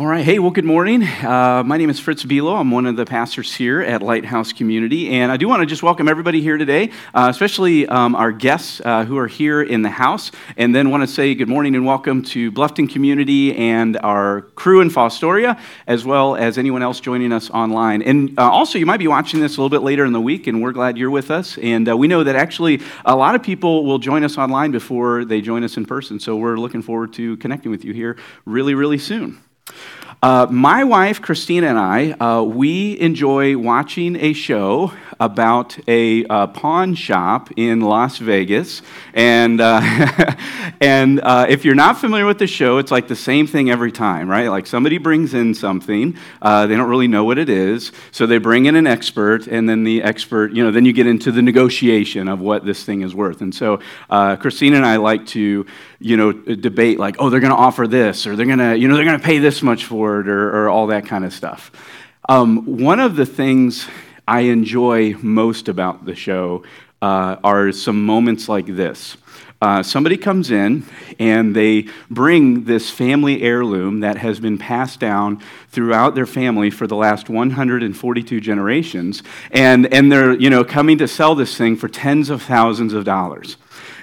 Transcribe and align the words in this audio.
All 0.00 0.06
right. 0.06 0.24
Hey, 0.24 0.38
well, 0.38 0.50
good 0.50 0.64
morning. 0.64 1.02
Uh, 1.02 1.62
my 1.62 1.76
name 1.76 1.90
is 1.90 2.00
Fritz 2.00 2.24
Bilo. 2.24 2.58
I'm 2.58 2.70
one 2.70 2.86
of 2.86 2.96
the 2.96 3.04
pastors 3.04 3.54
here 3.54 3.82
at 3.82 4.00
Lighthouse 4.00 4.50
Community. 4.50 5.10
And 5.10 5.30
I 5.30 5.36
do 5.36 5.46
want 5.46 5.60
to 5.60 5.66
just 5.66 5.82
welcome 5.82 6.08
everybody 6.08 6.40
here 6.40 6.56
today, 6.56 6.90
uh, 7.12 7.26
especially 7.28 7.86
um, 7.86 8.14
our 8.14 8.32
guests 8.32 8.80
uh, 8.82 9.04
who 9.04 9.18
are 9.18 9.26
here 9.26 9.60
in 9.60 9.82
the 9.82 9.90
house. 9.90 10.32
And 10.56 10.74
then 10.74 10.88
want 10.88 11.02
to 11.02 11.06
say 11.06 11.34
good 11.34 11.50
morning 11.50 11.74
and 11.74 11.84
welcome 11.84 12.22
to 12.22 12.50
Bluffton 12.50 12.88
Community 12.88 13.54
and 13.54 13.98
our 13.98 14.40
crew 14.54 14.80
in 14.80 14.88
Fostoria, 14.88 15.60
as 15.86 16.02
well 16.06 16.34
as 16.34 16.56
anyone 16.56 16.80
else 16.80 16.98
joining 16.98 17.30
us 17.30 17.50
online. 17.50 18.00
And 18.00 18.38
uh, 18.38 18.50
also, 18.50 18.78
you 18.78 18.86
might 18.86 19.00
be 19.00 19.08
watching 19.08 19.40
this 19.40 19.58
a 19.58 19.60
little 19.60 19.68
bit 19.68 19.84
later 19.84 20.06
in 20.06 20.14
the 20.14 20.20
week, 20.22 20.46
and 20.46 20.62
we're 20.62 20.72
glad 20.72 20.96
you're 20.96 21.10
with 21.10 21.30
us. 21.30 21.58
And 21.58 21.86
uh, 21.86 21.94
we 21.94 22.08
know 22.08 22.24
that 22.24 22.36
actually 22.36 22.80
a 23.04 23.14
lot 23.14 23.34
of 23.34 23.42
people 23.42 23.84
will 23.84 23.98
join 23.98 24.24
us 24.24 24.38
online 24.38 24.70
before 24.70 25.26
they 25.26 25.42
join 25.42 25.62
us 25.62 25.76
in 25.76 25.84
person. 25.84 26.18
So 26.18 26.36
we're 26.36 26.56
looking 26.56 26.80
forward 26.80 27.12
to 27.14 27.36
connecting 27.36 27.70
with 27.70 27.84
you 27.84 27.92
here 27.92 28.16
really, 28.46 28.72
really 28.72 28.96
soon. 28.96 29.42
Uh, 30.22 30.46
my 30.50 30.84
wife, 30.84 31.22
Christina, 31.22 31.68
and 31.68 31.78
I, 31.78 32.10
uh, 32.12 32.42
we 32.42 32.98
enjoy 33.00 33.56
watching 33.56 34.16
a 34.16 34.34
show 34.34 34.92
about 35.20 35.78
a 35.86 36.24
uh, 36.24 36.46
pawn 36.48 36.94
shop 36.94 37.50
in 37.56 37.82
Las 37.82 38.16
Vegas. 38.16 38.80
And, 39.12 39.60
uh, 39.60 39.80
and 40.80 41.20
uh, 41.20 41.46
if 41.48 41.64
you're 41.64 41.74
not 41.74 41.98
familiar 41.98 42.24
with 42.24 42.38
the 42.38 42.46
show, 42.46 42.78
it's 42.78 42.90
like 42.90 43.06
the 43.06 43.14
same 43.14 43.46
thing 43.46 43.70
every 43.70 43.92
time, 43.92 44.28
right? 44.28 44.48
Like 44.48 44.66
somebody 44.66 44.96
brings 44.96 45.34
in 45.34 45.54
something, 45.54 46.16
uh, 46.40 46.66
they 46.66 46.74
don't 46.74 46.88
really 46.88 47.06
know 47.06 47.24
what 47.24 47.38
it 47.38 47.50
is, 47.50 47.92
so 48.10 48.26
they 48.26 48.38
bring 48.38 48.64
in 48.64 48.74
an 48.76 48.86
expert, 48.86 49.46
and 49.46 49.68
then 49.68 49.84
the 49.84 50.02
expert, 50.02 50.52
you 50.52 50.64
know, 50.64 50.70
then 50.70 50.86
you 50.86 50.94
get 50.94 51.06
into 51.06 51.30
the 51.30 51.42
negotiation 51.42 52.26
of 52.26 52.40
what 52.40 52.64
this 52.64 52.82
thing 52.82 53.02
is 53.02 53.14
worth. 53.14 53.42
And 53.42 53.54
so 53.54 53.80
Christina 54.08 54.76
and 54.76 54.86
I 54.86 54.96
like 54.96 55.26
to, 55.28 55.66
you 55.98 56.16
know, 56.16 56.32
debate 56.32 56.98
like, 56.98 57.16
oh, 57.18 57.28
they're 57.28 57.40
going 57.40 57.52
to 57.52 57.56
offer 57.56 57.86
this, 57.86 58.26
or 58.26 58.36
they're 58.36 58.46
going 58.46 58.58
to, 58.58 58.76
you 58.76 58.88
know, 58.88 58.96
they're 58.96 59.04
going 59.04 59.20
to 59.20 59.24
pay 59.24 59.38
this 59.38 59.62
much 59.62 59.84
for 59.84 60.20
it, 60.20 60.28
or, 60.28 60.64
or 60.64 60.68
all 60.70 60.86
that 60.86 61.04
kind 61.04 61.26
of 61.26 61.34
stuff. 61.34 61.70
Um, 62.28 62.78
one 62.78 63.00
of 63.00 63.16
the 63.16 63.26
things 63.26 63.86
I 64.30 64.42
enjoy 64.42 65.14
most 65.14 65.68
about 65.68 66.04
the 66.04 66.14
show 66.14 66.62
uh, 67.02 67.34
are 67.42 67.72
some 67.72 68.06
moments 68.06 68.48
like 68.48 68.64
this. 68.64 69.16
Uh, 69.60 69.82
somebody 69.82 70.16
comes 70.16 70.52
in 70.52 70.84
and 71.18 71.52
they 71.56 71.88
bring 72.08 72.62
this 72.62 72.90
family 72.90 73.42
heirloom 73.42 74.00
that 74.00 74.18
has 74.18 74.38
been 74.38 74.56
passed 74.56 75.00
down 75.00 75.42
throughout 75.70 76.14
their 76.14 76.26
family 76.26 76.70
for 76.70 76.86
the 76.86 76.94
last 76.94 77.28
142 77.28 78.40
generations, 78.40 79.24
and, 79.50 79.92
and 79.92 80.12
they're 80.12 80.34
you 80.34 80.48
know, 80.48 80.62
coming 80.62 80.96
to 80.98 81.08
sell 81.08 81.34
this 81.34 81.58
thing 81.58 81.74
for 81.74 81.88
tens 81.88 82.30
of 82.30 82.40
thousands 82.40 82.92
of 82.92 83.04
dollars. 83.04 83.56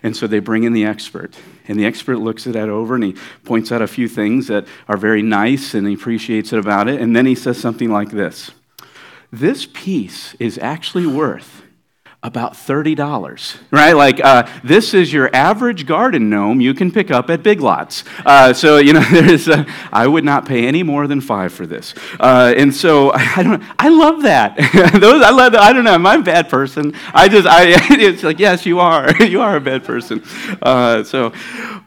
And 0.03 0.15
so 0.15 0.27
they 0.27 0.39
bring 0.39 0.65
in 0.65 0.73
the 0.73 0.83
expert. 0.83 1.37
And 1.69 1.79
the 1.79 1.85
expert 1.85 2.17
looks 2.17 2.45
at 2.47 2.53
that 2.53 2.67
over 2.67 2.95
and 2.95 3.03
he 3.05 3.15
points 3.45 3.71
out 3.71 3.81
a 3.81 3.87
few 3.87 4.09
things 4.09 4.47
that 4.47 4.67
are 4.89 4.97
very 4.97 5.21
nice 5.21 5.73
and 5.73 5.87
he 5.87 5.93
appreciates 5.93 6.51
it 6.51 6.59
about 6.59 6.89
it. 6.89 6.99
And 6.99 7.15
then 7.15 7.25
he 7.25 7.33
says 7.33 7.57
something 7.57 7.89
like 7.89 8.09
this 8.09 8.51
This 9.31 9.65
piece 9.65 10.35
is 10.35 10.57
actually 10.57 11.05
worth 11.05 11.63
about 12.23 12.53
$30, 12.53 13.57
right? 13.71 13.93
Like, 13.93 14.23
uh, 14.23 14.49
this 14.63 14.93
is 14.93 15.13
your 15.13 15.29
average 15.35 15.85
garden 15.85 16.29
gnome 16.29 16.59
you 16.61 16.73
can 16.73 16.91
pick 16.91 17.11
up 17.11 17.29
at 17.29 17.43
Big 17.43 17.61
Lots. 17.61 18.03
Uh, 18.25 18.53
so, 18.53 18.77
you 18.77 18.93
know, 18.93 19.01
there's 19.11 19.47
a, 19.47 19.65
I 19.91 20.07
would 20.07 20.23
not 20.23 20.45
pay 20.47 20.65
any 20.65 20.81
more 20.81 21.07
than 21.07 21.21
five 21.21 21.53
for 21.53 21.67
this. 21.67 21.93
Uh, 22.19 22.53
and 22.55 22.73
so, 22.73 23.11
I 23.15 23.43
don't, 23.43 23.63
I 23.77 23.89
love 23.89 24.23
that. 24.23 24.57
Those, 24.99 25.21
I 25.21 25.29
love. 25.29 25.53
I 25.55 25.73
don't 25.73 25.83
know, 25.83 25.93
am 25.93 26.05
I 26.05 26.15
a 26.15 26.21
bad 26.21 26.49
person? 26.49 26.93
I 27.13 27.27
just, 27.27 27.47
I, 27.47 27.65
it's 27.91 28.23
like, 28.23 28.39
yes, 28.39 28.65
you 28.65 28.79
are. 28.79 29.13
you 29.23 29.41
are 29.41 29.57
a 29.57 29.61
bad 29.61 29.83
person. 29.83 30.23
Uh, 30.61 31.03
so, 31.03 31.33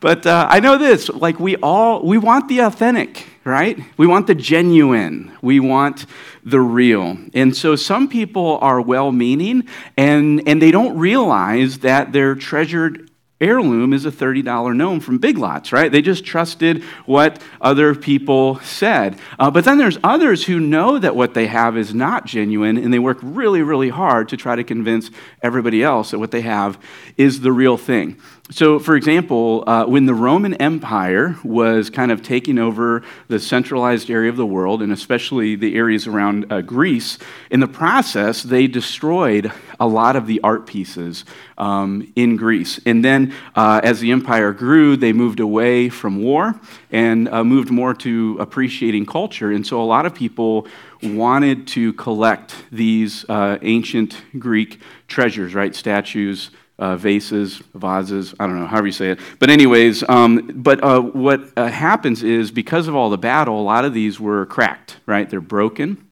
but 0.00 0.26
uh, 0.26 0.46
I 0.48 0.60
know 0.60 0.78
this, 0.78 1.08
like, 1.08 1.40
we 1.40 1.56
all, 1.56 2.04
we 2.04 2.18
want 2.18 2.48
the 2.48 2.60
authentic 2.60 3.29
right? 3.44 3.78
We 3.96 4.06
want 4.06 4.26
the 4.26 4.34
genuine. 4.34 5.32
We 5.42 5.60
want 5.60 6.06
the 6.44 6.60
real. 6.60 7.16
And 7.32 7.56
so 7.56 7.76
some 7.76 8.08
people 8.08 8.58
are 8.60 8.80
well 8.80 9.12
meaning 9.12 9.66
and, 9.96 10.46
and 10.46 10.60
they 10.60 10.70
don't 10.70 10.98
realize 10.98 11.78
that 11.78 12.12
their 12.12 12.34
treasured 12.34 13.10
heirloom 13.40 13.94
is 13.94 14.04
a 14.04 14.10
$30 14.10 14.76
gnome 14.76 15.00
from 15.00 15.18
Big 15.18 15.38
Lots, 15.38 15.72
right? 15.72 15.90
They 15.90 16.02
just 16.02 16.24
trusted 16.24 16.82
what 17.06 17.40
other 17.60 17.94
people 17.94 18.60
said. 18.60 19.18
Uh, 19.38 19.50
but 19.50 19.64
then 19.64 19.78
there's 19.78 19.98
others 20.04 20.44
who 20.44 20.60
know 20.60 20.98
that 20.98 21.16
what 21.16 21.32
they 21.32 21.46
have 21.46 21.76
is 21.78 21.94
not 21.94 22.26
genuine, 22.26 22.76
and 22.76 22.92
they 22.92 22.98
work 22.98 23.18
really, 23.22 23.62
really 23.62 23.88
hard 23.88 24.28
to 24.28 24.36
try 24.36 24.56
to 24.56 24.64
convince 24.64 25.10
everybody 25.42 25.82
else 25.82 26.10
that 26.10 26.18
what 26.18 26.30
they 26.32 26.42
have 26.42 26.78
is 27.16 27.40
the 27.40 27.52
real 27.52 27.78
thing. 27.78 28.20
So, 28.52 28.80
for 28.80 28.96
example, 28.96 29.62
uh, 29.68 29.84
when 29.84 30.06
the 30.06 30.14
Roman 30.14 30.54
Empire 30.54 31.36
was 31.44 31.88
kind 31.88 32.10
of 32.10 32.20
taking 32.20 32.58
over 32.58 33.04
the 33.28 33.38
centralized 33.38 34.10
area 34.10 34.28
of 34.28 34.36
the 34.36 34.44
world, 34.44 34.82
and 34.82 34.92
especially 34.92 35.54
the 35.54 35.76
areas 35.76 36.08
around 36.08 36.52
uh, 36.52 36.60
Greece, 36.60 37.16
in 37.52 37.60
the 37.60 37.68
process, 37.68 38.42
they 38.42 38.66
destroyed 38.66 39.52
a 39.78 39.86
lot 39.86 40.16
of 40.16 40.26
the 40.26 40.40
art 40.42 40.66
pieces 40.66 41.24
um, 41.58 42.12
in 42.16 42.34
Greece. 42.34 42.80
And 42.84 43.04
then, 43.04 43.32
uh, 43.54 43.82
as 43.84 44.00
the 44.00 44.10
empire 44.10 44.52
grew, 44.52 44.96
they 44.96 45.12
moved 45.12 45.38
away 45.38 45.88
from 45.88 46.20
war 46.20 46.60
and 46.90 47.28
uh, 47.28 47.44
moved 47.44 47.70
more 47.70 47.94
to 47.94 48.36
appreciating 48.40 49.06
culture. 49.06 49.52
And 49.52 49.64
so, 49.64 49.80
a 49.80 49.86
lot 49.86 50.06
of 50.06 50.14
people 50.14 50.66
wanted 51.04 51.68
to 51.68 51.92
collect 51.92 52.56
these 52.72 53.24
uh, 53.28 53.58
ancient 53.62 54.20
Greek 54.40 54.80
treasures, 55.06 55.54
right? 55.54 55.72
Statues 55.72 56.50
uh, 56.80 56.96
vases, 56.96 57.62
vases, 57.74 58.34
I 58.40 58.46
don't 58.46 58.58
know, 58.58 58.66
however 58.66 58.86
you 58.86 58.92
say 58.92 59.10
it. 59.10 59.20
But, 59.38 59.50
anyways, 59.50 60.02
um, 60.08 60.50
but 60.54 60.82
uh, 60.82 61.00
what 61.00 61.42
uh, 61.56 61.68
happens 61.68 62.22
is 62.22 62.50
because 62.50 62.88
of 62.88 62.96
all 62.96 63.10
the 63.10 63.18
battle, 63.18 63.60
a 63.60 63.62
lot 63.62 63.84
of 63.84 63.94
these 63.94 64.18
were 64.18 64.46
cracked, 64.46 64.96
right? 65.06 65.28
They're 65.28 65.40
broken. 65.40 66.08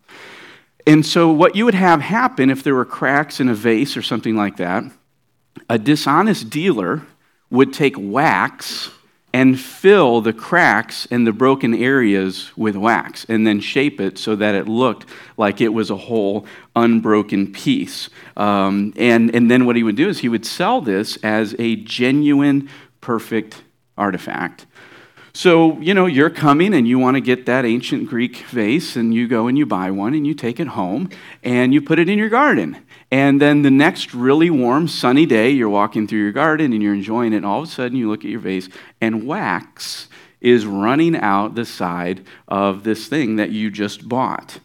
And 0.86 1.04
so, 1.04 1.30
what 1.30 1.56
you 1.56 1.64
would 1.64 1.74
have 1.74 2.00
happen 2.00 2.50
if 2.50 2.62
there 2.62 2.74
were 2.74 2.84
cracks 2.84 3.40
in 3.40 3.48
a 3.48 3.54
vase 3.54 3.96
or 3.96 4.02
something 4.02 4.36
like 4.36 4.56
that, 4.58 4.84
a 5.68 5.78
dishonest 5.78 6.50
dealer 6.50 7.02
would 7.50 7.72
take 7.72 7.94
wax 7.98 8.90
and 9.32 9.60
fill 9.60 10.20
the 10.20 10.32
cracks 10.32 11.06
and 11.10 11.26
the 11.26 11.32
broken 11.32 11.74
areas 11.74 12.50
with 12.56 12.76
wax 12.76 13.26
and 13.28 13.46
then 13.46 13.60
shape 13.60 14.00
it 14.00 14.18
so 14.18 14.34
that 14.34 14.54
it 14.54 14.66
looked 14.66 15.06
like 15.36 15.60
it 15.60 15.68
was 15.68 15.90
a 15.90 15.96
whole 15.96 16.46
unbroken 16.74 17.52
piece. 17.52 18.08
Um, 18.36 18.94
and, 18.96 19.34
and 19.34 19.50
then 19.50 19.66
what 19.66 19.76
he 19.76 19.82
would 19.82 19.96
do 19.96 20.08
is 20.08 20.20
he 20.20 20.28
would 20.28 20.46
sell 20.46 20.80
this 20.80 21.16
as 21.18 21.54
a 21.58 21.76
genuine, 21.76 22.70
perfect 23.00 23.62
artifact. 23.98 24.66
So, 25.38 25.78
you 25.78 25.94
know, 25.94 26.06
you're 26.06 26.30
coming 26.30 26.74
and 26.74 26.88
you 26.88 26.98
want 26.98 27.14
to 27.14 27.20
get 27.20 27.46
that 27.46 27.64
ancient 27.64 28.08
Greek 28.08 28.38
vase, 28.48 28.96
and 28.96 29.14
you 29.14 29.28
go 29.28 29.46
and 29.46 29.56
you 29.56 29.66
buy 29.66 29.88
one 29.92 30.12
and 30.14 30.26
you 30.26 30.34
take 30.34 30.58
it 30.58 30.66
home 30.66 31.10
and 31.44 31.72
you 31.72 31.80
put 31.80 32.00
it 32.00 32.08
in 32.08 32.18
your 32.18 32.28
garden. 32.28 32.76
And 33.12 33.40
then 33.40 33.62
the 33.62 33.70
next 33.70 34.12
really 34.12 34.50
warm, 34.50 34.88
sunny 34.88 35.26
day, 35.26 35.50
you're 35.50 35.68
walking 35.68 36.08
through 36.08 36.18
your 36.18 36.32
garden 36.32 36.72
and 36.72 36.82
you're 36.82 36.92
enjoying 36.92 37.32
it, 37.32 37.36
and 37.36 37.46
all 37.46 37.62
of 37.62 37.68
a 37.68 37.70
sudden 37.70 37.96
you 37.96 38.10
look 38.10 38.24
at 38.24 38.32
your 38.32 38.40
vase 38.40 38.68
and 39.00 39.28
wax 39.28 40.08
is 40.40 40.66
running 40.66 41.14
out 41.14 41.54
the 41.54 41.64
side 41.64 42.26
of 42.48 42.82
this 42.82 43.06
thing 43.06 43.36
that 43.36 43.52
you 43.52 43.70
just 43.70 44.08
bought. 44.08 44.58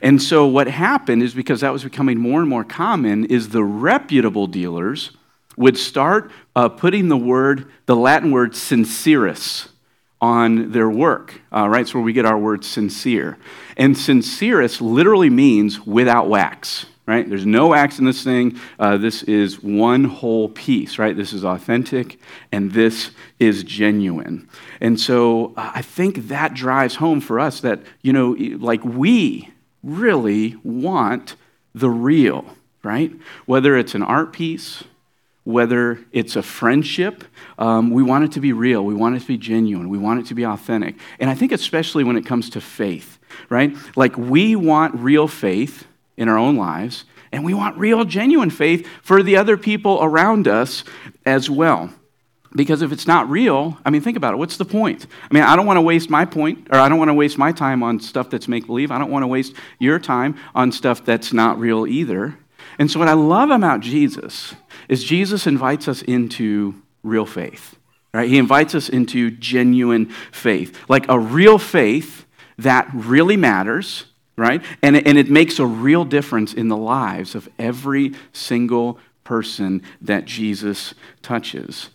And 0.00 0.22
so 0.22 0.46
what 0.46 0.68
happened 0.68 1.22
is 1.22 1.34
because 1.34 1.60
that 1.60 1.70
was 1.70 1.84
becoming 1.84 2.18
more 2.18 2.40
and 2.40 2.48
more 2.48 2.64
common 2.64 3.26
is 3.26 3.50
the 3.50 3.62
reputable 3.62 4.46
dealers 4.46 5.10
would 5.58 5.76
start 5.76 6.30
uh, 6.56 6.70
putting 6.70 7.08
the 7.10 7.16
word, 7.18 7.70
the 7.84 7.94
Latin 7.94 8.30
word 8.30 8.56
sincerus, 8.56 9.68
on 10.24 10.72
their 10.72 10.88
work, 10.88 11.38
uh, 11.54 11.68
right? 11.68 11.82
It's 11.82 11.92
where 11.92 12.02
we 12.02 12.14
get 12.14 12.24
our 12.24 12.38
word 12.38 12.64
sincere. 12.64 13.36
And 13.76 13.96
sincerus 13.96 14.80
literally 14.80 15.28
means 15.28 15.86
without 15.86 16.30
wax, 16.30 16.86
right? 17.04 17.28
There's 17.28 17.44
no 17.44 17.66
wax 17.68 17.98
in 17.98 18.06
this 18.06 18.24
thing. 18.24 18.58
Uh, 18.78 18.96
this 18.96 19.22
is 19.24 19.62
one 19.62 20.04
whole 20.04 20.48
piece, 20.48 20.98
right? 20.98 21.14
This 21.14 21.34
is 21.34 21.44
authentic 21.44 22.18
and 22.50 22.72
this 22.72 23.10
is 23.38 23.64
genuine. 23.64 24.48
And 24.80 24.98
so 24.98 25.52
uh, 25.58 25.72
I 25.74 25.82
think 25.82 26.28
that 26.28 26.54
drives 26.54 26.94
home 26.94 27.20
for 27.20 27.38
us 27.38 27.60
that, 27.60 27.82
you 28.00 28.14
know, 28.14 28.34
like 28.58 28.82
we 28.82 29.50
really 29.82 30.56
want 30.64 31.36
the 31.74 31.90
real, 31.90 32.46
right? 32.82 33.12
Whether 33.44 33.76
it's 33.76 33.94
an 33.94 34.02
art 34.02 34.32
piece, 34.32 34.84
whether 35.44 35.98
it's 36.10 36.36
a 36.36 36.42
friendship, 36.42 37.24
um, 37.58 37.90
we 37.90 38.02
want 38.02 38.24
it 38.24 38.32
to 38.32 38.40
be 38.40 38.52
real. 38.52 38.84
We 38.84 38.94
want 38.94 39.16
it 39.16 39.20
to 39.20 39.26
be 39.26 39.36
genuine. 39.36 39.88
We 39.88 39.98
want 39.98 40.20
it 40.20 40.26
to 40.26 40.34
be 40.34 40.44
authentic. 40.44 40.96
And 41.20 41.30
I 41.30 41.34
think, 41.34 41.52
especially 41.52 42.02
when 42.02 42.16
it 42.16 42.24
comes 42.26 42.50
to 42.50 42.60
faith, 42.60 43.18
right? 43.50 43.76
Like, 43.94 44.16
we 44.16 44.56
want 44.56 44.94
real 44.94 45.28
faith 45.28 45.86
in 46.16 46.28
our 46.28 46.38
own 46.38 46.56
lives, 46.56 47.04
And 47.34 47.44
we 47.44 47.52
want 47.52 47.76
real, 47.76 48.04
genuine 48.04 48.50
faith 48.50 48.86
for 49.02 49.20
the 49.20 49.36
other 49.36 49.56
people 49.56 49.98
around 50.00 50.46
us 50.46 50.84
as 51.26 51.50
well. 51.50 51.90
Because 52.54 52.80
if 52.80 52.92
it's 52.92 53.08
not 53.08 53.28
real, 53.28 53.76
I 53.84 53.90
mean, 53.90 54.02
think 54.02 54.16
about 54.16 54.34
it. 54.34 54.36
What's 54.36 54.56
the 54.56 54.64
point? 54.64 55.08
I 55.28 55.34
mean, 55.34 55.42
I 55.42 55.56
don't 55.56 55.66
want 55.66 55.78
to 55.78 55.82
waste 55.82 56.08
my 56.08 56.24
point, 56.24 56.68
or 56.70 56.78
I 56.78 56.88
don't 56.88 56.98
want 56.98 57.08
to 57.08 57.14
waste 57.14 57.36
my 57.36 57.50
time 57.50 57.82
on 57.82 57.98
stuff 57.98 58.30
that's 58.30 58.46
make 58.46 58.66
believe. 58.66 58.92
I 58.92 58.98
don't 59.00 59.10
want 59.10 59.24
to 59.24 59.26
waste 59.26 59.54
your 59.80 59.98
time 59.98 60.36
on 60.54 60.70
stuff 60.70 61.04
that's 61.04 61.32
not 61.32 61.58
real 61.58 61.88
either. 61.88 62.38
And 62.78 62.90
so, 62.90 62.98
what 62.98 63.08
I 63.08 63.14
love 63.14 63.50
about 63.50 63.80
Jesus 63.80 64.54
is 64.88 65.04
Jesus 65.04 65.46
invites 65.46 65.88
us 65.88 66.02
into 66.02 66.82
real 67.02 67.26
faith, 67.26 67.76
right? 68.12 68.28
He 68.28 68.38
invites 68.38 68.74
us 68.74 68.88
into 68.88 69.30
genuine 69.30 70.06
faith, 70.32 70.78
like 70.88 71.08
a 71.08 71.18
real 71.18 71.58
faith 71.58 72.26
that 72.58 72.88
really 72.92 73.36
matters, 73.36 74.06
right? 74.36 74.62
And, 74.82 74.96
and 75.06 75.18
it 75.18 75.30
makes 75.30 75.58
a 75.58 75.66
real 75.66 76.04
difference 76.04 76.54
in 76.54 76.68
the 76.68 76.76
lives 76.76 77.34
of 77.34 77.48
every 77.58 78.14
single 78.32 78.98
person 79.22 79.82
that 80.00 80.24
Jesus 80.24 80.94
touches. 81.22 81.90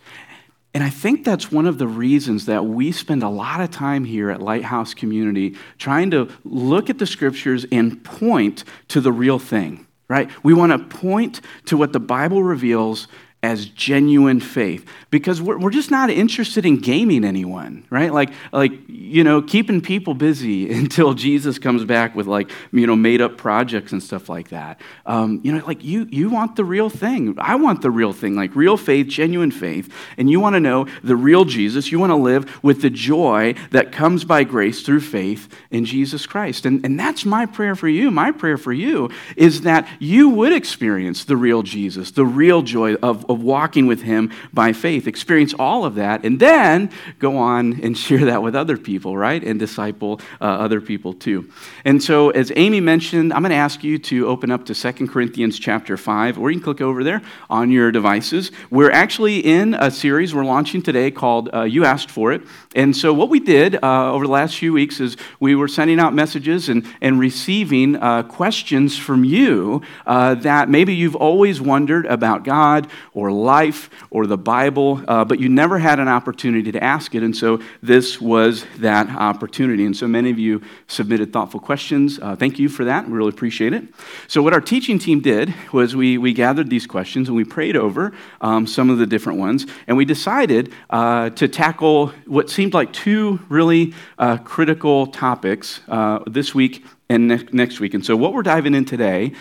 And 0.72 0.84
I 0.84 0.90
think 0.90 1.24
that's 1.24 1.50
one 1.50 1.66
of 1.66 1.78
the 1.78 1.88
reasons 1.88 2.46
that 2.46 2.64
we 2.64 2.92
spend 2.92 3.22
a 3.22 3.28
lot 3.28 3.60
of 3.60 3.70
time 3.70 4.04
here 4.04 4.30
at 4.30 4.40
Lighthouse 4.40 4.94
Community 4.94 5.56
trying 5.78 6.12
to 6.12 6.30
look 6.44 6.88
at 6.88 6.98
the 6.98 7.06
scriptures 7.06 7.66
and 7.72 8.04
point 8.04 8.62
to 8.88 9.00
the 9.00 9.10
real 9.10 9.38
thing, 9.40 9.86
right? 10.10 10.28
We 10.42 10.52
want 10.52 10.72
to 10.72 10.98
point 10.98 11.40
to 11.66 11.76
what 11.76 11.92
the 11.92 12.00
Bible 12.00 12.42
reveals 12.42 13.06
as 13.42 13.66
genuine 13.66 14.40
faith. 14.40 14.86
Because 15.10 15.40
we're, 15.42 15.58
we're 15.58 15.70
just 15.70 15.90
not 15.90 16.10
interested 16.10 16.64
in 16.66 16.78
gaming 16.78 17.24
anyone 17.24 17.80
right? 17.90 18.12
Like 18.12 18.30
like 18.52 18.72
you 18.88 19.24
know 19.24 19.42
keeping 19.42 19.80
people 19.80 20.14
busy 20.14 20.72
until 20.80 21.14
jesus 21.14 21.58
comes 21.58 21.84
back 21.84 22.14
with 22.14 22.26
like 22.26 22.50
you 22.72 22.86
know 22.86 22.96
made 22.96 23.20
up 23.20 23.36
projects 23.36 23.92
and 23.92 24.02
stuff 24.02 24.28
like 24.28 24.48
that. 24.50 24.80
Um, 25.06 25.40
you 25.42 25.52
know 25.52 25.64
like 25.66 25.84
you 25.84 26.06
you 26.10 26.30
want 26.30 26.56
the 26.56 26.64
real 26.64 26.88
thing. 26.88 27.34
I 27.38 27.56
want 27.56 27.82
the 27.82 27.90
real 27.90 28.12
thing 28.12 28.36
like 28.36 28.54
real 28.54 28.76
faith 28.76 29.08
genuine 29.08 29.50
faith. 29.50 29.92
And 30.16 30.30
you 30.30 30.40
want 30.40 30.54
to 30.54 30.60
know 30.60 30.86
the 31.02 31.16
real 31.16 31.44
jesus. 31.44 31.90
You 31.90 31.98
want 31.98 32.10
to 32.10 32.16
live 32.16 32.62
with 32.62 32.82
the 32.82 32.90
joy 32.90 33.54
that 33.70 33.92
comes 33.92 34.24
by 34.24 34.44
grace 34.44 34.82
through 34.82 35.00
faith 35.00 35.54
in 35.70 35.84
jesus 35.84 36.26
christ. 36.26 36.66
And, 36.66 36.84
and 36.84 36.98
that's 36.98 37.24
my 37.24 37.46
prayer 37.46 37.74
for 37.74 37.88
you. 37.88 38.10
My 38.10 38.30
prayer 38.30 38.56
for 38.56 38.72
you 38.72 39.10
is 39.36 39.62
that 39.62 39.88
you 39.98 40.28
would 40.28 40.52
experience 40.52 41.24
the 41.24 41.36
real 41.36 41.62
jesus 41.62 42.12
the 42.12 42.26
real 42.26 42.62
joy 42.62 42.94
of 42.96 43.28
of 43.30 43.42
walking 43.42 43.86
with 43.86 44.02
Him 44.02 44.32
by 44.52 44.72
faith. 44.72 45.06
Experience 45.06 45.54
all 45.58 45.84
of 45.84 45.94
that, 45.94 46.24
and 46.24 46.40
then 46.40 46.90
go 47.18 47.36
on 47.36 47.80
and 47.82 47.96
share 47.96 48.24
that 48.26 48.42
with 48.42 48.54
other 48.54 48.76
people, 48.76 49.16
right? 49.16 49.42
And 49.42 49.58
disciple 49.58 50.20
uh, 50.40 50.44
other 50.44 50.80
people 50.80 51.12
too. 51.14 51.50
And 51.84 52.02
so, 52.02 52.30
as 52.30 52.52
Amy 52.56 52.80
mentioned, 52.80 53.32
I'm 53.32 53.42
going 53.42 53.50
to 53.50 53.56
ask 53.56 53.84
you 53.84 53.98
to 53.98 54.26
open 54.26 54.50
up 54.50 54.64
to 54.66 54.74
2 54.74 55.06
Corinthians 55.08 55.58
chapter 55.58 55.96
5, 55.96 56.38
or 56.38 56.50
you 56.50 56.58
can 56.58 56.64
click 56.64 56.80
over 56.80 57.04
there 57.04 57.22
on 57.48 57.70
your 57.70 57.90
devices. 57.92 58.50
We're 58.70 58.90
actually 58.90 59.40
in 59.40 59.74
a 59.74 59.90
series 59.90 60.34
we're 60.34 60.44
launching 60.44 60.82
today 60.82 61.10
called 61.10 61.50
uh, 61.54 61.62
You 61.62 61.84
Asked 61.84 62.10
For 62.10 62.32
It. 62.32 62.42
And 62.74 62.96
so, 62.96 63.12
what 63.12 63.28
we 63.28 63.40
did 63.40 63.82
uh, 63.82 64.12
over 64.12 64.26
the 64.26 64.32
last 64.32 64.56
few 64.56 64.72
weeks 64.72 65.00
is 65.00 65.16
we 65.38 65.54
were 65.54 65.68
sending 65.68 66.00
out 66.00 66.14
messages 66.14 66.68
and, 66.68 66.86
and 67.00 67.18
receiving 67.18 67.96
uh, 67.96 68.22
questions 68.24 68.96
from 68.98 69.24
you 69.24 69.82
uh, 70.06 70.34
that 70.36 70.68
maybe 70.68 70.94
you've 70.94 71.16
always 71.16 71.60
wondered 71.60 72.06
about 72.06 72.44
God 72.44 72.88
or 73.20 73.30
life 73.30 73.90
or 74.10 74.26
the 74.26 74.38
Bible, 74.38 75.04
uh, 75.06 75.22
but 75.22 75.38
you 75.38 75.46
never 75.46 75.78
had 75.78 76.00
an 76.00 76.08
opportunity 76.08 76.72
to 76.72 76.82
ask 76.82 77.14
it. 77.14 77.22
And 77.22 77.36
so 77.36 77.60
this 77.82 78.18
was 78.18 78.64
that 78.78 79.10
opportunity. 79.10 79.84
And 79.84 79.94
so 79.94 80.08
many 80.08 80.30
of 80.30 80.38
you 80.38 80.62
submitted 80.86 81.30
thoughtful 81.30 81.60
questions. 81.60 82.18
Uh, 82.18 82.34
thank 82.34 82.58
you 82.58 82.70
for 82.70 82.86
that. 82.86 83.06
We 83.06 83.12
really 83.12 83.28
appreciate 83.28 83.74
it. 83.74 83.84
So, 84.26 84.40
what 84.40 84.54
our 84.54 84.60
teaching 84.62 84.98
team 84.98 85.20
did 85.20 85.52
was 85.70 85.94
we, 85.94 86.16
we 86.16 86.32
gathered 86.32 86.70
these 86.70 86.86
questions 86.86 87.28
and 87.28 87.36
we 87.36 87.44
prayed 87.44 87.76
over 87.76 88.14
um, 88.40 88.66
some 88.66 88.88
of 88.88 88.96
the 88.96 89.06
different 89.06 89.38
ones. 89.38 89.66
And 89.86 89.98
we 89.98 90.06
decided 90.06 90.72
uh, 90.88 91.28
to 91.30 91.46
tackle 91.46 92.14
what 92.24 92.48
seemed 92.48 92.72
like 92.72 92.90
two 92.94 93.38
really 93.50 93.92
uh, 94.18 94.38
critical 94.38 95.08
topics 95.08 95.80
uh, 95.88 96.20
this 96.26 96.54
week 96.54 96.86
and 97.10 97.28
ne- 97.28 97.48
next 97.52 97.80
week. 97.80 97.92
And 97.92 98.02
so, 98.02 98.16
what 98.16 98.32
we're 98.32 98.42
diving 98.42 98.74
in 98.74 98.86
today 98.86 99.32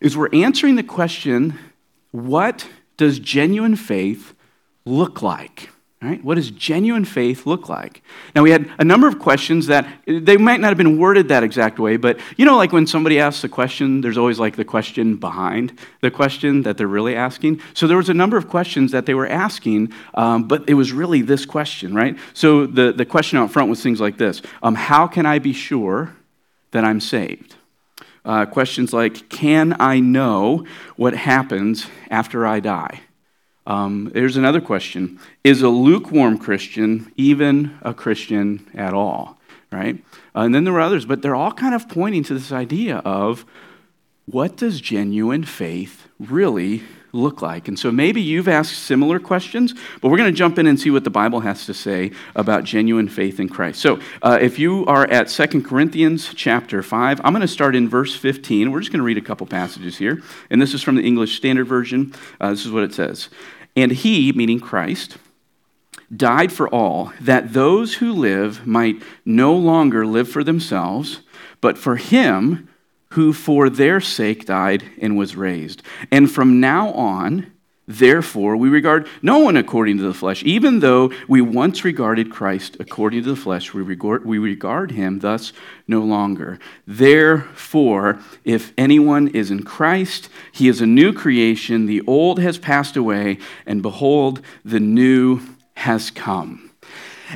is 0.00 0.18
we're 0.18 0.34
answering 0.34 0.74
the 0.76 0.82
question 0.82 1.58
what 2.10 2.68
does 2.96 3.18
genuine 3.18 3.76
faith 3.76 4.34
look 4.84 5.22
like? 5.22 5.70
Right? 6.02 6.22
What 6.24 6.34
does 6.34 6.50
genuine 6.50 7.04
faith 7.04 7.46
look 7.46 7.68
like? 7.68 8.02
Now, 8.34 8.42
we 8.42 8.50
had 8.50 8.68
a 8.80 8.82
number 8.82 9.06
of 9.06 9.20
questions 9.20 9.68
that 9.68 9.86
they 10.04 10.36
might 10.36 10.58
not 10.58 10.70
have 10.70 10.76
been 10.76 10.98
worded 10.98 11.28
that 11.28 11.44
exact 11.44 11.78
way, 11.78 11.96
but 11.96 12.18
you 12.36 12.44
know, 12.44 12.56
like 12.56 12.72
when 12.72 12.88
somebody 12.88 13.20
asks 13.20 13.44
a 13.44 13.48
question, 13.48 14.00
there's 14.00 14.18
always 14.18 14.40
like 14.40 14.56
the 14.56 14.64
question 14.64 15.14
behind 15.14 15.78
the 16.00 16.10
question 16.10 16.62
that 16.62 16.76
they're 16.76 16.88
really 16.88 17.14
asking. 17.14 17.60
So 17.72 17.86
there 17.86 17.96
was 17.96 18.08
a 18.08 18.14
number 18.14 18.36
of 18.36 18.48
questions 18.48 18.90
that 18.90 19.06
they 19.06 19.14
were 19.14 19.28
asking, 19.28 19.92
um, 20.14 20.48
but 20.48 20.68
it 20.68 20.74
was 20.74 20.92
really 20.92 21.22
this 21.22 21.46
question, 21.46 21.94
right? 21.94 22.18
So 22.34 22.66
the, 22.66 22.92
the 22.92 23.06
question 23.06 23.38
out 23.38 23.52
front 23.52 23.70
was 23.70 23.80
things 23.80 24.00
like 24.00 24.18
this 24.18 24.42
um, 24.60 24.74
How 24.74 25.06
can 25.06 25.24
I 25.24 25.38
be 25.38 25.52
sure 25.52 26.16
that 26.72 26.84
I'm 26.84 26.98
saved? 26.98 27.54
Uh, 28.24 28.46
questions 28.46 28.92
like 28.92 29.28
Can 29.28 29.76
I 29.80 30.00
know 30.00 30.64
what 30.96 31.14
happens 31.14 31.86
after 32.10 32.46
I 32.46 32.60
die? 32.60 33.00
Um, 33.66 34.10
there's 34.12 34.36
another 34.36 34.60
question 34.60 35.18
Is 35.44 35.62
a 35.62 35.68
lukewarm 35.68 36.38
Christian 36.38 37.12
even 37.16 37.78
a 37.82 37.94
Christian 37.94 38.68
at 38.74 38.94
all? 38.94 39.38
Right? 39.70 40.04
Uh, 40.34 40.40
and 40.40 40.54
then 40.54 40.64
there 40.64 40.72
were 40.72 40.80
others, 40.80 41.06
but 41.06 41.22
they're 41.22 41.34
all 41.34 41.52
kind 41.52 41.74
of 41.74 41.88
pointing 41.88 42.24
to 42.24 42.34
this 42.34 42.52
idea 42.52 42.98
of 42.98 43.46
what 44.26 44.56
does 44.56 44.80
genuine 44.80 45.44
faith 45.44 46.08
really 46.18 46.82
look 47.12 47.42
like? 47.42 47.68
And 47.68 47.78
so 47.78 47.92
maybe 47.92 48.20
you've 48.20 48.48
asked 48.48 48.78
similar 48.78 49.18
questions, 49.18 49.74
but 50.00 50.08
we're 50.08 50.16
going 50.16 50.32
to 50.32 50.36
jump 50.36 50.58
in 50.58 50.66
and 50.66 50.80
see 50.80 50.90
what 50.90 51.04
the 51.04 51.10
Bible 51.10 51.40
has 51.40 51.66
to 51.66 51.74
say 51.74 52.12
about 52.34 52.64
genuine 52.64 53.08
faith 53.08 53.38
in 53.38 53.48
Christ. 53.48 53.80
So 53.80 54.00
uh, 54.22 54.38
if 54.40 54.58
you 54.58 54.84
are 54.86 55.06
at 55.10 55.30
Second 55.30 55.64
Corinthians 55.64 56.32
chapter 56.34 56.82
5, 56.82 57.20
I'm 57.24 57.32
going 57.32 57.42
to 57.42 57.48
start 57.48 57.76
in 57.76 57.88
verse 57.88 58.14
15. 58.16 58.70
We're 58.70 58.80
just 58.80 58.92
going 58.92 59.00
to 59.00 59.04
read 59.04 59.18
a 59.18 59.22
couple 59.22 59.46
passages 59.46 59.98
here. 59.98 60.22
And 60.50 60.60
this 60.60 60.74
is 60.74 60.82
from 60.82 60.96
the 60.96 61.02
English 61.02 61.36
Standard 61.36 61.66
Version. 61.66 62.14
Uh, 62.40 62.50
this 62.50 62.64
is 62.64 62.72
what 62.72 62.84
it 62.84 62.94
says. 62.94 63.28
And 63.76 63.92
he, 63.92 64.32
meaning 64.32 64.60
Christ, 64.60 65.16
died 66.14 66.52
for 66.52 66.68
all, 66.68 67.12
that 67.20 67.52
those 67.52 67.94
who 67.94 68.12
live 68.12 68.66
might 68.66 69.02
no 69.24 69.54
longer 69.54 70.06
live 70.06 70.28
for 70.28 70.44
themselves, 70.44 71.20
but 71.60 71.78
for 71.78 71.96
him 71.96 72.68
who 73.12 73.32
for 73.32 73.68
their 73.68 74.00
sake 74.00 74.46
died 74.46 74.82
and 75.00 75.16
was 75.16 75.36
raised. 75.36 75.82
And 76.10 76.30
from 76.30 76.60
now 76.60 76.92
on, 76.92 77.52
Therefore, 77.88 78.56
we 78.56 78.68
regard 78.68 79.08
no 79.22 79.38
one 79.40 79.56
according 79.56 79.98
to 79.98 80.04
the 80.04 80.14
flesh. 80.14 80.44
Even 80.44 80.78
though 80.78 81.12
we 81.26 81.40
once 81.40 81.84
regarded 81.84 82.30
Christ 82.30 82.76
according 82.78 83.24
to 83.24 83.30
the 83.30 83.36
flesh, 83.36 83.74
we 83.74 83.82
regard, 83.82 84.24
we 84.24 84.38
regard 84.38 84.92
him 84.92 85.18
thus 85.18 85.52
no 85.88 86.00
longer. 86.00 86.60
Therefore, 86.86 88.20
if 88.44 88.72
anyone 88.78 89.28
is 89.28 89.50
in 89.50 89.64
Christ, 89.64 90.28
he 90.52 90.68
is 90.68 90.80
a 90.80 90.86
new 90.86 91.12
creation. 91.12 91.86
The 91.86 92.02
old 92.06 92.38
has 92.38 92.56
passed 92.56 92.96
away, 92.96 93.38
and 93.66 93.82
behold, 93.82 94.40
the 94.64 94.80
new 94.80 95.40
has 95.74 96.12
come. 96.12 96.71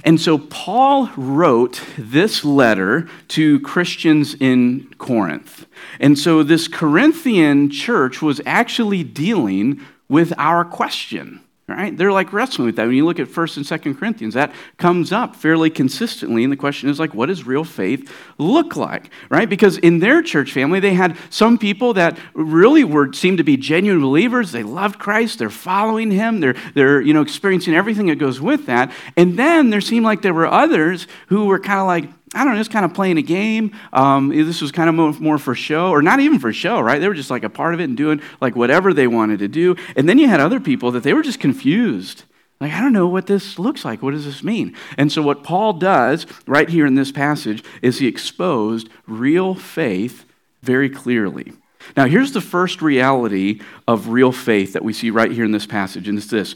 And 0.05 0.21
so 0.21 0.39
Paul 0.39 1.11
wrote 1.17 1.81
this 1.97 2.45
letter 2.45 3.09
to 3.29 3.61
Christians 3.61 4.35
in 4.35 4.93
Corinth. 4.99 5.67
And 6.01 6.19
so 6.19 6.43
this 6.43 6.69
Corinthian 6.69 7.71
church 7.71 8.21
was 8.21 8.41
actually 8.47 9.03
dealing 9.05 9.81
with 10.09 10.33
our 10.39 10.65
question. 10.65 11.41
Right? 11.69 11.97
They're 11.97 12.13
like 12.13 12.33
wrestling 12.33 12.67
with 12.67 12.77
that. 12.77 12.87
When 12.87 12.95
you 12.95 13.05
look 13.05 13.19
at 13.19 13.27
1st 13.27 13.57
and 13.57 13.67
2nd 13.67 13.99
Corinthians, 13.99 14.35
that 14.35 14.55
comes 14.77 15.11
up 15.11 15.35
fairly 15.35 15.69
consistently. 15.69 16.45
And 16.45 16.53
the 16.53 16.57
question 16.57 16.89
is 16.89 17.01
like, 17.01 17.13
what 17.13 17.27
does 17.27 17.45
real 17.45 17.65
faith 17.65 18.09
look 18.39 18.77
like? 18.77 19.11
Right? 19.31 19.51
Because 19.51 19.77
in 19.79 19.99
their 19.99 20.23
church 20.23 20.53
family, 20.53 20.79
they 20.79 20.95
had 20.95 21.17
some 21.29 21.59
people 21.59 21.95
that 21.95 22.19
really 22.35 22.85
were 22.85 23.13
seemed 23.13 23.39
to 23.39 23.45
be 23.45 23.57
genuine 23.57 24.01
believers. 24.01 24.53
They 24.53 24.63
loved 24.63 25.01
Christ, 25.01 25.41
they're 25.41 25.51
following 25.51 26.13
him, 26.13 26.39
they're 26.39 26.55
they're 26.75 27.01
you 27.01 27.13
know 27.13 27.23
experiencing 27.23 27.75
everything 27.75 28.07
that 28.07 28.21
goes 28.21 28.41
with 28.41 28.67
that. 28.67 28.93
And 29.17 29.37
then 29.37 29.71
there 29.71 29.81
seemed 29.81 30.05
like 30.05 30.23
there 30.23 30.35
were 30.35 30.47
others 30.47 31.09
who 31.27 31.47
were 31.47 31.59
kind 31.59 31.81
of 31.81 31.87
like, 31.89 32.26
I 32.37 32.45
don't 32.45 32.53
know, 32.53 32.59
just 32.59 32.71
kind 32.71 32.85
of 32.85 32.93
playing 32.93 33.17
a 33.17 33.23
game. 33.23 33.75
Um, 33.93 34.29
this 34.29 34.61
was 34.61 34.71
kind 34.71 34.89
of 34.89 34.95
more, 34.95 35.13
more, 35.15 35.39
for 35.39 35.55
show, 35.55 35.91
or 35.91 36.03
not 36.03 36.21
even 36.21 36.39
for 36.39 36.53
show, 36.53 36.81
right? 36.81 37.01
They 37.01 37.09
were 37.09 37.15
just 37.15 37.31
like 37.31 37.45
a 37.45 37.51
part 37.51 37.73
of 37.73 37.81
it 37.81 37.85
and 37.85 37.97
doing 37.97 38.21
like 38.41 38.55
whatever 38.55 38.93
they 38.93 39.07
wanted 39.07 39.39
to 39.39 39.49
do. 39.49 39.75
And 39.97 40.09
then 40.09 40.19
you 40.19 40.29
had 40.29 40.41
other 40.41 40.61
people 40.61 40.91
that 40.93 41.03
they 41.03 41.15
were 41.15 41.23
just 41.23 41.41
confused. 41.41 42.25
Like, 42.61 42.73
I 42.73 42.81
don't 42.81 42.93
know 42.93 43.07
what 43.07 43.27
this 43.27 43.59
looks 43.59 43.85
like. 43.85 44.03
What 44.03 44.13
does 44.13 44.25
this 44.25 44.43
mean? 44.43 44.75
And 44.97 45.11
so, 45.13 45.23
what 45.23 45.43
Paul 45.43 45.75
does 45.75 46.27
right 46.47 46.69
here 46.69 46.87
in 46.87 46.95
this 46.95 47.13
passage 47.13 47.63
is 47.83 47.99
he 47.99 48.07
exposed 48.07 48.89
real 49.07 49.55
faith 49.55 50.25
very 50.63 50.89
clearly. 50.89 51.53
Now, 51.97 52.07
here's 52.07 52.33
the 52.33 52.41
first 52.41 52.83
reality 52.83 53.61
of 53.87 54.09
real 54.09 54.33
faith 54.33 54.73
that 54.73 54.85
we 54.85 54.93
see 54.93 55.11
right 55.11 55.31
here 55.31 55.45
in 55.45 55.53
this 55.53 55.67
passage, 55.67 56.09
and 56.09 56.19
it's 56.19 56.29
this 56.29 56.55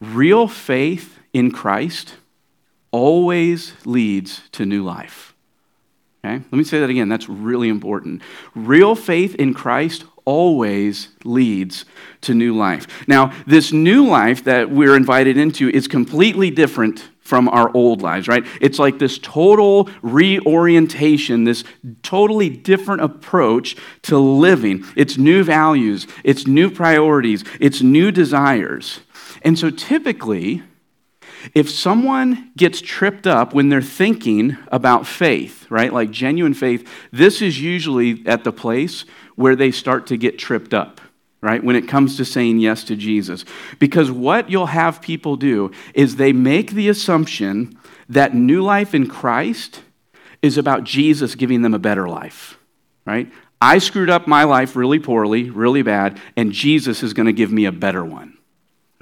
real 0.00 0.48
faith 0.48 1.18
in 1.32 1.50
Christ 1.50 2.14
always 2.90 3.72
leads 3.84 4.42
to 4.52 4.66
new 4.66 4.84
life. 4.84 5.34
Okay? 6.24 6.34
Let 6.36 6.52
me 6.52 6.64
say 6.64 6.80
that 6.80 6.90
again. 6.90 7.08
That's 7.08 7.28
really 7.28 7.68
important. 7.68 8.22
Real 8.54 8.94
faith 8.94 9.34
in 9.36 9.54
Christ 9.54 10.04
always 10.24 11.08
leads 11.24 11.84
to 12.22 12.34
new 12.34 12.54
life. 12.54 13.08
Now, 13.08 13.32
this 13.46 13.72
new 13.72 14.06
life 14.06 14.44
that 14.44 14.70
we're 14.70 14.96
invited 14.96 15.36
into 15.36 15.68
is 15.70 15.86
completely 15.86 16.50
different 16.50 17.08
from 17.20 17.48
our 17.48 17.70
old 17.74 18.02
lives, 18.02 18.28
right? 18.28 18.44
It's 18.60 18.78
like 18.78 18.98
this 18.98 19.18
total 19.18 19.88
reorientation, 20.02 21.44
this 21.44 21.64
totally 22.02 22.48
different 22.48 23.02
approach 23.02 23.76
to 24.02 24.18
living. 24.18 24.84
It's 24.96 25.18
new 25.18 25.42
values, 25.42 26.06
it's 26.22 26.46
new 26.46 26.70
priorities, 26.70 27.44
it's 27.60 27.82
new 27.82 28.12
desires. 28.12 29.00
And 29.42 29.58
so 29.58 29.70
typically, 29.70 30.62
if 31.54 31.70
someone 31.70 32.50
gets 32.56 32.80
tripped 32.80 33.26
up 33.26 33.54
when 33.54 33.68
they're 33.68 33.82
thinking 33.82 34.56
about 34.68 35.06
faith, 35.06 35.66
right, 35.70 35.92
like 35.92 36.10
genuine 36.10 36.54
faith, 36.54 36.88
this 37.12 37.42
is 37.42 37.60
usually 37.60 38.26
at 38.26 38.44
the 38.44 38.52
place 38.52 39.04
where 39.34 39.56
they 39.56 39.70
start 39.70 40.06
to 40.08 40.16
get 40.16 40.38
tripped 40.38 40.74
up, 40.74 41.00
right, 41.40 41.62
when 41.62 41.76
it 41.76 41.88
comes 41.88 42.16
to 42.16 42.24
saying 42.24 42.58
yes 42.58 42.84
to 42.84 42.96
Jesus. 42.96 43.44
Because 43.78 44.10
what 44.10 44.50
you'll 44.50 44.66
have 44.66 45.02
people 45.02 45.36
do 45.36 45.70
is 45.94 46.16
they 46.16 46.32
make 46.32 46.70
the 46.70 46.88
assumption 46.88 47.78
that 48.08 48.34
new 48.34 48.62
life 48.62 48.94
in 48.94 49.08
Christ 49.08 49.82
is 50.42 50.58
about 50.58 50.84
Jesus 50.84 51.34
giving 51.34 51.62
them 51.62 51.74
a 51.74 51.78
better 51.78 52.08
life, 52.08 52.58
right? 53.04 53.30
I 53.60 53.78
screwed 53.78 54.10
up 54.10 54.26
my 54.26 54.44
life 54.44 54.76
really 54.76 54.98
poorly, 54.98 55.50
really 55.50 55.82
bad, 55.82 56.20
and 56.36 56.52
Jesus 56.52 57.02
is 57.02 57.14
going 57.14 57.26
to 57.26 57.32
give 57.32 57.50
me 57.50 57.64
a 57.64 57.72
better 57.72 58.04
one 58.04 58.35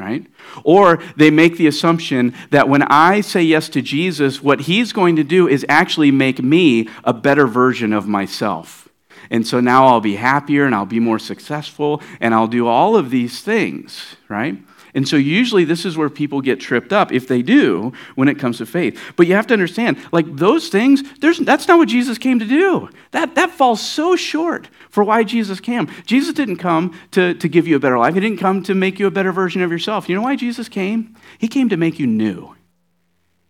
right? 0.04 0.26
Or 0.64 0.99
they 1.16 1.30
make 1.30 1.56
the 1.56 1.66
assumption 1.66 2.34
that 2.50 2.68
when 2.68 2.82
I 2.82 3.23
say 3.23 3.42
yes 3.42 3.68
to 3.70 3.80
Jesus, 3.80 4.42
what 4.42 4.61
he's 4.61 4.92
going 4.92 5.16
to 5.16 5.25
do 5.25 5.49
is 5.49 5.64
actually 5.68 6.11
make 6.11 6.42
me 6.42 6.88
a 7.04 7.14
better 7.14 7.46
version 7.46 7.92
of 7.94 8.06
myself. 8.06 8.88
And 9.30 9.46
so 9.46 9.61
now 9.61 9.87
I'll 9.87 10.02
be 10.02 10.16
happier 10.16 10.64
and 10.64 10.75
I'll 10.75 10.84
be 10.84 11.00
more 11.00 11.18
successful 11.18 12.02
and 12.20 12.34
I'll 12.34 12.46
do 12.46 12.66
all 12.66 12.96
of 12.96 13.08
these 13.08 13.40
things, 13.40 14.16
right? 14.28 14.58
And 14.95 15.09
so 15.09 15.17
usually 15.17 15.65
this 15.65 15.85
is 15.85 15.97
where 15.97 16.09
people 16.09 16.41
get 16.41 16.61
tripped 16.61 16.93
up 16.93 17.13
if 17.13 17.27
they 17.27 17.43
do 17.43 17.93
when 18.15 18.29
it 18.29 18.39
comes 18.39 18.59
to 18.59 18.67
faith. 18.67 19.01
But 19.17 19.27
you 19.27 19.35
have 19.35 19.47
to 19.49 19.55
understand, 19.55 19.99
like 20.13 20.37
those 20.37 20.69
things, 20.69 21.03
that's 21.21 21.67
not 21.67 21.79
what 21.79 21.89
Jesus 21.89 22.17
came 22.17 22.39
to 22.39 22.47
do. 22.47 22.89
That, 23.11 23.35
that 23.35 23.51
falls 23.51 23.81
so 23.81 24.15
short 24.15 24.69
for 24.91 25.03
why 25.03 25.25
Jesus 25.25 25.59
came. 25.59 25.91
Jesus 26.07 26.33
didn't 26.33 26.59
come 26.59 26.99
to, 27.11 27.35
to 27.35 27.49
give 27.49 27.67
you 27.67 27.75
a 27.77 27.81
better 27.81 27.99
life. 27.99 28.15
He 28.15 28.21
didn't 28.21 28.39
come 28.39 28.63
to 28.65 28.75
make 28.75 29.01
you 29.01 29.07
a 29.07 29.11
better 29.11 29.33
version 29.33 29.63
of 29.63 29.73
yourself. 29.73 30.09
You 30.09 30.15
know 30.15 30.23
why 30.23 30.37
Jesus 30.37 30.69
came? 30.69 31.17
He 31.39 31.49
came 31.49 31.69
to 31.71 31.77
make 31.77 31.99
you 31.99 32.07
new. 32.07 32.55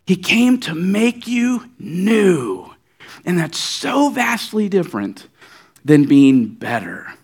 He 0.06 0.16
came 0.16 0.60
to 0.60 0.74
make 0.74 1.26
you 1.26 1.70
new. 1.78 2.74
And 3.24 3.38
that's 3.38 3.58
so 3.58 4.10
vastly 4.10 4.68
different 4.68 5.28
than 5.84 6.04
being 6.04 6.48
better. 6.48 7.14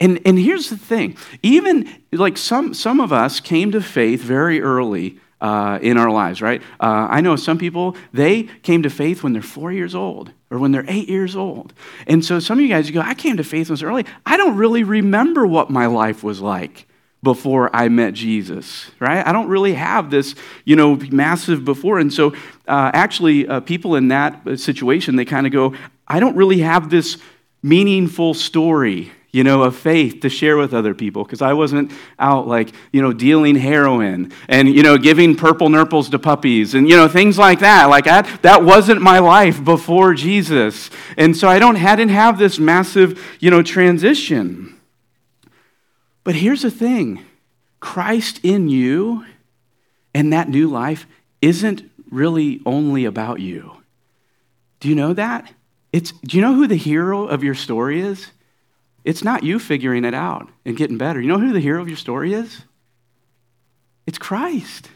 And, 0.00 0.20
and 0.24 0.38
here's 0.38 0.70
the 0.70 0.76
thing 0.76 1.16
even 1.42 1.88
like 2.12 2.36
some, 2.36 2.74
some 2.74 3.00
of 3.00 3.12
us 3.12 3.40
came 3.40 3.72
to 3.72 3.80
faith 3.80 4.20
very 4.20 4.60
early 4.60 5.18
uh, 5.40 5.78
in 5.82 5.98
our 5.98 6.10
lives, 6.10 6.40
right? 6.40 6.62
Uh, 6.80 7.06
I 7.10 7.20
know 7.20 7.36
some 7.36 7.58
people, 7.58 7.96
they 8.12 8.44
came 8.62 8.82
to 8.82 8.90
faith 8.90 9.22
when 9.22 9.34
they're 9.34 9.42
four 9.42 9.72
years 9.72 9.94
old 9.94 10.32
or 10.50 10.58
when 10.58 10.72
they're 10.72 10.86
eight 10.88 11.08
years 11.08 11.36
old. 11.36 11.74
And 12.06 12.24
so 12.24 12.40
some 12.40 12.58
of 12.58 12.62
you 12.62 12.68
guys, 12.68 12.88
you 12.88 12.94
go, 12.94 13.00
I 13.00 13.14
came 13.14 13.36
to 13.36 13.44
faith 13.44 13.68
when 13.68 13.72
I 13.72 13.74
was 13.74 13.82
early. 13.82 14.06
I 14.24 14.38
don't 14.38 14.56
really 14.56 14.84
remember 14.84 15.46
what 15.46 15.68
my 15.68 15.84
life 15.86 16.24
was 16.24 16.40
like 16.40 16.86
before 17.22 17.74
I 17.74 17.88
met 17.88 18.14
Jesus, 18.14 18.90
right? 19.00 19.26
I 19.26 19.32
don't 19.32 19.48
really 19.48 19.74
have 19.74 20.10
this, 20.10 20.34
you 20.64 20.76
know, 20.76 20.96
massive 21.10 21.64
before. 21.64 21.98
And 21.98 22.12
so 22.12 22.32
uh, 22.68 22.90
actually, 22.94 23.46
uh, 23.46 23.60
people 23.60 23.96
in 23.96 24.08
that 24.08 24.58
situation, 24.58 25.16
they 25.16 25.24
kind 25.24 25.46
of 25.46 25.52
go, 25.52 25.74
I 26.06 26.20
don't 26.20 26.36
really 26.36 26.60
have 26.60 26.90
this 26.90 27.18
meaningful 27.62 28.34
story 28.34 29.10
you 29.34 29.42
know, 29.42 29.64
of 29.64 29.74
faith 29.74 30.20
to 30.20 30.28
share 30.28 30.56
with 30.56 30.72
other 30.72 30.94
people 30.94 31.24
because 31.24 31.42
I 31.42 31.54
wasn't 31.54 31.90
out 32.20 32.46
like, 32.46 32.72
you 32.92 33.02
know, 33.02 33.12
dealing 33.12 33.56
heroin 33.56 34.32
and, 34.48 34.68
you 34.68 34.84
know, 34.84 34.96
giving 34.96 35.34
purple 35.34 35.68
nurples 35.68 36.08
to 36.10 36.20
puppies 36.20 36.74
and, 36.74 36.88
you 36.88 36.94
know, 36.94 37.08
things 37.08 37.36
like 37.36 37.58
that. 37.58 37.86
Like 37.86 38.04
that, 38.04 38.42
that 38.42 38.62
wasn't 38.62 39.02
my 39.02 39.18
life 39.18 39.62
before 39.64 40.14
Jesus. 40.14 40.88
And 41.16 41.36
so 41.36 41.48
I 41.48 41.58
don't, 41.58 41.74
hadn't 41.74 42.10
have 42.10 42.38
this 42.38 42.60
massive, 42.60 43.20
you 43.40 43.50
know, 43.50 43.60
transition. 43.60 44.78
But 46.22 46.36
here's 46.36 46.62
the 46.62 46.70
thing 46.70 47.24
Christ 47.80 48.38
in 48.44 48.68
you 48.68 49.24
and 50.14 50.32
that 50.32 50.48
new 50.48 50.70
life 50.70 51.08
isn't 51.42 51.90
really 52.08 52.62
only 52.64 53.04
about 53.04 53.40
you. 53.40 53.78
Do 54.78 54.88
you 54.88 54.94
know 54.94 55.12
that? 55.12 55.52
It's, 55.92 56.12
do 56.12 56.36
you 56.36 56.40
know 56.40 56.54
who 56.54 56.68
the 56.68 56.76
hero 56.76 57.26
of 57.26 57.42
your 57.42 57.54
story 57.54 58.00
is? 58.00 58.30
It's 59.04 59.22
not 59.22 59.42
you 59.42 59.58
figuring 59.58 60.04
it 60.04 60.14
out 60.14 60.48
and 60.64 60.76
getting 60.76 60.98
better. 60.98 61.20
You 61.20 61.28
know 61.28 61.38
who 61.38 61.52
the 61.52 61.60
hero 61.60 61.80
of 61.80 61.88
your 61.88 61.96
story 61.96 62.32
is? 62.32 62.62
It's 64.06 64.18
Christ. 64.18 64.88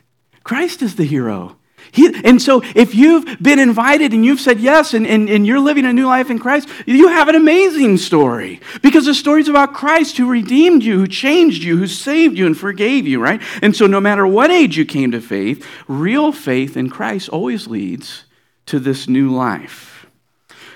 Christ 0.45 0.83
is 0.83 0.97
the 0.97 1.05
hero. 1.05 1.57
He, 1.93 2.11
and 2.25 2.43
so, 2.43 2.63
if 2.75 2.95
you've 2.95 3.41
been 3.41 3.59
invited 3.59 4.13
and 4.13 4.25
you've 4.25 4.41
said 4.41 4.61
yes 4.61 4.95
and, 4.95 5.07
and, 5.07 5.29
and 5.29 5.47
you're 5.47 5.61
living 5.61 5.87
a 5.87 5.93
new 5.93 6.07
life 6.07 6.31
in 6.31 6.39
Christ, 6.39 6.69
you 6.87 7.09
have 7.09 7.29
an 7.29 7.35
amazing 7.35 7.97
story. 7.99 8.61
Because 8.83 9.07
the 9.07 9.15
story's 9.15 9.49
about 9.49 9.75
Christ 9.75 10.17
who 10.17 10.29
redeemed 10.29 10.83
you, 10.83 10.99
who 10.99 11.07
changed 11.07 11.63
you, 11.63 11.77
who 11.79 11.87
saved 11.87 12.37
you, 12.37 12.47
and 12.47 12.59
forgave 12.59 13.07
you, 13.07 13.21
right? 13.21 13.41
And 13.63 13.75
so, 13.75 13.87
no 13.87 14.01
matter 14.01 14.27
what 14.27 14.51
age 14.51 14.77
you 14.77 14.85
came 14.85 15.13
to 15.13 15.21
faith, 15.21 15.67
real 15.87 16.33
faith 16.33 16.77
in 16.77 16.91
Christ 16.91 17.29
always 17.29 17.67
leads 17.67 18.25
to 18.67 18.79
this 18.79 19.09
new 19.09 19.35
life. 19.35 19.98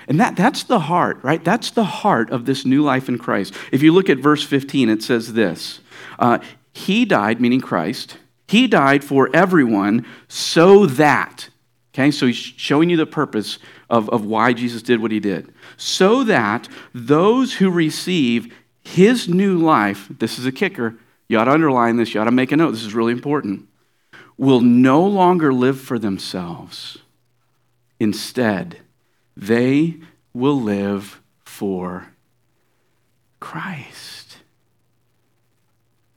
And 0.07 0.19
that, 0.19 0.35
that's 0.35 0.63
the 0.63 0.79
heart, 0.79 1.19
right? 1.23 1.43
That's 1.43 1.71
the 1.71 1.83
heart 1.83 2.29
of 2.29 2.45
this 2.45 2.65
new 2.65 2.83
life 2.83 3.07
in 3.07 3.17
Christ. 3.17 3.53
If 3.71 3.81
you 3.81 3.91
look 3.93 4.09
at 4.09 4.17
verse 4.17 4.43
15, 4.43 4.89
it 4.89 5.03
says 5.03 5.33
this 5.33 5.79
uh, 6.19 6.39
He 6.73 7.05
died, 7.05 7.39
meaning 7.39 7.61
Christ, 7.61 8.17
He 8.47 8.67
died 8.67 9.03
for 9.03 9.29
everyone 9.33 10.05
so 10.27 10.85
that, 10.85 11.49
okay, 11.93 12.11
so 12.11 12.27
he's 12.27 12.35
showing 12.35 12.89
you 12.89 12.97
the 12.97 13.05
purpose 13.05 13.59
of, 13.89 14.09
of 14.09 14.25
why 14.25 14.53
Jesus 14.53 14.81
did 14.81 15.01
what 15.01 15.11
he 15.11 15.19
did. 15.19 15.53
So 15.77 16.23
that 16.23 16.67
those 16.93 17.55
who 17.55 17.69
receive 17.69 18.53
His 18.83 19.29
new 19.29 19.57
life, 19.57 20.07
this 20.09 20.37
is 20.37 20.45
a 20.45 20.51
kicker, 20.51 20.95
you 21.27 21.39
ought 21.39 21.45
to 21.45 21.51
underline 21.51 21.97
this, 21.97 22.13
you 22.13 22.21
ought 22.21 22.25
to 22.25 22.31
make 22.31 22.51
a 22.51 22.57
note, 22.57 22.71
this 22.71 22.83
is 22.83 22.93
really 22.93 23.13
important, 23.13 23.67
will 24.37 24.61
no 24.61 25.05
longer 25.05 25.53
live 25.53 25.79
for 25.79 25.97
themselves. 25.97 26.97
Instead, 27.99 28.79
they 29.35 29.95
will 30.33 30.59
live 30.59 31.21
for 31.43 32.13
Christ. 33.39 34.37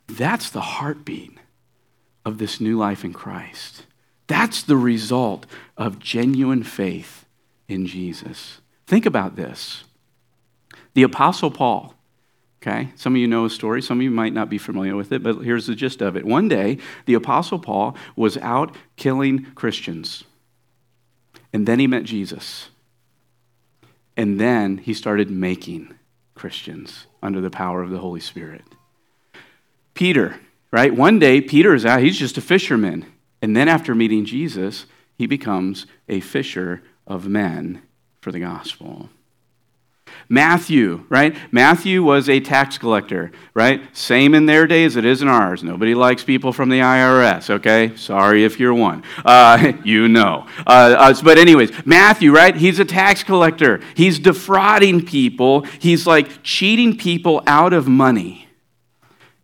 That's 0.07 0.49
the 0.49 0.61
heartbeat 0.61 1.37
of 2.25 2.37
this 2.37 2.59
new 2.59 2.77
life 2.77 3.03
in 3.03 3.13
Christ. 3.13 3.85
That's 4.27 4.61
the 4.61 4.77
result 4.77 5.45
of 5.77 5.99
genuine 5.99 6.63
faith 6.63 7.25
in 7.67 7.85
Jesus. 7.85 8.59
Think 8.85 9.05
about 9.05 9.35
this. 9.35 9.83
The 10.93 11.03
Apostle 11.03 11.51
Paul, 11.51 11.93
okay, 12.61 12.89
some 12.95 13.13
of 13.13 13.17
you 13.17 13.27
know 13.27 13.43
his 13.43 13.53
story, 13.53 13.81
some 13.81 13.99
of 13.99 14.03
you 14.03 14.11
might 14.11 14.33
not 14.33 14.49
be 14.49 14.57
familiar 14.57 14.95
with 14.95 15.11
it, 15.11 15.21
but 15.23 15.39
here's 15.39 15.67
the 15.67 15.75
gist 15.75 16.01
of 16.01 16.17
it. 16.17 16.25
One 16.25 16.47
day, 16.47 16.79
the 17.05 17.13
Apostle 17.13 17.59
Paul 17.59 17.95
was 18.15 18.37
out 18.37 18.75
killing 18.95 19.45
Christians, 19.55 20.23
and 21.53 21.67
then 21.67 21.79
he 21.79 21.87
met 21.87 22.03
Jesus. 22.03 22.69
And 24.17 24.39
then 24.39 24.79
he 24.79 24.95
started 24.95 25.29
making 25.29 25.93
Christians 26.33 27.05
under 27.21 27.39
the 27.39 27.51
power 27.51 27.83
of 27.83 27.91
the 27.91 27.99
Holy 27.99 28.19
Spirit. 28.19 28.63
Peter, 29.93 30.39
right? 30.71 30.93
One 30.93 31.19
day, 31.19 31.39
Peter 31.39 31.73
is 31.73 31.85
out, 31.85 32.01
he's 32.01 32.17
just 32.17 32.37
a 32.37 32.41
fisherman. 32.41 33.05
And 33.41 33.55
then 33.55 33.67
after 33.67 33.93
meeting 33.93 34.25
Jesus, 34.25 34.87
he 35.15 35.27
becomes 35.27 35.85
a 36.09 36.19
fisher 36.19 36.83
of 37.05 37.27
men 37.27 37.83
for 38.19 38.31
the 38.31 38.39
gospel. 38.39 39.09
Matthew, 40.29 41.05
right? 41.07 41.35
Matthew 41.51 42.03
was 42.03 42.27
a 42.27 42.41
tax 42.41 42.77
collector, 42.77 43.31
right? 43.53 43.81
Same 43.95 44.35
in 44.35 44.45
their 44.45 44.67
day 44.67 44.83
as 44.83 44.97
it 44.97 45.05
is 45.05 45.21
in 45.21 45.29
ours. 45.29 45.63
Nobody 45.63 45.95
likes 45.95 46.23
people 46.23 46.51
from 46.51 46.69
the 46.69 46.79
IRS, 46.79 47.49
okay? 47.49 47.95
Sorry 47.95 48.43
if 48.43 48.59
you're 48.59 48.73
one. 48.73 49.03
Uh, 49.23 49.73
you 49.85 50.09
know. 50.09 50.45
Uh, 50.65 50.95
uh, 50.97 51.13
but, 51.23 51.37
anyways, 51.37 51.71
Matthew, 51.85 52.33
right? 52.33 52.55
He's 52.55 52.79
a 52.79 52.85
tax 52.85 53.23
collector. 53.23 53.79
He's 53.95 54.19
defrauding 54.19 55.05
people, 55.05 55.61
he's 55.79 56.05
like 56.05 56.43
cheating 56.43 56.97
people 56.97 57.41
out 57.47 57.71
of 57.71 57.87
money. 57.87 58.49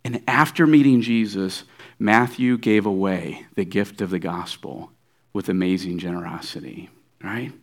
And 0.04 0.22
after 0.28 0.68
meeting 0.68 1.02
Jesus, 1.02 1.64
Matthew 1.98 2.58
gave 2.58 2.86
away 2.86 3.46
the 3.56 3.64
gift 3.64 4.02
of 4.02 4.10
the 4.10 4.20
gospel 4.20 4.92
with 5.32 5.48
amazing 5.48 5.98
generosity, 5.98 6.90
right? 7.24 7.54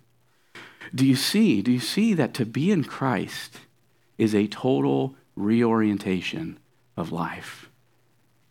Do 0.94 1.06
you 1.06 1.16
see? 1.16 1.62
Do 1.62 1.70
you 1.72 1.80
see 1.80 2.14
that 2.14 2.34
to 2.34 2.44
be 2.44 2.70
in 2.70 2.84
Christ 2.84 3.58
is 4.18 4.34
a 4.34 4.46
total 4.46 5.14
reorientation 5.36 6.58
of 6.96 7.12
life? 7.12 7.68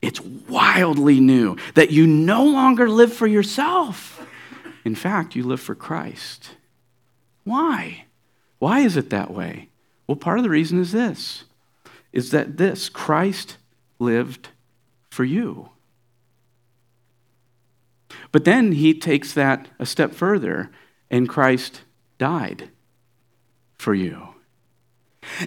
It's 0.01 0.21
wildly 0.21 1.19
new 1.19 1.57
that 1.75 1.91
you 1.91 2.07
no 2.07 2.45
longer 2.45 2.89
live 2.89 3.13
for 3.13 3.27
yourself. 3.27 4.25
In 4.85 4.95
fact, 4.95 5.35
you 5.35 5.43
live 5.43 5.59
for 5.59 5.75
Christ. 5.75 6.51
Why? 7.43 8.05
Why 8.59 8.79
is 8.79 8.95
it 8.95 9.09
that 9.09 9.31
way? 9.31 9.69
Well, 10.07 10.15
part 10.15 10.39
of 10.39 10.43
the 10.43 10.49
reason 10.49 10.79
is 10.79 10.91
this 10.91 11.43
is 12.11 12.31
that 12.31 12.57
this 12.57 12.89
Christ 12.89 13.57
lived 13.99 14.49
for 15.11 15.23
you. 15.23 15.69
But 18.31 18.45
then 18.45 18.71
he 18.71 18.97
takes 18.97 19.33
that 19.33 19.67
a 19.77 19.85
step 19.85 20.13
further, 20.13 20.71
and 21.11 21.29
Christ 21.29 21.81
died 22.19 22.69
for 23.79 23.95
you. 23.95 24.27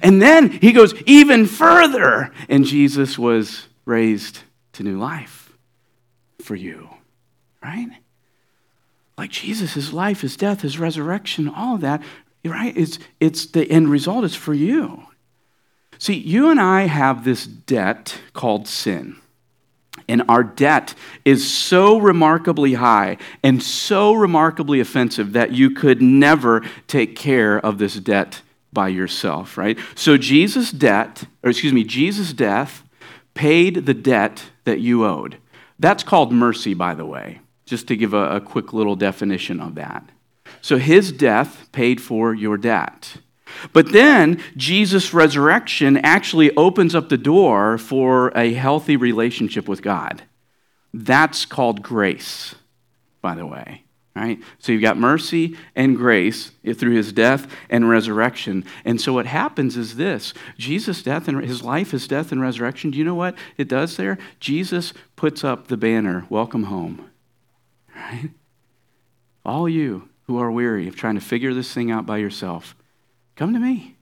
And 0.03 0.21
then 0.21 0.51
he 0.51 0.73
goes 0.73 0.95
even 1.03 1.47
further, 1.47 2.33
and 2.49 2.65
Jesus 2.65 3.19
was 3.19 3.69
raised 3.85 4.41
to 4.73 4.83
new 4.83 4.99
life 4.99 5.53
for 6.41 6.57
you, 6.57 6.89
right? 7.63 7.89
Like 9.17 9.31
Jesus, 9.31 9.75
his 9.75 9.93
life, 9.93 10.23
his 10.23 10.37
death, 10.37 10.63
his 10.63 10.79
resurrection, 10.79 11.49
all 11.49 11.77
of 11.77 11.81
that, 11.83 12.03
right? 12.45 12.77
It's, 12.77 12.99
it's 13.21 13.47
the 13.47 13.71
end 13.71 13.89
result 13.89 14.25
is 14.25 14.35
for 14.35 14.55
you. 14.55 15.05
See, 15.99 16.15
you 16.15 16.51
and 16.51 16.61
I 16.61 16.83
have 16.83 17.25
this 17.25 17.47
debt 17.47 18.19
called 18.33 18.67
sin. 18.67 19.22
And 20.09 20.23
our 20.29 20.43
debt 20.43 20.95
is 21.25 21.49
so 21.49 21.99
remarkably 21.99 22.75
high 22.75 23.19
and 23.43 23.63
so 23.63 24.15
remarkably 24.15 24.81
offensive 24.81 25.33
that 25.33 25.53
you 25.53 25.71
could 25.71 26.03
never 26.03 26.63
take 26.87 27.15
care 27.15 27.59
of 27.59 27.79
this 27.79 27.95
debt 27.95 28.43
by 28.73 28.89
yourself, 28.89 29.59
right? 29.59 29.79
So 29.95 30.17
Jesus' 30.17 30.71
debt, 30.71 31.25
or 31.43 31.51
excuse 31.51 31.73
me, 31.73 31.85
Jesus' 31.85 32.33
death 32.33 32.83
paid 33.35 33.87
the 33.87 33.95
debt 33.95 34.45
that 34.65 34.81
you 34.81 35.05
owed. 35.05 35.37
That's 35.79 36.03
called 36.03 36.33
mercy, 36.33 36.75
by 36.75 36.95
the 36.95 37.07
way, 37.07 37.41
just 37.67 37.87
to 37.89 37.97
give 37.97 38.15
a, 38.15 38.37
a 38.37 38.41
quick 38.41 38.73
little 38.73 38.97
definition 38.97 39.61
of 39.61 39.75
that. 39.75 40.09
So 40.61 40.79
his 40.79 41.13
death 41.13 41.69
paid 41.73 42.01
for 42.01 42.35
your 42.35 42.57
debt. 42.57 43.17
But 43.73 43.93
then 43.93 44.43
Jesus' 44.57 45.15
resurrection 45.15 45.99
actually 45.99 46.55
opens 46.57 46.95
up 46.95 47.09
the 47.09 47.19
door 47.19 47.79
for 47.79 48.29
a 48.37 48.53
healthy 48.53 48.97
relationship 48.97 49.69
with 49.69 49.83
God. 49.83 50.23
That's 50.95 51.47
called 51.47 51.83
grace, 51.83 52.55
by 53.21 53.35
the 53.35 53.47
way. 53.47 53.85
Right? 54.15 54.41
So 54.59 54.73
you've 54.73 54.83
got 54.83 54.99
mercy 54.99 55.57
and 55.75 55.97
grace 55.97 56.51
through 56.75 56.95
his 56.95 57.15
death 57.15 57.51
and 57.71 57.89
resurrection. 57.89 58.67
And 58.85 59.01
so 59.01 59.15
what 59.15 59.25
happens 59.25 59.79
is 59.79 59.97
this 59.97 60.35
Jesus' 60.59 61.03
death 61.03 61.29
and 61.29 61.43
his 61.43 61.63
life, 61.63 61.93
his 61.93 62.07
death 62.07 62.31
and 62.31 62.39
resurrection, 62.43 62.91
do 62.91 62.99
you 62.99 63.05
know 63.05 63.15
what 63.15 63.35
it 63.57 63.69
does 63.69 63.97
there? 63.97 64.19
Jesus 64.39 64.93
puts 65.17 65.43
up 65.45 65.69
the 65.69 65.79
banner, 65.79 66.27
welcome 66.29 66.65
home. 66.65 67.11
Right? 67.97 68.29
All 69.47 69.67
you 69.67 70.11
who 70.25 70.39
are 70.39 70.51
weary 70.51 70.89
of 70.89 70.95
trying 70.95 71.15
to 71.15 71.21
figure 71.23 71.55
this 71.55 71.73
thing 71.73 71.91
out 71.91 72.05
by 72.05 72.19
yourself, 72.19 72.77
Come 73.37 73.53
to 73.53 73.59
me. 73.59 73.97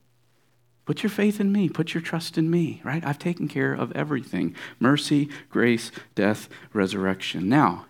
Put 0.87 1.03
your 1.03 1.11
faith 1.11 1.41
in 1.41 1.53
me. 1.53 1.69
Put 1.69 1.95
your 1.95 2.01
trust 2.01 2.37
in 2.37 2.51
me, 2.51 2.81
right? 2.83 3.05
I've 3.07 3.19
taken 3.19 3.47
care 3.47 3.73
of 3.73 3.93
everything 3.93 4.57
mercy, 4.81 5.29
grace, 5.49 5.93
death, 6.15 6.49
resurrection. 6.73 7.49
Now, 7.49 7.87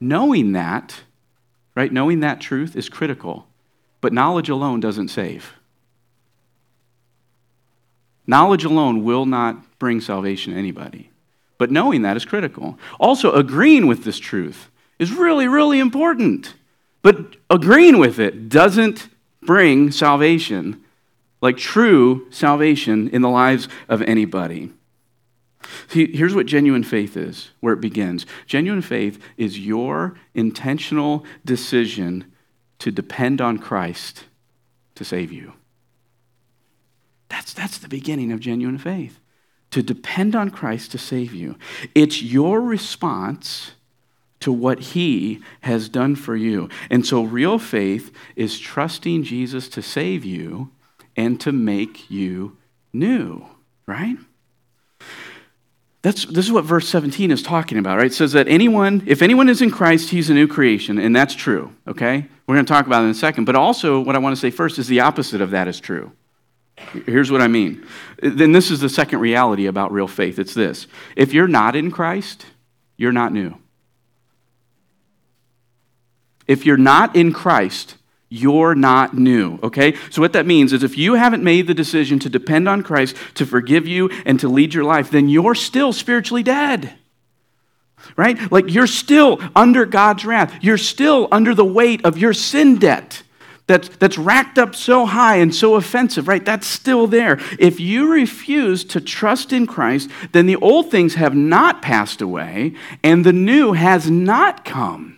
knowing 0.00 0.52
that, 0.52 1.02
right, 1.74 1.92
knowing 1.92 2.20
that 2.20 2.40
truth 2.40 2.76
is 2.76 2.88
critical, 2.88 3.46
but 4.00 4.12
knowledge 4.12 4.48
alone 4.48 4.80
doesn't 4.80 5.08
save. 5.08 5.54
Knowledge 8.26 8.64
alone 8.64 9.04
will 9.04 9.24
not 9.24 9.78
bring 9.78 10.00
salvation 10.00 10.52
to 10.52 10.58
anybody. 10.58 11.10
But 11.58 11.70
knowing 11.70 12.02
that 12.02 12.16
is 12.16 12.24
critical. 12.24 12.78
Also, 13.00 13.32
agreeing 13.32 13.86
with 13.86 14.04
this 14.04 14.18
truth 14.18 14.70
is 14.98 15.12
really, 15.12 15.48
really 15.48 15.78
important. 15.78 16.54
But 17.02 17.36
agreeing 17.48 17.98
with 17.98 18.18
it 18.18 18.48
doesn't 18.48 19.08
bring 19.46 19.90
salvation, 19.90 20.84
like 21.40 21.56
true 21.56 22.26
salvation 22.30 23.08
in 23.08 23.22
the 23.22 23.28
lives 23.28 23.68
of 23.88 24.02
anybody. 24.02 24.72
See, 25.88 26.14
here's 26.14 26.34
what 26.34 26.46
genuine 26.46 26.84
faith 26.84 27.16
is, 27.16 27.50
where 27.60 27.74
it 27.74 27.80
begins. 27.80 28.26
Genuine 28.46 28.82
faith 28.82 29.20
is 29.36 29.58
your 29.58 30.14
intentional 30.34 31.24
decision 31.44 32.32
to 32.78 32.90
depend 32.90 33.40
on 33.40 33.58
Christ 33.58 34.24
to 34.94 35.04
save 35.04 35.32
you. 35.32 35.54
That's, 37.28 37.52
that's 37.52 37.78
the 37.78 37.88
beginning 37.88 38.32
of 38.32 38.40
genuine 38.40 38.78
faith. 38.78 39.18
To 39.72 39.82
depend 39.82 40.36
on 40.36 40.50
Christ 40.50 40.92
to 40.92 40.98
save 40.98 41.34
you. 41.34 41.56
It's 41.94 42.22
your 42.22 42.60
response 42.60 43.72
to 44.40 44.52
what 44.52 44.78
he 44.78 45.40
has 45.62 45.88
done 45.88 46.14
for 46.16 46.36
you. 46.36 46.68
And 46.90 47.06
so, 47.06 47.22
real 47.22 47.58
faith 47.58 48.12
is 48.34 48.58
trusting 48.58 49.24
Jesus 49.24 49.68
to 49.70 49.82
save 49.82 50.24
you 50.24 50.70
and 51.16 51.40
to 51.40 51.52
make 51.52 52.10
you 52.10 52.56
new, 52.92 53.46
right? 53.86 54.16
That's, 56.02 56.24
this 56.26 56.46
is 56.46 56.52
what 56.52 56.64
verse 56.64 56.88
17 56.88 57.32
is 57.32 57.42
talking 57.42 57.78
about, 57.78 57.96
right? 57.96 58.06
It 58.06 58.14
says 58.14 58.32
that 58.32 58.46
anyone, 58.46 59.02
if 59.06 59.22
anyone 59.22 59.48
is 59.48 59.60
in 59.60 59.72
Christ, 59.72 60.10
he's 60.10 60.30
a 60.30 60.34
new 60.34 60.46
creation, 60.46 60.98
and 60.98 61.16
that's 61.16 61.34
true, 61.34 61.74
okay? 61.88 62.28
We're 62.46 62.54
going 62.54 62.66
to 62.66 62.72
talk 62.72 62.86
about 62.86 63.02
it 63.02 63.06
in 63.06 63.10
a 63.10 63.14
second. 63.14 63.44
But 63.44 63.56
also, 63.56 64.00
what 64.00 64.14
I 64.14 64.20
want 64.20 64.36
to 64.36 64.40
say 64.40 64.50
first 64.50 64.78
is 64.78 64.86
the 64.86 65.00
opposite 65.00 65.40
of 65.40 65.50
that 65.50 65.66
is 65.66 65.80
true. 65.80 66.12
Here's 67.06 67.32
what 67.32 67.40
I 67.40 67.48
mean. 67.48 67.84
Then 68.22 68.52
this 68.52 68.70
is 68.70 68.80
the 68.80 68.88
second 68.88 69.18
reality 69.18 69.66
about 69.66 69.92
real 69.92 70.06
faith 70.06 70.38
it's 70.38 70.54
this 70.54 70.86
if 71.16 71.32
you're 71.32 71.48
not 71.48 71.74
in 71.74 71.90
Christ, 71.90 72.46
you're 72.96 73.12
not 73.12 73.32
new. 73.32 73.56
If 76.46 76.64
you're 76.64 76.76
not 76.76 77.16
in 77.16 77.32
Christ, 77.32 77.96
you're 78.28 78.74
not 78.74 79.16
new, 79.16 79.58
okay? 79.62 79.94
So, 80.10 80.20
what 80.20 80.32
that 80.32 80.46
means 80.46 80.72
is 80.72 80.82
if 80.82 80.98
you 80.98 81.14
haven't 81.14 81.44
made 81.44 81.66
the 81.66 81.74
decision 81.74 82.18
to 82.20 82.28
depend 82.28 82.68
on 82.68 82.82
Christ 82.82 83.16
to 83.34 83.46
forgive 83.46 83.86
you 83.86 84.10
and 84.24 84.38
to 84.40 84.48
lead 84.48 84.74
your 84.74 84.84
life, 84.84 85.10
then 85.10 85.28
you're 85.28 85.54
still 85.54 85.92
spiritually 85.92 86.42
dead, 86.42 86.94
right? 88.16 88.50
Like 88.50 88.72
you're 88.72 88.86
still 88.86 89.40
under 89.54 89.86
God's 89.86 90.24
wrath. 90.24 90.56
You're 90.60 90.78
still 90.78 91.28
under 91.30 91.54
the 91.54 91.64
weight 91.64 92.04
of 92.04 92.18
your 92.18 92.32
sin 92.32 92.78
debt 92.78 93.22
that's, 93.66 93.88
that's 93.88 94.16
racked 94.16 94.58
up 94.58 94.74
so 94.74 95.06
high 95.06 95.36
and 95.36 95.54
so 95.54 95.74
offensive, 95.74 96.28
right? 96.28 96.44
That's 96.44 96.66
still 96.66 97.06
there. 97.06 97.40
If 97.58 97.80
you 97.80 98.12
refuse 98.12 98.84
to 98.84 99.00
trust 99.00 99.52
in 99.52 99.66
Christ, 99.66 100.08
then 100.32 100.46
the 100.46 100.56
old 100.56 100.90
things 100.90 101.14
have 101.14 101.34
not 101.34 101.82
passed 101.82 102.20
away 102.20 102.74
and 103.02 103.24
the 103.24 103.32
new 103.32 103.72
has 103.72 104.08
not 104.10 104.64
come 104.64 105.15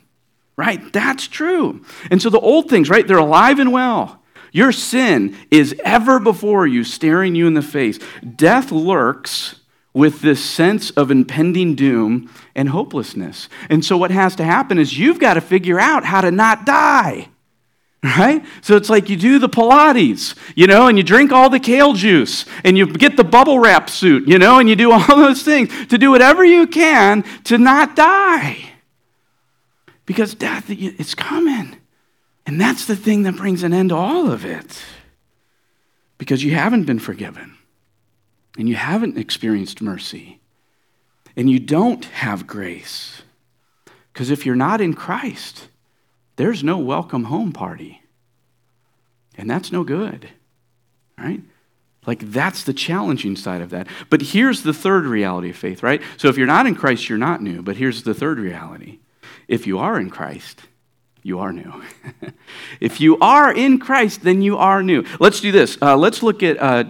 right? 0.58 0.92
That's 0.92 1.28
true. 1.28 1.82
And 2.10 2.20
so 2.20 2.28
the 2.28 2.40
old 2.40 2.68
things, 2.68 2.90
right? 2.90 3.06
They're 3.06 3.16
alive 3.16 3.60
and 3.60 3.72
well. 3.72 4.20
Your 4.50 4.72
sin 4.72 5.36
is 5.52 5.74
ever 5.84 6.18
before 6.18 6.66
you, 6.66 6.82
staring 6.82 7.36
you 7.36 7.46
in 7.46 7.54
the 7.54 7.62
face. 7.62 7.98
Death 8.36 8.72
lurks 8.72 9.60
with 9.94 10.20
this 10.20 10.44
sense 10.44 10.90
of 10.90 11.12
impending 11.12 11.76
doom 11.76 12.28
and 12.56 12.70
hopelessness. 12.70 13.48
And 13.70 13.84
so 13.84 13.96
what 13.96 14.10
has 14.10 14.34
to 14.36 14.44
happen 14.44 14.78
is 14.78 14.98
you've 14.98 15.20
got 15.20 15.34
to 15.34 15.40
figure 15.40 15.78
out 15.78 16.04
how 16.04 16.20
to 16.20 16.32
not 16.32 16.66
die. 16.66 17.28
Right? 18.02 18.44
So 18.60 18.76
it's 18.76 18.90
like 18.90 19.08
you 19.08 19.16
do 19.16 19.38
the 19.38 19.48
Pilates, 19.48 20.36
you 20.56 20.66
know, 20.66 20.86
and 20.88 20.98
you 20.98 21.04
drink 21.04 21.30
all 21.30 21.50
the 21.50 21.60
kale 21.60 21.92
juice 21.92 22.46
and 22.64 22.78
you 22.78 22.86
get 22.86 23.16
the 23.16 23.24
bubble 23.24 23.58
wrap 23.58 23.90
suit, 23.90 24.26
you 24.28 24.38
know, 24.38 24.58
and 24.58 24.68
you 24.68 24.76
do 24.76 24.90
all 24.92 25.06
those 25.06 25.42
things 25.42 25.70
to 25.86 25.98
do 25.98 26.10
whatever 26.10 26.44
you 26.44 26.66
can 26.66 27.22
to 27.44 27.58
not 27.58 27.94
die. 27.94 28.67
Because 30.08 30.34
death, 30.34 30.70
it's 30.70 31.14
coming. 31.14 31.76
And 32.46 32.58
that's 32.58 32.86
the 32.86 32.96
thing 32.96 33.24
that 33.24 33.36
brings 33.36 33.62
an 33.62 33.74
end 33.74 33.90
to 33.90 33.94
all 33.94 34.32
of 34.32 34.42
it. 34.46 34.82
Because 36.16 36.42
you 36.42 36.54
haven't 36.54 36.84
been 36.84 36.98
forgiven, 36.98 37.58
and 38.56 38.66
you 38.70 38.74
haven't 38.74 39.18
experienced 39.18 39.82
mercy, 39.82 40.40
and 41.36 41.50
you 41.50 41.58
don't 41.60 42.06
have 42.06 42.46
grace. 42.46 43.20
Because 44.10 44.30
if 44.30 44.46
you're 44.46 44.56
not 44.56 44.80
in 44.80 44.94
Christ, 44.94 45.68
there's 46.36 46.64
no 46.64 46.78
welcome 46.78 47.24
home 47.24 47.52
party. 47.52 48.00
And 49.36 49.48
that's 49.48 49.70
no 49.70 49.84
good, 49.84 50.30
right? 51.18 51.42
Like, 52.06 52.20
that's 52.30 52.64
the 52.64 52.72
challenging 52.72 53.36
side 53.36 53.60
of 53.60 53.68
that. 53.70 53.86
But 54.08 54.22
here's 54.22 54.62
the 54.62 54.72
third 54.72 55.04
reality 55.04 55.50
of 55.50 55.56
faith, 55.56 55.82
right? 55.82 56.00
So, 56.16 56.28
if 56.28 56.38
you're 56.38 56.46
not 56.46 56.66
in 56.66 56.76
Christ, 56.76 57.10
you're 57.10 57.18
not 57.18 57.42
new. 57.42 57.60
But 57.60 57.76
here's 57.76 58.04
the 58.04 58.14
third 58.14 58.38
reality 58.38 59.00
if 59.48 59.66
you 59.66 59.78
are 59.78 59.98
in 59.98 60.10
Christ, 60.10 60.62
you 61.22 61.40
are 61.40 61.52
new. 61.52 61.82
if 62.80 63.00
you 63.00 63.18
are 63.18 63.52
in 63.52 63.78
Christ, 63.78 64.22
then 64.22 64.40
you 64.40 64.56
are 64.56 64.82
new. 64.82 65.04
Let's 65.18 65.40
do 65.40 65.50
this. 65.50 65.76
Uh, 65.82 65.96
let's 65.96 66.22
look 66.22 66.42
at, 66.42 66.58
uh, 66.58 66.84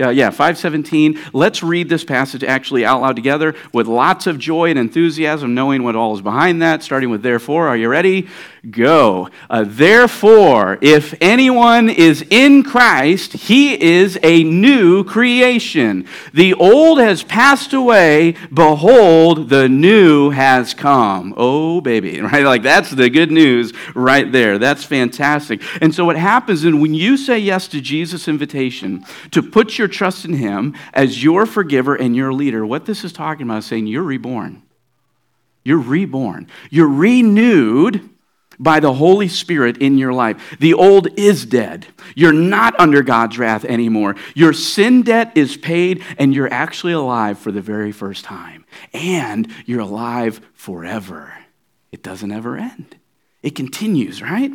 uh, 0.00 0.10
yeah, 0.10 0.30
517. 0.30 1.18
Let's 1.32 1.62
read 1.62 1.88
this 1.88 2.04
passage 2.04 2.44
actually 2.44 2.84
out 2.84 3.00
loud 3.00 3.16
together 3.16 3.54
with 3.72 3.86
lots 3.86 4.26
of 4.26 4.38
joy 4.38 4.70
and 4.70 4.78
enthusiasm, 4.78 5.54
knowing 5.54 5.82
what 5.82 5.96
all 5.96 6.14
is 6.14 6.22
behind 6.22 6.60
that, 6.62 6.82
starting 6.82 7.10
with 7.10 7.22
therefore. 7.22 7.68
Are 7.68 7.76
you 7.76 7.88
ready? 7.88 8.28
Go. 8.70 9.28
Uh, 9.50 9.64
therefore, 9.66 10.78
if 10.80 11.14
anyone 11.20 11.90
is 11.90 12.24
in 12.30 12.62
Christ, 12.62 13.32
he 13.32 13.82
is 13.82 14.16
a 14.22 14.44
new 14.44 15.02
creation. 15.02 16.06
The 16.32 16.54
old 16.54 17.00
has 17.00 17.24
passed 17.24 17.72
away. 17.72 18.36
Behold, 18.54 19.48
the 19.48 19.68
new 19.68 20.30
has 20.30 20.74
come. 20.74 21.34
Oh, 21.36 21.80
baby, 21.80 22.20
right? 22.20 22.44
Like 22.44 22.62
that's 22.62 22.90
the 22.90 23.10
good 23.10 23.32
news 23.32 23.72
right 23.96 24.30
there. 24.30 24.58
That's 24.58 24.84
fantastic. 24.84 25.60
And 25.80 25.92
so, 25.92 26.04
what 26.04 26.16
happens 26.16 26.64
is 26.64 26.72
when 26.72 26.94
you 26.94 27.16
say 27.16 27.40
yes 27.40 27.66
to 27.68 27.80
Jesus' 27.80 28.28
invitation 28.28 29.04
to 29.32 29.42
put 29.42 29.76
your 29.76 29.88
trust 29.88 30.24
in 30.24 30.34
Him 30.34 30.76
as 30.94 31.24
your 31.24 31.46
forgiver 31.46 31.96
and 31.96 32.14
your 32.14 32.32
leader, 32.32 32.64
what 32.64 32.86
this 32.86 33.02
is 33.02 33.12
talking 33.12 33.42
about 33.42 33.58
is 33.58 33.66
saying 33.66 33.88
you're 33.88 34.04
reborn. 34.04 34.62
You're 35.64 35.78
reborn. 35.78 36.46
You're 36.70 36.88
renewed 36.88 38.08
by 38.62 38.78
the 38.78 38.94
Holy 38.94 39.28
Spirit 39.28 39.78
in 39.78 39.98
your 39.98 40.12
life. 40.12 40.56
The 40.60 40.74
old 40.74 41.18
is 41.18 41.44
dead. 41.44 41.86
You're 42.14 42.32
not 42.32 42.78
under 42.78 43.02
God's 43.02 43.38
wrath 43.38 43.64
anymore. 43.64 44.14
Your 44.34 44.52
sin 44.52 45.02
debt 45.02 45.32
is 45.34 45.56
paid, 45.56 46.02
and 46.16 46.32
you're 46.32 46.52
actually 46.52 46.92
alive 46.92 47.38
for 47.38 47.50
the 47.50 47.60
very 47.60 47.90
first 47.90 48.24
time. 48.24 48.64
And 48.94 49.52
you're 49.66 49.80
alive 49.80 50.40
forever. 50.54 51.34
It 51.90 52.02
doesn't 52.02 52.32
ever 52.32 52.56
end, 52.56 52.96
it 53.42 53.56
continues, 53.56 54.22
right? 54.22 54.52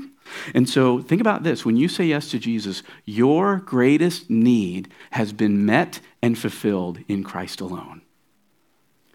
And 0.53 0.67
so 0.67 0.99
think 1.01 1.21
about 1.21 1.43
this 1.43 1.65
when 1.65 1.77
you 1.77 1.87
say 1.87 2.05
yes 2.05 2.31
to 2.31 2.39
Jesus, 2.39 2.83
your 3.05 3.57
greatest 3.57 4.29
need 4.29 4.89
has 5.11 5.31
been 5.31 5.65
met 5.65 6.01
and 6.21 6.37
fulfilled 6.37 6.99
in 7.07 7.23
Christ 7.23 7.61
alone. 7.61 8.01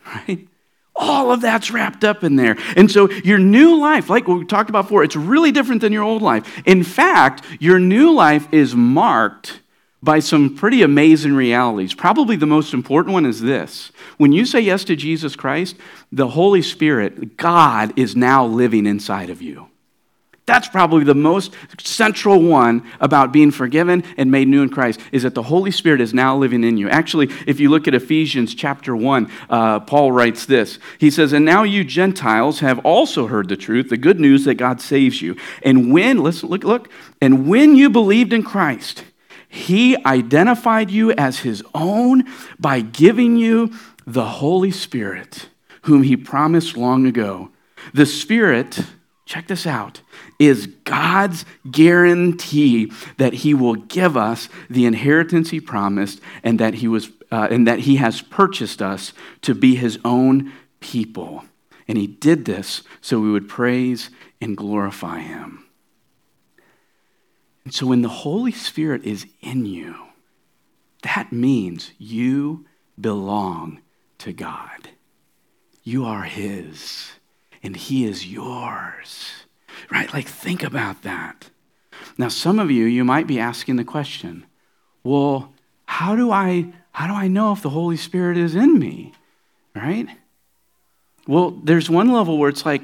Right? 0.04 0.48
All 0.94 1.32
of 1.32 1.40
that's 1.40 1.70
wrapped 1.70 2.04
up 2.04 2.22
in 2.22 2.36
there. 2.36 2.56
And 2.76 2.90
so 2.90 3.10
your 3.10 3.38
new 3.38 3.78
life, 3.78 4.10
like 4.10 4.28
we 4.28 4.44
talked 4.44 4.70
about 4.70 4.84
before, 4.84 5.02
it's 5.02 5.16
really 5.16 5.50
different 5.50 5.80
than 5.80 5.92
your 5.92 6.02
old 6.02 6.22
life. 6.22 6.62
In 6.66 6.84
fact, 6.84 7.44
your 7.60 7.78
new 7.78 8.12
life 8.12 8.46
is 8.52 8.74
marked 8.74 9.60
by 10.02 10.18
some 10.18 10.56
pretty 10.56 10.82
amazing 10.82 11.32
realities. 11.32 11.94
Probably 11.94 12.36
the 12.36 12.46
most 12.46 12.74
important 12.74 13.12
one 13.12 13.24
is 13.24 13.40
this. 13.40 13.92
When 14.18 14.32
you 14.32 14.44
say 14.44 14.60
yes 14.60 14.84
to 14.84 14.96
Jesus 14.96 15.36
Christ, 15.36 15.76
the 16.10 16.28
Holy 16.28 16.62
Spirit, 16.62 17.36
God, 17.36 17.96
is 17.96 18.16
now 18.16 18.44
living 18.44 18.84
inside 18.84 19.30
of 19.30 19.40
you. 19.40 19.68
That's 20.44 20.66
probably 20.66 21.04
the 21.04 21.14
most 21.14 21.54
central 21.78 22.42
one 22.42 22.90
about 23.00 23.32
being 23.32 23.52
forgiven 23.52 24.02
and 24.16 24.30
made 24.30 24.48
new 24.48 24.62
in 24.62 24.70
Christ 24.70 24.98
is 25.12 25.22
that 25.22 25.36
the 25.36 25.42
Holy 25.44 25.70
Spirit 25.70 26.00
is 26.00 26.12
now 26.12 26.36
living 26.36 26.64
in 26.64 26.76
you. 26.76 26.88
Actually, 26.88 27.30
if 27.46 27.60
you 27.60 27.70
look 27.70 27.86
at 27.86 27.94
Ephesians 27.94 28.52
chapter 28.52 28.96
1, 28.96 29.30
uh, 29.48 29.80
Paul 29.80 30.10
writes 30.10 30.44
this. 30.46 30.80
He 30.98 31.10
says, 31.10 31.32
And 31.32 31.44
now 31.44 31.62
you 31.62 31.84
Gentiles 31.84 32.58
have 32.58 32.80
also 32.80 33.28
heard 33.28 33.48
the 33.48 33.56
truth, 33.56 33.88
the 33.88 33.96
good 33.96 34.18
news 34.18 34.44
that 34.44 34.54
God 34.54 34.80
saves 34.80 35.22
you. 35.22 35.36
And 35.62 35.92
when, 35.92 36.22
listen, 36.22 36.48
look, 36.48 36.64
look, 36.64 36.90
and 37.20 37.46
when 37.46 37.76
you 37.76 37.88
believed 37.88 38.32
in 38.32 38.42
Christ, 38.42 39.04
he 39.48 39.96
identified 40.04 40.90
you 40.90 41.12
as 41.12 41.40
his 41.40 41.62
own 41.72 42.24
by 42.58 42.80
giving 42.80 43.36
you 43.36 43.72
the 44.06 44.24
Holy 44.24 44.72
Spirit, 44.72 45.50
whom 45.82 46.02
he 46.02 46.16
promised 46.16 46.76
long 46.76 47.06
ago. 47.06 47.50
The 47.94 48.06
Spirit, 48.06 48.80
check 49.32 49.48
this 49.48 49.66
out, 49.66 50.02
is 50.38 50.66
God's 50.84 51.46
guarantee 51.70 52.92
that 53.16 53.32
he 53.32 53.54
will 53.54 53.76
give 53.76 54.14
us 54.14 54.50
the 54.68 54.84
inheritance 54.84 55.48
he 55.48 55.60
promised 55.60 56.20
and 56.42 56.58
that 56.58 56.74
he 56.74 56.88
was 56.88 57.10
uh, 57.30 57.48
and 57.50 57.66
that 57.66 57.80
he 57.80 57.96
has 57.96 58.20
purchased 58.20 58.82
us 58.82 59.14
to 59.40 59.54
be 59.54 59.74
his 59.74 59.98
own 60.04 60.52
people. 60.80 61.44
And 61.88 61.96
he 61.96 62.06
did 62.06 62.44
this 62.44 62.82
so 63.00 63.20
we 63.20 63.30
would 63.30 63.48
praise 63.48 64.10
and 64.42 64.54
glorify 64.54 65.20
him. 65.20 65.64
And 67.64 67.72
so 67.72 67.86
when 67.86 68.02
the 68.02 68.08
Holy 68.08 68.52
Spirit 68.52 69.02
is 69.04 69.24
in 69.40 69.64
you, 69.64 69.94
that 71.04 71.32
means 71.32 71.92
you 71.96 72.66
belong 73.00 73.80
to 74.18 74.34
God. 74.34 74.90
You 75.82 76.04
are 76.04 76.24
his, 76.24 77.12
and 77.62 77.76
he 77.76 78.04
is 78.04 78.26
yours 78.26 79.42
right? 79.90 80.12
Like, 80.12 80.26
think 80.26 80.62
about 80.62 81.02
that. 81.02 81.50
Now, 82.18 82.28
some 82.28 82.58
of 82.58 82.70
you, 82.70 82.84
you 82.84 83.04
might 83.04 83.26
be 83.26 83.38
asking 83.38 83.76
the 83.76 83.84
question, 83.84 84.46
well, 85.04 85.52
how 85.86 86.16
do 86.16 86.30
I, 86.30 86.72
how 86.92 87.06
do 87.06 87.12
I 87.12 87.28
know 87.28 87.52
if 87.52 87.62
the 87.62 87.70
Holy 87.70 87.96
Spirit 87.96 88.38
is 88.38 88.54
in 88.54 88.78
me, 88.78 89.12
right? 89.74 90.08
Well, 91.26 91.50
there's 91.50 91.88
one 91.88 92.12
level 92.12 92.38
where 92.38 92.48
it's 92.48 92.66
like, 92.66 92.82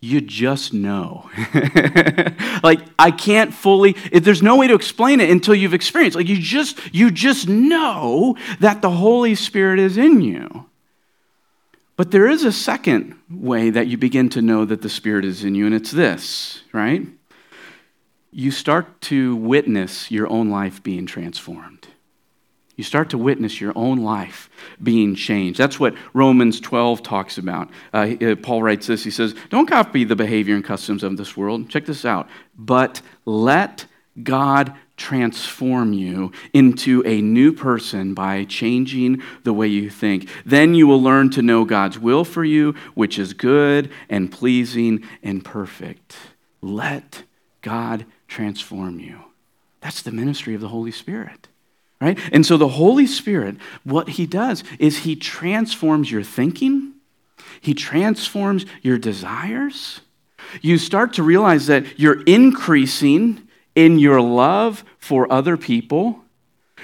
you 0.00 0.20
just 0.20 0.72
know. 0.72 1.28
like 2.62 2.78
I 3.00 3.10
can't 3.10 3.52
fully 3.52 3.96
there's 4.12 4.44
no 4.44 4.54
way 4.54 4.68
to 4.68 4.74
explain 4.74 5.20
it 5.20 5.28
until 5.28 5.56
you've 5.56 5.74
experienced. 5.74 6.16
Like 6.16 6.28
you 6.28 6.38
just 6.38 6.78
you 6.94 7.10
just 7.10 7.48
know 7.48 8.36
that 8.60 8.80
the 8.80 8.90
Holy 8.90 9.34
Spirit 9.34 9.80
is 9.80 9.96
in 9.96 10.20
you. 10.20 10.67
But 11.98 12.12
there 12.12 12.28
is 12.28 12.44
a 12.44 12.52
second 12.52 13.16
way 13.28 13.70
that 13.70 13.88
you 13.88 13.98
begin 13.98 14.28
to 14.28 14.40
know 14.40 14.64
that 14.64 14.82
the 14.82 14.88
Spirit 14.88 15.24
is 15.24 15.42
in 15.42 15.56
you, 15.56 15.66
and 15.66 15.74
it's 15.74 15.90
this, 15.90 16.62
right? 16.72 17.02
You 18.30 18.52
start 18.52 19.00
to 19.02 19.34
witness 19.34 20.08
your 20.08 20.30
own 20.30 20.48
life 20.48 20.80
being 20.80 21.06
transformed. 21.06 21.88
You 22.76 22.84
start 22.84 23.10
to 23.10 23.18
witness 23.18 23.60
your 23.60 23.72
own 23.74 23.98
life 23.98 24.48
being 24.80 25.16
changed. 25.16 25.58
That's 25.58 25.80
what 25.80 25.96
Romans 26.14 26.60
12 26.60 27.02
talks 27.02 27.36
about. 27.36 27.68
Uh, 27.92 28.14
uh 28.22 28.36
Paul 28.36 28.62
writes 28.62 28.86
this 28.86 29.02
He 29.02 29.10
says, 29.10 29.34
Don't 29.50 29.66
copy 29.66 30.04
the 30.04 30.14
behavior 30.14 30.54
and 30.54 30.64
customs 30.64 31.02
of 31.02 31.16
this 31.16 31.36
world. 31.36 31.68
Check 31.68 31.86
this 31.86 32.04
out. 32.04 32.28
But 32.56 33.02
let 33.24 33.86
God 34.22 34.72
transform 34.98 35.94
you 35.94 36.32
into 36.52 37.02
a 37.06 37.22
new 37.22 37.52
person 37.52 38.12
by 38.12 38.44
changing 38.44 39.22
the 39.44 39.52
way 39.54 39.68
you 39.68 39.88
think. 39.88 40.28
Then 40.44 40.74
you 40.74 40.86
will 40.86 41.02
learn 41.02 41.30
to 41.30 41.42
know 41.42 41.64
God's 41.64 41.98
will 41.98 42.24
for 42.24 42.44
you, 42.44 42.74
which 42.94 43.18
is 43.18 43.32
good 43.32 43.90
and 44.10 44.30
pleasing 44.30 45.02
and 45.22 45.42
perfect. 45.42 46.16
Let 46.60 47.22
God 47.62 48.04
transform 48.26 49.00
you. 49.00 49.20
That's 49.80 50.02
the 50.02 50.12
ministry 50.12 50.54
of 50.54 50.60
the 50.60 50.68
Holy 50.68 50.90
Spirit. 50.90 51.48
Right? 52.00 52.18
And 52.32 52.46
so 52.46 52.56
the 52.56 52.68
Holy 52.68 53.06
Spirit, 53.06 53.56
what 53.82 54.10
he 54.10 54.26
does 54.26 54.62
is 54.78 54.98
he 54.98 55.16
transforms 55.16 56.10
your 56.10 56.22
thinking, 56.22 56.92
he 57.60 57.74
transforms 57.74 58.66
your 58.82 58.98
desires. 58.98 60.00
You 60.60 60.78
start 60.78 61.14
to 61.14 61.22
realize 61.22 61.66
that 61.66 61.98
you're 61.98 62.22
increasing 62.22 63.47
in 63.78 64.00
your 64.00 64.20
love 64.20 64.84
for 64.98 65.32
other 65.32 65.56
people, 65.56 66.24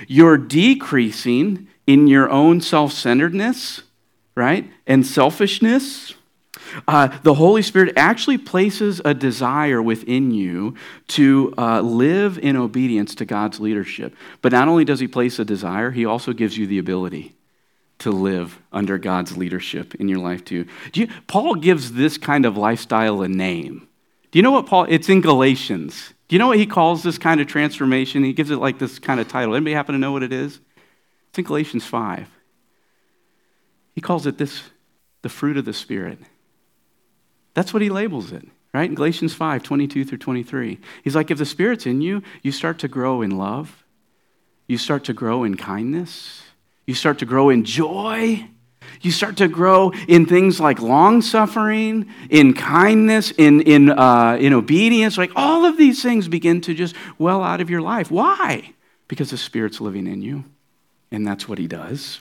you're 0.06 0.38
decreasing 0.38 1.66
in 1.88 2.06
your 2.06 2.30
own 2.30 2.60
self 2.60 2.92
centeredness, 2.92 3.82
right? 4.36 4.70
And 4.86 5.04
selfishness. 5.04 6.14
Uh, 6.86 7.08
the 7.24 7.34
Holy 7.34 7.62
Spirit 7.62 7.94
actually 7.96 8.38
places 8.38 9.00
a 9.04 9.12
desire 9.12 9.82
within 9.82 10.30
you 10.30 10.76
to 11.08 11.52
uh, 11.58 11.80
live 11.80 12.38
in 12.38 12.56
obedience 12.56 13.16
to 13.16 13.24
God's 13.24 13.58
leadership. 13.58 14.14
But 14.40 14.52
not 14.52 14.68
only 14.68 14.84
does 14.84 15.00
He 15.00 15.08
place 15.08 15.40
a 15.40 15.44
desire, 15.44 15.90
He 15.90 16.04
also 16.04 16.32
gives 16.32 16.56
you 16.56 16.68
the 16.68 16.78
ability 16.78 17.34
to 17.98 18.12
live 18.12 18.60
under 18.72 18.98
God's 18.98 19.36
leadership 19.36 19.96
in 19.96 20.08
your 20.08 20.20
life 20.20 20.44
too. 20.44 20.66
You, 20.92 21.08
Paul 21.26 21.56
gives 21.56 21.92
this 21.92 22.18
kind 22.18 22.46
of 22.46 22.56
lifestyle 22.56 23.22
a 23.22 23.28
name. 23.28 23.88
Do 24.30 24.38
you 24.38 24.44
know 24.44 24.52
what 24.52 24.66
Paul? 24.66 24.86
It's 24.88 25.08
in 25.08 25.20
Galatians. 25.20 26.13
Do 26.28 26.34
you 26.34 26.38
know 26.38 26.48
what 26.48 26.58
he 26.58 26.66
calls 26.66 27.02
this 27.02 27.18
kind 27.18 27.40
of 27.40 27.46
transformation? 27.46 28.24
He 28.24 28.32
gives 28.32 28.50
it 28.50 28.56
like 28.56 28.78
this 28.78 28.98
kind 28.98 29.20
of 29.20 29.28
title. 29.28 29.54
Anybody 29.54 29.74
happen 29.74 29.92
to 29.92 29.98
know 29.98 30.12
what 30.12 30.22
it 30.22 30.32
is? 30.32 30.60
It's 31.28 31.38
in 31.38 31.44
Galatians 31.44 31.84
5. 31.84 32.28
He 33.94 34.00
calls 34.00 34.26
it 34.26 34.38
this 34.38 34.62
the 35.22 35.28
fruit 35.28 35.56
of 35.56 35.64
the 35.64 35.72
Spirit. 35.72 36.18
That's 37.54 37.72
what 37.72 37.82
he 37.82 37.88
labels 37.88 38.32
it, 38.32 38.46
right? 38.74 38.88
In 38.88 38.94
Galatians 38.94 39.32
5, 39.32 39.62
22 39.62 40.04
through 40.04 40.18
23. 40.18 40.78
He's 41.02 41.14
like, 41.14 41.30
if 41.30 41.38
the 41.38 41.46
Spirit's 41.46 41.86
in 41.86 42.02
you, 42.02 42.22
you 42.42 42.52
start 42.52 42.78
to 42.80 42.88
grow 42.88 43.22
in 43.22 43.30
love, 43.30 43.84
you 44.66 44.76
start 44.76 45.04
to 45.04 45.12
grow 45.12 45.44
in 45.44 45.56
kindness, 45.56 46.42
you 46.86 46.94
start 46.94 47.18
to 47.20 47.26
grow 47.26 47.48
in 47.48 47.64
joy, 47.64 48.48
you 49.04 49.10
start 49.10 49.36
to 49.38 49.48
grow 49.48 49.90
in 50.08 50.26
things 50.26 50.60
like 50.60 50.80
long 50.80 51.22
suffering, 51.22 52.08
in 52.30 52.54
kindness, 52.54 53.30
in, 53.32 53.60
in, 53.62 53.90
uh, 53.90 54.36
in 54.40 54.52
obedience. 54.52 55.18
Like 55.18 55.32
all 55.36 55.64
of 55.64 55.76
these 55.76 56.02
things 56.02 56.28
begin 56.28 56.60
to 56.62 56.74
just 56.74 56.94
well 57.18 57.42
out 57.42 57.60
of 57.60 57.70
your 57.70 57.82
life. 57.82 58.10
Why? 58.10 58.74
Because 59.08 59.30
the 59.30 59.36
Spirit's 59.36 59.80
living 59.80 60.06
in 60.06 60.22
you, 60.22 60.44
and 61.10 61.26
that's 61.26 61.48
what 61.48 61.58
He 61.58 61.66
does. 61.66 62.20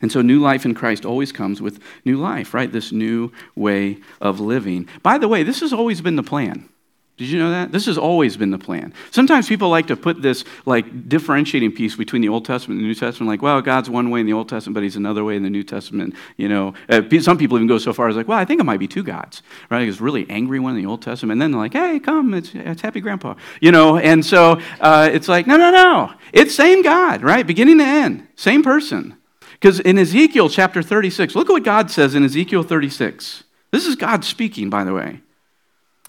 And 0.00 0.12
so, 0.12 0.22
new 0.22 0.40
life 0.40 0.64
in 0.64 0.74
Christ 0.74 1.04
always 1.04 1.32
comes 1.32 1.60
with 1.60 1.80
new 2.04 2.16
life, 2.16 2.54
right? 2.54 2.70
This 2.70 2.92
new 2.92 3.32
way 3.54 3.98
of 4.20 4.40
living. 4.40 4.88
By 5.02 5.18
the 5.18 5.28
way, 5.28 5.42
this 5.42 5.60
has 5.60 5.72
always 5.72 6.00
been 6.00 6.16
the 6.16 6.22
plan. 6.22 6.68
Did 7.16 7.28
you 7.28 7.38
know 7.38 7.50
that? 7.50 7.72
This 7.72 7.86
has 7.86 7.96
always 7.96 8.36
been 8.36 8.50
the 8.50 8.58
plan. 8.58 8.92
Sometimes 9.10 9.48
people 9.48 9.70
like 9.70 9.86
to 9.86 9.96
put 9.96 10.20
this 10.20 10.44
like 10.66 11.08
differentiating 11.08 11.72
piece 11.72 11.96
between 11.96 12.20
the 12.20 12.28
Old 12.28 12.44
Testament 12.44 12.78
and 12.78 12.84
the 12.84 12.88
New 12.88 12.94
Testament, 12.94 13.28
like, 13.28 13.40
well, 13.40 13.62
God's 13.62 13.88
one 13.88 14.10
way 14.10 14.20
in 14.20 14.26
the 14.26 14.34
Old 14.34 14.50
Testament, 14.50 14.74
but 14.74 14.82
He's 14.82 14.96
another 14.96 15.24
way 15.24 15.34
in 15.34 15.42
the 15.42 15.48
New 15.48 15.62
Testament. 15.62 16.14
You 16.36 16.50
know, 16.50 16.74
uh, 16.90 17.00
some 17.20 17.38
people 17.38 17.56
even 17.56 17.68
go 17.68 17.78
so 17.78 17.94
far 17.94 18.08
as 18.08 18.16
like, 18.16 18.28
well, 18.28 18.38
I 18.38 18.44
think 18.44 18.60
it 18.60 18.64
might 18.64 18.80
be 18.80 18.86
two 18.86 19.02
gods, 19.02 19.42
right? 19.70 19.86
He's 19.86 19.98
really 19.98 20.28
angry 20.28 20.60
one 20.60 20.76
in 20.76 20.82
the 20.82 20.88
Old 20.88 21.00
Testament, 21.00 21.32
and 21.32 21.42
then 21.42 21.52
they're 21.52 21.60
like, 21.60 21.72
hey, 21.72 21.98
come, 22.00 22.34
it's, 22.34 22.50
it's 22.54 22.82
Happy 22.82 23.00
Grandpa, 23.00 23.34
you 23.62 23.72
know. 23.72 23.96
And 23.96 24.24
so 24.24 24.60
uh, 24.80 25.08
it's 25.10 25.26
like, 25.26 25.46
no, 25.46 25.56
no, 25.56 25.70
no, 25.70 26.12
it's 26.34 26.54
same 26.54 26.82
God, 26.82 27.22
right? 27.22 27.46
Beginning 27.46 27.78
to 27.78 27.84
end, 27.84 28.28
same 28.36 28.62
person. 28.62 29.16
Because 29.52 29.80
in 29.80 29.96
Ezekiel 29.96 30.50
chapter 30.50 30.82
36, 30.82 31.34
look 31.34 31.48
at 31.48 31.52
what 31.54 31.64
God 31.64 31.90
says 31.90 32.14
in 32.14 32.22
Ezekiel 32.24 32.62
36. 32.62 33.44
This 33.70 33.86
is 33.86 33.96
God 33.96 34.22
speaking, 34.22 34.68
by 34.68 34.84
the 34.84 34.92
way. 34.92 35.22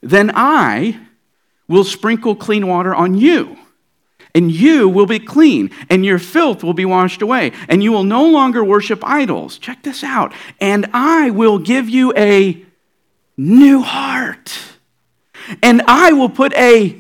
Then 0.02 0.32
I 0.34 1.00
will 1.68 1.84
sprinkle 1.84 2.36
clean 2.36 2.68
water 2.68 2.94
on 2.94 3.16
you, 3.16 3.58
and 4.34 4.52
you 4.52 4.88
will 4.88 5.06
be 5.06 5.20
clean, 5.20 5.72
and 5.90 6.06
your 6.06 6.20
filth 6.20 6.64
will 6.64 6.74
be 6.74 6.86
washed 6.86 7.22
away, 7.22 7.52
and 7.68 7.84
you 7.84 7.92
will 7.92 8.04
no 8.04 8.26
longer 8.26 8.64
worship 8.64 9.04
idols. 9.04 9.58
Check 9.58 9.84
this 9.84 10.04
out. 10.04 10.34
And 10.62 10.88
I 10.94 11.32
will 11.32 11.58
give 11.58 11.90
you 11.90 12.14
a 12.16 12.64
new 13.36 13.82
heart, 13.82 14.58
and 15.62 15.82
I 15.88 16.14
will 16.14 16.30
put 16.30 16.54
a 16.54 17.00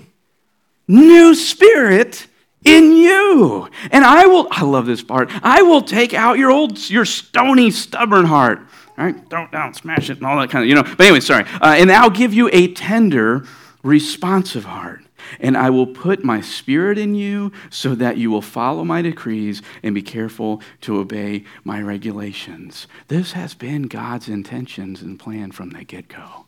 new 0.88 1.36
spirit 1.36 2.28
in 2.64 2.94
you. 2.94 3.70
And 3.92 4.04
I 4.04 4.26
will, 4.26 4.48
I 4.52 4.64
love 4.64 4.86
this 4.86 5.04
part, 5.04 5.30
I 5.44 5.62
will 5.62 5.82
take 5.82 6.14
out 6.14 6.38
your 6.38 6.52
old, 6.52 6.90
your 6.90 7.06
stony, 7.06 7.72
stubborn 7.72 8.26
heart. 8.26 8.62
Right, 8.98 9.30
don't, 9.30 9.52
don't 9.52 9.76
smash 9.76 10.10
it 10.10 10.18
and 10.18 10.26
all 10.26 10.40
that 10.40 10.50
kind 10.50 10.64
of, 10.64 10.70
you 10.70 10.76
know. 10.76 10.82
But 10.82 11.02
anyway, 11.02 11.20
sorry. 11.20 11.46
Uh, 11.62 11.76
and 11.78 11.92
I'll 11.92 12.10
give 12.10 12.34
you 12.34 12.50
a 12.52 12.74
tender, 12.74 13.46
responsive 13.84 14.66
heart. 14.66 15.04
And 15.40 15.56
I 15.58 15.70
will 15.70 15.88
put 15.88 16.24
my 16.24 16.42
spirit 16.42 16.98
in 16.98 17.14
you 17.14 17.52
so 17.70 17.96
that 17.96 18.18
you 18.18 18.32
will 18.32 18.42
follow 18.42 18.84
my 18.84 19.02
decrees 19.02 19.62
and 19.84 19.94
be 19.94 20.02
careful 20.02 20.62
to 20.82 20.98
obey 20.98 21.44
my 21.64 21.82
regulations. 21.82 22.88
This 23.08 23.34
has 23.34 23.54
been 23.54 23.84
God's 23.84 24.30
intentions 24.30 25.02
and 25.02 25.20
plan 25.20 25.52
from 25.52 25.72
the 25.72 25.84
get 25.84 26.08
go. 26.08 26.46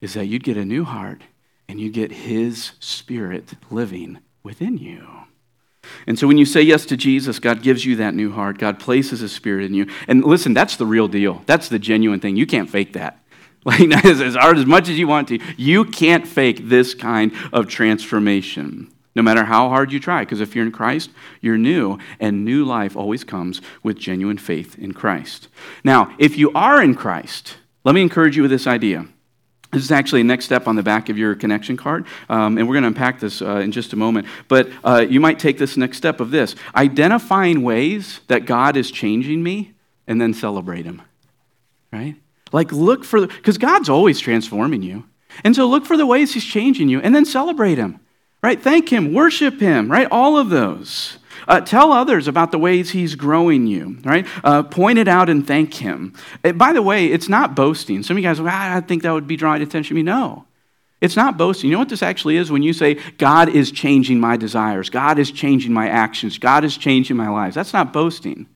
Is 0.00 0.14
that 0.14 0.26
you'd 0.26 0.44
get 0.44 0.56
a 0.56 0.64
new 0.64 0.84
heart 0.84 1.22
and 1.68 1.80
you 1.80 1.90
get 1.90 2.12
his 2.12 2.72
spirit 2.78 3.54
living 3.70 4.18
within 4.42 4.76
you. 4.76 5.06
And 6.06 6.18
so 6.18 6.26
when 6.26 6.38
you 6.38 6.44
say 6.44 6.62
yes 6.62 6.86
to 6.86 6.96
Jesus, 6.96 7.38
God 7.38 7.62
gives 7.62 7.84
you 7.84 7.96
that 7.96 8.14
new 8.14 8.32
heart. 8.32 8.58
God 8.58 8.78
places 8.78 9.20
his 9.20 9.32
spirit 9.32 9.64
in 9.64 9.74
you. 9.74 9.86
And 10.08 10.24
listen, 10.24 10.54
that's 10.54 10.76
the 10.76 10.86
real 10.86 11.08
deal. 11.08 11.42
That's 11.46 11.68
the 11.68 11.78
genuine 11.78 12.20
thing. 12.20 12.36
You 12.36 12.46
can't 12.46 12.70
fake 12.70 12.92
that. 12.94 13.20
Like, 13.66 13.80
as 14.04 14.34
hard 14.34 14.58
as 14.58 14.66
much 14.66 14.90
as 14.90 14.98
you 14.98 15.08
want 15.08 15.28
to, 15.28 15.38
you 15.56 15.86
can't 15.86 16.28
fake 16.28 16.68
this 16.68 16.92
kind 16.92 17.32
of 17.50 17.66
transformation, 17.66 18.92
no 19.16 19.22
matter 19.22 19.42
how 19.42 19.70
hard 19.70 19.90
you 19.90 19.98
try. 19.98 20.20
Because 20.20 20.42
if 20.42 20.54
you're 20.54 20.66
in 20.66 20.70
Christ, 20.70 21.08
you're 21.40 21.56
new, 21.56 21.98
and 22.20 22.44
new 22.44 22.66
life 22.66 22.94
always 22.94 23.24
comes 23.24 23.62
with 23.82 23.96
genuine 23.98 24.36
faith 24.36 24.78
in 24.78 24.92
Christ. 24.92 25.48
Now, 25.82 26.14
if 26.18 26.36
you 26.36 26.52
are 26.54 26.82
in 26.82 26.94
Christ, 26.94 27.56
let 27.84 27.94
me 27.94 28.02
encourage 28.02 28.36
you 28.36 28.42
with 28.42 28.50
this 28.50 28.66
idea. 28.66 29.06
This 29.74 29.84
is 29.84 29.90
actually 29.90 30.22
a 30.22 30.24
next 30.24 30.44
step 30.44 30.66
on 30.66 30.76
the 30.76 30.82
back 30.82 31.08
of 31.08 31.18
your 31.18 31.34
connection 31.34 31.76
card, 31.76 32.06
um, 32.28 32.56
and 32.58 32.68
we're 32.68 32.74
going 32.74 32.82
to 32.82 32.88
unpack 32.88 33.20
this 33.20 33.42
uh, 33.42 33.56
in 33.56 33.72
just 33.72 33.92
a 33.92 33.96
moment. 33.96 34.26
But 34.48 34.70
uh, 34.84 35.04
you 35.08 35.20
might 35.20 35.38
take 35.38 35.58
this 35.58 35.76
next 35.76 35.96
step 35.96 36.20
of 36.20 36.30
this 36.30 36.54
identifying 36.74 37.62
ways 37.62 38.20
that 38.28 38.46
God 38.46 38.76
is 38.76 38.90
changing 38.90 39.42
me 39.42 39.74
and 40.06 40.20
then 40.20 40.32
celebrate 40.32 40.84
Him, 40.84 41.02
right? 41.92 42.16
Like, 42.52 42.72
look 42.72 43.04
for, 43.04 43.26
because 43.26 43.58
God's 43.58 43.88
always 43.88 44.20
transforming 44.20 44.82
you. 44.82 45.04
And 45.42 45.56
so 45.56 45.66
look 45.66 45.84
for 45.84 45.96
the 45.96 46.06
ways 46.06 46.32
He's 46.32 46.44
changing 46.44 46.88
you 46.88 47.00
and 47.00 47.14
then 47.14 47.24
celebrate 47.24 47.78
Him, 47.78 48.00
right? 48.42 48.62
Thank 48.62 48.90
Him, 48.90 49.12
worship 49.12 49.60
Him, 49.60 49.90
right? 49.90 50.06
All 50.10 50.36
of 50.36 50.50
those. 50.50 51.18
Uh, 51.46 51.60
tell 51.60 51.92
others 51.92 52.28
about 52.28 52.52
the 52.52 52.58
ways 52.58 52.90
He's 52.90 53.14
growing 53.14 53.66
you, 53.66 53.98
right? 54.04 54.26
Uh, 54.42 54.62
point 54.62 54.98
it 54.98 55.08
out 55.08 55.28
and 55.28 55.46
thank 55.46 55.74
Him. 55.74 56.14
Uh, 56.42 56.52
by 56.52 56.72
the 56.72 56.82
way, 56.82 57.06
it's 57.06 57.28
not 57.28 57.54
boasting. 57.54 58.02
Some 58.02 58.16
of 58.16 58.22
you 58.22 58.28
guys, 58.28 58.40
well, 58.40 58.52
I 58.52 58.80
think 58.80 59.02
that 59.02 59.12
would 59.12 59.26
be 59.26 59.36
drawing 59.36 59.62
attention 59.62 59.88
to 59.88 59.94
me. 59.94 60.02
No. 60.02 60.46
It's 61.00 61.16
not 61.16 61.36
boasting. 61.36 61.68
You 61.68 61.74
know 61.74 61.80
what 61.80 61.90
this 61.90 62.02
actually 62.02 62.36
is 62.36 62.50
when 62.50 62.62
you 62.62 62.72
say, 62.72 62.94
God 63.18 63.48
is 63.48 63.70
changing 63.70 64.20
my 64.20 64.36
desires, 64.36 64.88
God 64.88 65.18
is 65.18 65.30
changing 65.30 65.72
my 65.72 65.88
actions, 65.88 66.38
God 66.38 66.64
is 66.64 66.76
changing 66.76 67.16
my 67.16 67.28
lives. 67.28 67.54
That's 67.54 67.72
not 67.72 67.92
boasting. 67.92 68.46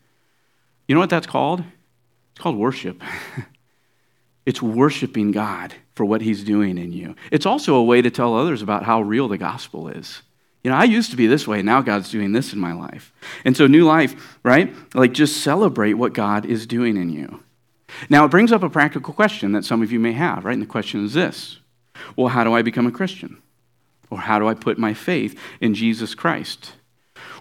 You 0.86 0.94
know 0.94 1.00
what 1.00 1.10
that's 1.10 1.26
called? 1.26 1.62
It's 2.32 2.40
called 2.40 2.56
worship. 2.56 3.02
It's 4.48 4.62
worshiping 4.62 5.30
God 5.30 5.74
for 5.94 6.06
what 6.06 6.22
He's 6.22 6.42
doing 6.42 6.78
in 6.78 6.90
you. 6.90 7.16
It's 7.30 7.44
also 7.44 7.74
a 7.74 7.84
way 7.84 8.00
to 8.00 8.10
tell 8.10 8.34
others 8.34 8.62
about 8.62 8.82
how 8.82 9.02
real 9.02 9.28
the 9.28 9.36
gospel 9.36 9.88
is. 9.88 10.22
You 10.64 10.70
know, 10.70 10.76
I 10.76 10.84
used 10.84 11.10
to 11.12 11.16
be 11.16 11.26
this 11.26 11.46
way, 11.46 11.62
now 11.62 11.80
God's 11.80 12.10
doing 12.10 12.32
this 12.32 12.52
in 12.52 12.58
my 12.58 12.72
life. 12.72 13.12
And 13.44 13.56
so, 13.56 13.66
new 13.66 13.84
life, 13.84 14.38
right? 14.42 14.74
Like, 14.94 15.12
just 15.12 15.42
celebrate 15.42 15.94
what 15.94 16.12
God 16.12 16.44
is 16.44 16.66
doing 16.66 16.96
in 16.96 17.10
you. 17.10 17.42
Now, 18.10 18.24
it 18.24 18.30
brings 18.30 18.52
up 18.52 18.62
a 18.62 18.70
practical 18.70 19.14
question 19.14 19.52
that 19.52 19.64
some 19.64 19.82
of 19.82 19.92
you 19.92 20.00
may 20.00 20.12
have, 20.12 20.44
right? 20.44 20.52
And 20.52 20.62
the 20.62 20.66
question 20.66 21.04
is 21.04 21.14
this 21.14 21.60
Well, 22.16 22.28
how 22.28 22.44
do 22.44 22.54
I 22.54 22.62
become 22.62 22.86
a 22.86 22.92
Christian? 22.92 23.40
Or 24.10 24.18
how 24.18 24.38
do 24.38 24.48
I 24.48 24.54
put 24.54 24.78
my 24.78 24.94
faith 24.94 25.38
in 25.60 25.74
Jesus 25.74 26.14
Christ? 26.14 26.72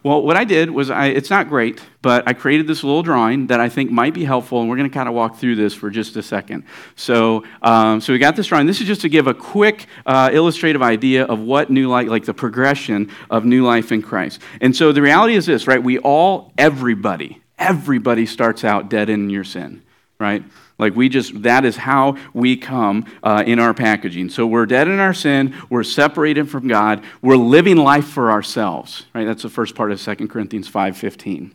Well, 0.03 0.21
what 0.21 0.37
I 0.37 0.43
did 0.43 0.69
was, 0.71 0.89
I, 0.89 1.07
it's 1.07 1.29
not 1.29 1.49
great, 1.49 1.81
but 2.01 2.27
I 2.27 2.33
created 2.33 2.67
this 2.67 2.83
little 2.83 3.03
drawing 3.03 3.47
that 3.47 3.59
I 3.59 3.69
think 3.69 3.91
might 3.91 4.13
be 4.13 4.23
helpful, 4.23 4.61
and 4.61 4.69
we're 4.69 4.77
going 4.77 4.89
to 4.89 4.93
kind 4.93 5.09
of 5.09 5.15
walk 5.15 5.37
through 5.37 5.55
this 5.55 5.73
for 5.73 5.89
just 5.89 6.15
a 6.15 6.23
second. 6.23 6.63
So, 6.95 7.43
um, 7.61 7.99
so 7.99 8.13
we 8.13 8.19
got 8.19 8.35
this 8.35 8.47
drawing. 8.47 8.67
This 8.67 8.81
is 8.81 8.87
just 8.87 9.01
to 9.01 9.09
give 9.09 9.27
a 9.27 9.33
quick 9.33 9.87
uh, 10.05 10.29
illustrative 10.31 10.81
idea 10.81 11.25
of 11.25 11.39
what 11.39 11.69
new 11.69 11.89
life, 11.89 12.07
like 12.07 12.25
the 12.25 12.33
progression 12.33 13.11
of 13.29 13.45
new 13.45 13.65
life 13.65 13.91
in 13.91 14.01
Christ. 14.01 14.41
And 14.61 14.75
so 14.75 14.91
the 14.91 15.01
reality 15.01 15.35
is 15.35 15.45
this, 15.45 15.67
right? 15.67 15.81
We 15.81 15.97
all, 15.99 16.53
everybody, 16.57 17.41
everybody 17.57 18.25
starts 18.25 18.63
out 18.63 18.89
dead 18.89 19.09
in 19.09 19.29
your 19.29 19.43
sin, 19.43 19.81
right? 20.19 20.43
Like 20.79 20.95
we 20.95 21.09
just, 21.09 21.41
that 21.43 21.65
is 21.65 21.75
how 21.75 22.17
we 22.33 22.55
come 22.55 23.05
uh, 23.23 23.43
in 23.45 23.59
our 23.59 23.73
packaging. 23.73 24.29
So 24.29 24.45
we're 24.45 24.67
dead 24.67 24.87
in 24.87 24.99
our 24.99 25.13
sin. 25.13 25.55
We're 25.69 25.83
separated 25.83 26.49
from 26.49 26.67
God. 26.67 27.03
We're 27.21 27.37
living 27.37 27.77
life 27.77 28.07
for 28.07 28.29
ourselves, 28.29 29.05
right? 29.13 29.25
That's 29.25 29.43
the 29.43 29.49
first 29.49 29.73
part 29.75 29.91
of 29.91 29.99
2 29.99 30.27
Corinthians 30.27 30.69
5.15. 30.69 31.51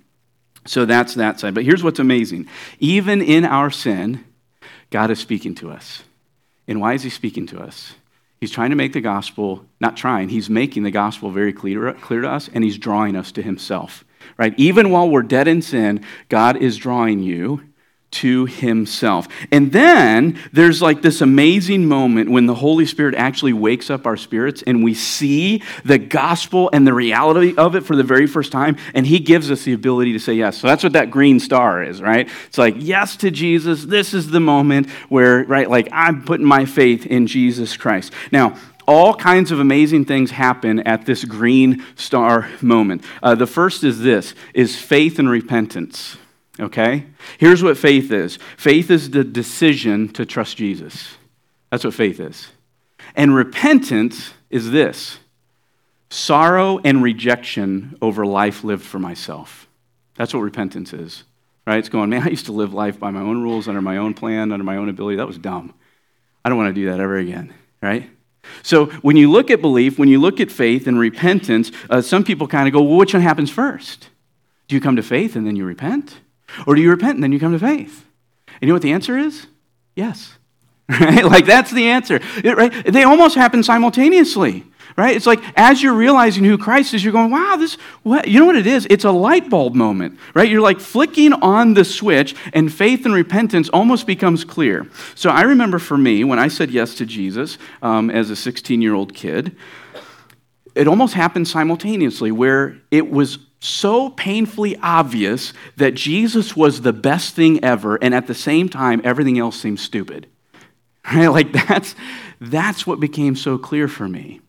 So 0.66 0.84
that's 0.84 1.14
that 1.14 1.38
side. 1.38 1.54
But 1.54 1.64
here's 1.64 1.84
what's 1.84 2.00
amazing. 2.00 2.48
Even 2.80 3.22
in 3.22 3.44
our 3.44 3.70
sin, 3.70 4.24
God 4.90 5.10
is 5.10 5.20
speaking 5.20 5.54
to 5.56 5.70
us. 5.70 6.02
And 6.66 6.80
why 6.80 6.94
is 6.94 7.02
he 7.02 7.10
speaking 7.10 7.46
to 7.48 7.60
us? 7.60 7.94
He's 8.40 8.50
trying 8.50 8.70
to 8.70 8.76
make 8.76 8.92
the 8.92 9.00
gospel, 9.00 9.64
not 9.78 9.96
trying, 9.96 10.28
he's 10.28 10.50
making 10.50 10.82
the 10.82 10.90
gospel 10.90 11.30
very 11.30 11.52
clear, 11.52 11.92
clear 11.94 12.22
to 12.22 12.28
us, 12.28 12.50
and 12.52 12.64
he's 12.64 12.76
drawing 12.76 13.14
us 13.14 13.30
to 13.32 13.42
himself. 13.42 14.04
Right? 14.36 14.52
Even 14.56 14.90
while 14.90 15.08
we're 15.08 15.22
dead 15.22 15.46
in 15.46 15.62
sin, 15.62 16.04
God 16.28 16.56
is 16.56 16.76
drawing 16.76 17.20
you 17.20 17.62
to 18.12 18.46
himself. 18.46 19.26
And 19.50 19.72
then 19.72 20.38
there's 20.52 20.80
like 20.80 21.02
this 21.02 21.20
amazing 21.20 21.86
moment 21.86 22.30
when 22.30 22.46
the 22.46 22.54
Holy 22.54 22.86
Spirit 22.86 23.14
actually 23.14 23.54
wakes 23.54 23.90
up 23.90 24.06
our 24.06 24.16
spirits 24.16 24.62
and 24.62 24.84
we 24.84 24.94
see 24.94 25.62
the 25.84 25.98
gospel 25.98 26.70
and 26.72 26.86
the 26.86 26.94
reality 26.94 27.54
of 27.56 27.74
it 27.74 27.80
for 27.80 27.96
the 27.96 28.02
very 28.04 28.26
first 28.26 28.52
time. 28.52 28.76
And 28.94 29.06
he 29.06 29.18
gives 29.18 29.50
us 29.50 29.64
the 29.64 29.72
ability 29.72 30.12
to 30.12 30.18
say 30.20 30.34
yes. 30.34 30.58
So 30.58 30.66
that's 30.66 30.82
what 30.82 30.92
that 30.92 31.10
green 31.10 31.40
star 31.40 31.82
is, 31.82 32.00
right? 32.00 32.28
It's 32.46 32.58
like, 32.58 32.76
yes 32.78 33.16
to 33.16 33.30
Jesus. 33.30 33.84
This 33.84 34.14
is 34.14 34.30
the 34.30 34.40
moment 34.40 34.90
where, 35.08 35.44
right, 35.44 35.68
like 35.68 35.88
I'm 35.90 36.22
putting 36.22 36.46
my 36.46 36.64
faith 36.66 37.06
in 37.06 37.26
Jesus 37.26 37.76
Christ. 37.76 38.12
Now, 38.30 38.56
all 38.86 39.14
kinds 39.14 39.52
of 39.52 39.60
amazing 39.60 40.04
things 40.04 40.32
happen 40.32 40.80
at 40.80 41.06
this 41.06 41.24
green 41.24 41.84
star 41.94 42.50
moment. 42.60 43.04
Uh, 43.22 43.34
the 43.34 43.46
first 43.46 43.84
is 43.84 44.00
this 44.00 44.34
is 44.54 44.76
faith 44.76 45.18
and 45.18 45.30
repentance 45.30 46.16
okay? 46.60 47.06
Here's 47.38 47.62
what 47.62 47.78
faith 47.78 48.10
is 48.10 48.38
faith 48.56 48.90
is 48.90 49.10
the 49.10 49.24
decision 49.24 50.08
to 50.14 50.26
trust 50.26 50.56
Jesus. 50.56 51.16
That's 51.70 51.84
what 51.84 51.94
faith 51.94 52.20
is. 52.20 52.48
And 53.14 53.34
repentance 53.34 54.32
is 54.50 54.70
this 54.70 55.18
sorrow 56.10 56.78
and 56.84 57.02
rejection 57.02 57.96
over 58.02 58.26
life 58.26 58.64
lived 58.64 58.84
for 58.84 58.98
myself. 58.98 59.66
That's 60.14 60.34
what 60.34 60.40
repentance 60.40 60.92
is, 60.92 61.24
right? 61.66 61.78
It's 61.78 61.88
going, 61.88 62.10
man, 62.10 62.22
I 62.22 62.28
used 62.28 62.46
to 62.46 62.52
live 62.52 62.74
life 62.74 63.00
by 63.00 63.10
my 63.10 63.20
own 63.20 63.42
rules, 63.42 63.66
under 63.66 63.80
my 63.80 63.96
own 63.96 64.12
plan, 64.12 64.52
under 64.52 64.64
my 64.64 64.76
own 64.76 64.88
ability. 64.88 65.16
That 65.16 65.26
was 65.26 65.38
dumb. 65.38 65.74
I 66.44 66.48
don't 66.48 66.58
want 66.58 66.74
to 66.74 66.80
do 66.80 66.90
that 66.90 67.00
ever 67.00 67.16
again, 67.16 67.54
right? 67.80 68.10
So 68.62 68.86
when 68.86 69.16
you 69.16 69.30
look 69.30 69.50
at 69.50 69.60
belief, 69.60 69.98
when 69.98 70.08
you 70.08 70.20
look 70.20 70.40
at 70.40 70.50
faith 70.50 70.86
and 70.86 70.98
repentance, 70.98 71.70
uh, 71.88 72.02
some 72.02 72.24
people 72.24 72.46
kind 72.46 72.66
of 72.66 72.74
go, 72.74 72.82
well, 72.82 72.98
which 72.98 73.14
one 73.14 73.22
happens 73.22 73.50
first? 73.50 74.10
Do 74.68 74.74
you 74.74 74.80
come 74.80 74.96
to 74.96 75.02
faith 75.02 75.36
and 75.36 75.46
then 75.46 75.56
you 75.56 75.64
repent? 75.64 76.20
Or 76.66 76.74
do 76.74 76.82
you 76.82 76.90
repent 76.90 77.14
and 77.14 77.22
then 77.22 77.32
you 77.32 77.40
come 77.40 77.52
to 77.52 77.58
faith? 77.58 78.06
And 78.46 78.62
you 78.62 78.68
know 78.68 78.74
what 78.74 78.82
the 78.82 78.92
answer 78.92 79.16
is? 79.18 79.46
Yes. 79.94 80.36
Right? 81.00 81.24
Like 81.24 81.46
that's 81.46 81.70
the 81.70 81.88
answer. 81.88 82.20
It, 82.44 82.56
right? 82.56 82.84
They 82.84 83.04
almost 83.04 83.34
happen 83.34 83.62
simultaneously. 83.62 84.64
Right? 84.96 85.16
It's 85.16 85.26
like 85.26 85.40
as 85.56 85.82
you're 85.82 85.94
realizing 85.94 86.44
who 86.44 86.58
Christ 86.58 86.92
is, 86.92 87.02
you're 87.02 87.14
going, 87.14 87.30
wow, 87.30 87.56
this, 87.56 87.76
what? 88.02 88.28
You 88.28 88.40
know 88.40 88.46
what 88.46 88.56
it 88.56 88.66
is? 88.66 88.86
It's 88.90 89.04
a 89.04 89.10
light 89.10 89.48
bulb 89.48 89.74
moment, 89.74 90.18
right? 90.34 90.50
You're 90.50 90.60
like 90.60 90.80
flicking 90.80 91.32
on 91.32 91.72
the 91.72 91.84
switch, 91.84 92.34
and 92.52 92.70
faith 92.70 93.06
and 93.06 93.14
repentance 93.14 93.70
almost 93.70 94.06
becomes 94.06 94.44
clear. 94.44 94.86
So 95.14 95.30
I 95.30 95.42
remember 95.42 95.78
for 95.78 95.96
me, 95.96 96.24
when 96.24 96.38
I 96.38 96.48
said 96.48 96.70
yes 96.70 96.94
to 96.96 97.06
Jesus 97.06 97.56
um, 97.80 98.10
as 98.10 98.28
a 98.28 98.36
16 98.36 98.82
year 98.82 98.94
old 98.94 99.14
kid, 99.14 99.56
it 100.74 100.86
almost 100.86 101.14
happened 101.14 101.48
simultaneously 101.48 102.32
where 102.32 102.76
it 102.90 103.10
was 103.10 103.38
so 103.62 104.10
painfully 104.10 104.76
obvious 104.78 105.52
that 105.76 105.94
Jesus 105.94 106.56
was 106.56 106.80
the 106.80 106.92
best 106.92 107.36
thing 107.36 107.62
ever, 107.62 107.96
and 108.02 108.12
at 108.12 108.26
the 108.26 108.34
same 108.34 108.68
time, 108.68 109.00
everything 109.04 109.38
else 109.38 109.58
seemed 109.58 109.80
stupid. 109.80 110.26
Right? 111.12 111.26
Like 111.26 111.52
that's, 111.52 111.96
that's 112.40 112.86
what 112.86 113.00
became 113.00 113.34
so 113.34 113.58
clear 113.58 113.88
for 113.88 114.08
me. 114.08 114.40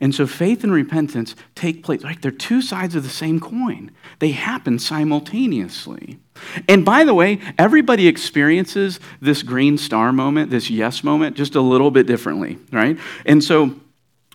And 0.00 0.14
so 0.14 0.26
faith 0.26 0.64
and 0.64 0.72
repentance 0.72 1.36
take 1.54 1.84
place. 1.84 2.02
Like 2.02 2.22
they're 2.22 2.30
two 2.30 2.62
sides 2.62 2.94
of 2.94 3.02
the 3.02 3.10
same 3.10 3.40
coin. 3.40 3.90
They 4.18 4.30
happen 4.30 4.78
simultaneously. 4.78 6.18
And 6.66 6.82
by 6.82 7.04
the 7.04 7.12
way, 7.12 7.40
everybody 7.58 8.08
experiences 8.08 9.00
this 9.20 9.42
green 9.42 9.76
star 9.76 10.10
moment, 10.10 10.50
this 10.50 10.70
yes 10.70 11.04
moment, 11.04 11.36
just 11.36 11.54
a 11.54 11.60
little 11.60 11.90
bit 11.90 12.06
differently, 12.06 12.58
right? 12.72 12.98
And 13.26 13.44
so 13.44 13.74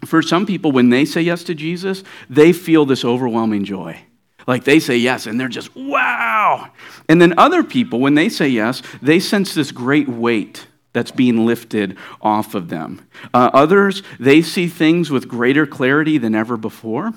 for 0.06 0.22
some 0.22 0.46
people, 0.46 0.72
when 0.72 0.90
they 0.90 1.06
say 1.06 1.22
yes 1.22 1.44
to 1.46 1.56
Jesus, 1.56 2.04
they 2.30 2.54
feel 2.54 2.86
this 2.86 3.04
overwhelming 3.04 3.66
joy. 3.66 4.00
Like 4.48 4.64
they 4.64 4.80
say 4.80 4.98
yes, 4.98 5.26
and 5.26 5.40
they're 5.40 5.48
just, 5.48 5.76
wow. 5.76 6.70
And 7.08 7.22
then 7.22 7.38
other 7.38 7.64
people, 7.64 8.00
when 8.00 8.16
they 8.16 8.30
say 8.30 8.48
yes, 8.48 8.82
they 9.02 9.20
sense 9.20 9.54
this 9.54 9.72
great 9.72 10.10
weight 10.10 10.68
that's 10.92 11.12
being 11.12 11.46
lifted 11.46 11.98
off 12.22 12.54
of 12.56 12.70
them. 12.70 13.08
Uh, 13.34 13.50
others, 13.54 14.04
they 14.20 14.42
see 14.42 14.68
things 14.68 15.10
with 15.10 15.28
greater 15.28 15.66
clarity 15.66 16.18
than 16.18 16.36
ever 16.36 16.58
before. 16.58 17.14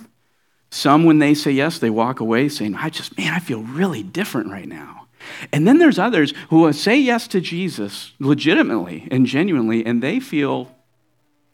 Some, 0.71 1.05
when 1.05 1.19
they 1.19 1.35
say 1.35 1.53
yes, 1.53 1.79
they 1.79 1.91
walk 1.91 2.21
away 2.21 2.49
saying, 2.49 2.75
I 2.75 2.91
just, 2.91 3.17
man, 3.19 3.33
I 3.33 3.39
feel 3.39 3.63
really 3.63 4.03
different 4.03 4.51
right 4.51 4.69
now. 4.69 5.07
And 5.53 5.67
then 5.67 5.79
there's 5.79 5.99
others 5.99 6.33
who 6.51 6.73
say 6.73 6.97
yes 6.97 7.27
to 7.29 7.41
Jesus 7.41 8.13
legitimately 8.19 9.09
and 9.11 9.27
genuinely, 9.27 9.85
and 9.85 10.03
they 10.03 10.21
feel 10.21 10.75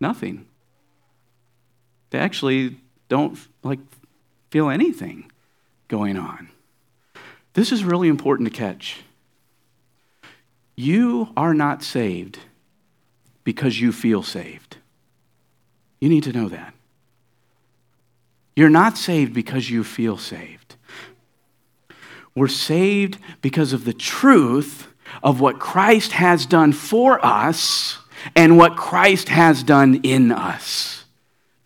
nothing. 0.00 0.46
They 2.10 2.18
actually 2.18 2.78
don't 3.08 3.38
like 3.62 3.80
feel 4.50 4.68
anything 4.68 5.31
going 5.92 6.16
on. 6.16 6.48
This 7.52 7.70
is 7.70 7.84
really 7.84 8.08
important 8.08 8.50
to 8.50 8.58
catch. 8.58 9.02
You 10.74 11.28
are 11.36 11.52
not 11.52 11.82
saved 11.82 12.38
because 13.44 13.78
you 13.78 13.92
feel 13.92 14.22
saved. 14.22 14.78
You 16.00 16.08
need 16.08 16.22
to 16.22 16.32
know 16.32 16.48
that. 16.48 16.72
You're 18.56 18.70
not 18.70 18.96
saved 18.96 19.34
because 19.34 19.68
you 19.68 19.84
feel 19.84 20.16
saved. 20.16 20.76
We're 22.34 22.48
saved 22.48 23.18
because 23.42 23.74
of 23.74 23.84
the 23.84 23.92
truth 23.92 24.88
of 25.22 25.40
what 25.40 25.60
Christ 25.60 26.12
has 26.12 26.46
done 26.46 26.72
for 26.72 27.22
us 27.22 27.98
and 28.34 28.56
what 28.56 28.76
Christ 28.76 29.28
has 29.28 29.62
done 29.62 30.00
in 30.02 30.32
us. 30.32 31.04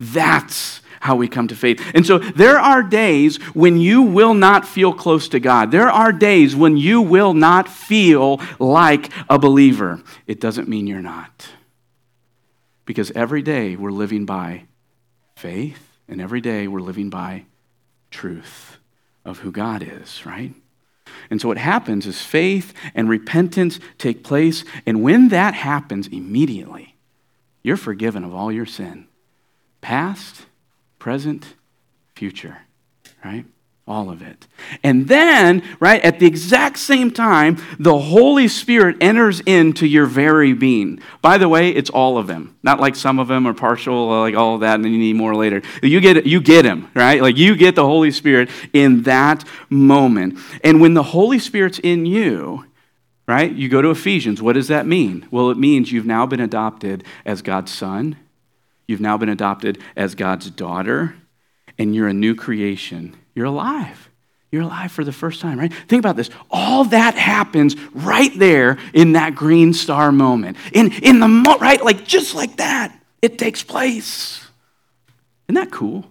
That's 0.00 0.80
how 1.06 1.16
we 1.16 1.28
come 1.28 1.48
to 1.48 1.56
faith. 1.56 1.80
And 1.94 2.04
so 2.04 2.18
there 2.18 2.58
are 2.58 2.82
days 2.82 3.36
when 3.54 3.80
you 3.80 4.02
will 4.02 4.34
not 4.34 4.66
feel 4.66 4.92
close 4.92 5.28
to 5.28 5.40
God. 5.40 5.70
There 5.70 5.88
are 5.88 6.12
days 6.12 6.54
when 6.54 6.76
you 6.76 7.00
will 7.00 7.32
not 7.32 7.68
feel 7.68 8.40
like 8.58 9.10
a 9.30 9.38
believer. 9.38 10.02
It 10.26 10.40
doesn't 10.40 10.68
mean 10.68 10.86
you're 10.86 11.00
not. 11.00 11.48
Because 12.84 13.10
every 13.12 13.42
day 13.42 13.76
we're 13.76 13.90
living 13.90 14.26
by 14.26 14.64
faith, 15.36 15.96
and 16.08 16.20
every 16.20 16.40
day 16.40 16.66
we're 16.66 16.80
living 16.80 17.08
by 17.08 17.44
truth 18.10 18.78
of 19.24 19.38
who 19.38 19.52
God 19.52 19.82
is, 19.82 20.26
right? 20.26 20.54
And 21.30 21.40
so 21.40 21.48
what 21.48 21.58
happens 21.58 22.06
is 22.06 22.20
faith 22.20 22.72
and 22.94 23.08
repentance 23.08 23.78
take 23.98 24.24
place, 24.24 24.64
and 24.86 25.02
when 25.02 25.28
that 25.28 25.54
happens, 25.54 26.08
immediately, 26.08 26.96
you're 27.62 27.76
forgiven 27.76 28.24
of 28.24 28.34
all 28.34 28.50
your 28.50 28.66
sin, 28.66 29.06
past, 29.80 30.46
present, 31.06 31.54
future, 32.16 32.58
right? 33.24 33.44
All 33.86 34.10
of 34.10 34.22
it. 34.22 34.48
And 34.82 35.06
then, 35.06 35.62
right, 35.78 36.04
at 36.04 36.18
the 36.18 36.26
exact 36.26 36.78
same 36.80 37.12
time, 37.12 37.58
the 37.78 37.96
Holy 37.96 38.48
Spirit 38.48 38.96
enters 39.00 39.38
into 39.42 39.86
your 39.86 40.06
very 40.06 40.52
being. 40.52 40.98
By 41.22 41.38
the 41.38 41.48
way, 41.48 41.70
it's 41.70 41.90
all 41.90 42.18
of 42.18 42.26
them. 42.26 42.56
Not 42.64 42.80
like 42.80 42.96
some 42.96 43.20
of 43.20 43.28
them 43.28 43.46
are 43.46 43.54
partial, 43.54 44.08
like 44.22 44.34
all 44.34 44.56
of 44.56 44.62
that, 44.62 44.74
and 44.74 44.84
then 44.84 44.90
you 44.90 44.98
need 44.98 45.14
more 45.14 45.36
later. 45.36 45.62
You 45.80 46.00
get, 46.00 46.26
you 46.26 46.40
get 46.40 46.64
him, 46.64 46.90
right? 46.92 47.22
Like 47.22 47.36
you 47.36 47.54
get 47.54 47.76
the 47.76 47.86
Holy 47.86 48.10
Spirit 48.10 48.50
in 48.72 49.02
that 49.02 49.44
moment. 49.70 50.40
And 50.64 50.80
when 50.80 50.94
the 50.94 51.04
Holy 51.04 51.38
Spirit's 51.38 51.78
in 51.78 52.04
you, 52.04 52.64
right, 53.28 53.52
you 53.52 53.68
go 53.68 53.80
to 53.80 53.90
Ephesians. 53.90 54.42
What 54.42 54.54
does 54.54 54.66
that 54.66 54.88
mean? 54.88 55.28
Well, 55.30 55.50
it 55.50 55.56
means 55.56 55.92
you've 55.92 56.04
now 56.04 56.26
been 56.26 56.40
adopted 56.40 57.04
as 57.24 57.42
God's 57.42 57.70
son 57.70 58.16
You've 58.86 59.00
now 59.00 59.16
been 59.16 59.28
adopted 59.28 59.78
as 59.96 60.14
God's 60.14 60.50
daughter, 60.50 61.16
and 61.78 61.94
you're 61.94 62.08
a 62.08 62.14
new 62.14 62.34
creation. 62.34 63.16
You're 63.34 63.46
alive. 63.46 64.08
You're 64.52 64.62
alive 64.62 64.92
for 64.92 65.04
the 65.04 65.12
first 65.12 65.40
time, 65.40 65.58
right? 65.58 65.72
Think 65.72 66.00
about 66.00 66.16
this. 66.16 66.30
All 66.50 66.84
that 66.84 67.14
happens 67.14 67.76
right 67.92 68.36
there 68.38 68.78
in 68.94 69.12
that 69.12 69.34
green 69.34 69.74
star 69.74 70.12
moment. 70.12 70.56
In, 70.72 70.92
in 71.02 71.18
the 71.18 71.28
mo- 71.28 71.58
right? 71.58 71.84
Like 71.84 72.04
just 72.06 72.34
like 72.34 72.56
that, 72.58 72.96
it 73.20 73.38
takes 73.38 73.62
place. 73.62 74.46
Isn't 75.48 75.56
that 75.56 75.72
cool? 75.72 76.04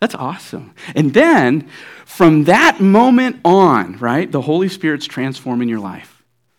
That's 0.00 0.14
awesome. 0.14 0.74
And 0.94 1.14
then 1.14 1.68
from 2.04 2.44
that 2.44 2.80
moment 2.80 3.40
on, 3.44 3.98
right, 3.98 4.30
the 4.30 4.42
Holy 4.42 4.68
Spirit's 4.68 5.06
transforming 5.06 5.68
your 5.68 5.80
life 5.80 6.13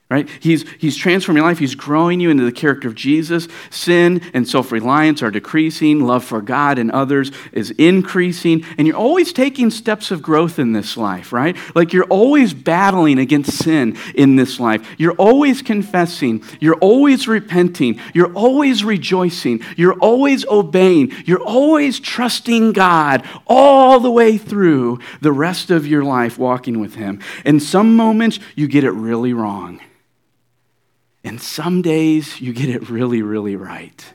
right? 0.07 0.29
He's, 0.39 0.69
he's 0.77 0.95
transforming 0.95 1.41
your 1.41 1.49
life. 1.49 1.57
He's 1.57 1.73
growing 1.73 2.19
you 2.19 2.29
into 2.29 2.45
the 2.45 2.51
character 2.51 2.87
of 2.87 2.93
Jesus. 2.93 3.47
Sin 3.71 4.21
and 4.35 4.47
self 4.47 4.71
reliance 4.71 5.23
are 5.23 5.31
decreasing. 5.31 6.05
Love 6.05 6.23
for 6.23 6.43
God 6.43 6.77
and 6.77 6.91
others 6.91 7.31
is 7.51 7.71
increasing. 7.71 8.63
And 8.77 8.85
you're 8.85 8.95
always 8.95 9.33
taking 9.33 9.71
steps 9.71 10.11
of 10.11 10.21
growth 10.21 10.59
in 10.59 10.73
this 10.73 10.95
life, 10.95 11.33
right? 11.33 11.57
Like 11.73 11.91
you're 11.91 12.05
always 12.05 12.53
battling 12.53 13.17
against 13.17 13.53
sin 13.53 13.97
in 14.13 14.35
this 14.35 14.59
life. 14.59 14.87
You're 14.99 15.13
always 15.13 15.63
confessing. 15.63 16.43
You're 16.59 16.75
always 16.75 17.27
repenting. 17.27 17.99
You're 18.13 18.33
always 18.33 18.83
rejoicing. 18.83 19.63
You're 19.75 19.97
always 19.97 20.45
obeying. 20.45 21.13
You're 21.25 21.43
always 21.43 21.99
trusting 21.99 22.73
God 22.73 23.27
all 23.47 23.99
the 23.99 24.11
way 24.11 24.37
through 24.37 24.99
the 25.21 25.31
rest 25.31 25.71
of 25.71 25.87
your 25.87 26.03
life 26.03 26.37
walking 26.37 26.79
with 26.79 26.93
Him. 26.93 27.21
And 27.43 27.61
some 27.61 27.95
moments 27.95 28.39
you 28.53 28.67
get 28.67 28.83
it 28.83 28.91
really 28.91 29.33
wrong. 29.33 29.81
And 31.25 31.41
some 31.41 31.81
days 31.81 32.39
you 32.39 32.53
get 32.53 32.69
it 32.69 32.87
really, 32.87 33.23
really 33.23 33.55
right. 33.55 34.13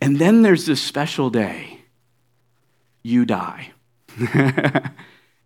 And 0.00 0.18
then 0.18 0.42
there's 0.42 0.66
this 0.66 0.82
special 0.82 1.30
day 1.30 1.78
you 3.04 3.24
die. 3.24 3.70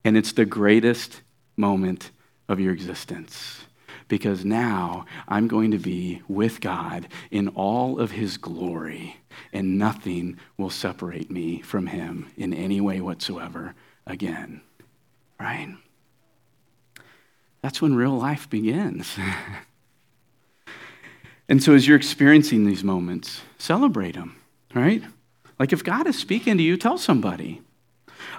and 0.04 0.16
it's 0.16 0.32
the 0.32 0.46
greatest 0.46 1.20
moment 1.56 2.10
of 2.48 2.58
your 2.58 2.72
existence 2.72 3.64
because 4.08 4.44
now 4.44 5.04
I'm 5.28 5.48
going 5.48 5.72
to 5.72 5.78
be 5.78 6.22
with 6.28 6.60
God 6.62 7.08
in 7.30 7.48
all 7.48 7.98
of 7.98 8.12
his 8.12 8.36
glory, 8.36 9.16
and 9.52 9.78
nothing 9.78 10.38
will 10.56 10.70
separate 10.70 11.30
me 11.30 11.60
from 11.60 11.88
him 11.88 12.30
in 12.36 12.54
any 12.54 12.80
way 12.80 13.00
whatsoever 13.00 13.74
again. 14.06 14.62
Right? 15.40 15.76
That's 17.62 17.82
when 17.82 17.96
real 17.96 18.16
life 18.16 18.48
begins. 18.48 19.18
And 21.48 21.62
so, 21.62 21.74
as 21.74 21.86
you're 21.86 21.96
experiencing 21.96 22.64
these 22.64 22.82
moments, 22.82 23.42
celebrate 23.58 24.14
them, 24.14 24.36
right? 24.74 25.02
Like 25.58 25.72
if 25.72 25.84
God 25.84 26.06
is 26.06 26.18
speaking 26.18 26.56
to 26.56 26.62
you, 26.62 26.76
tell 26.76 26.98
somebody. 26.98 27.62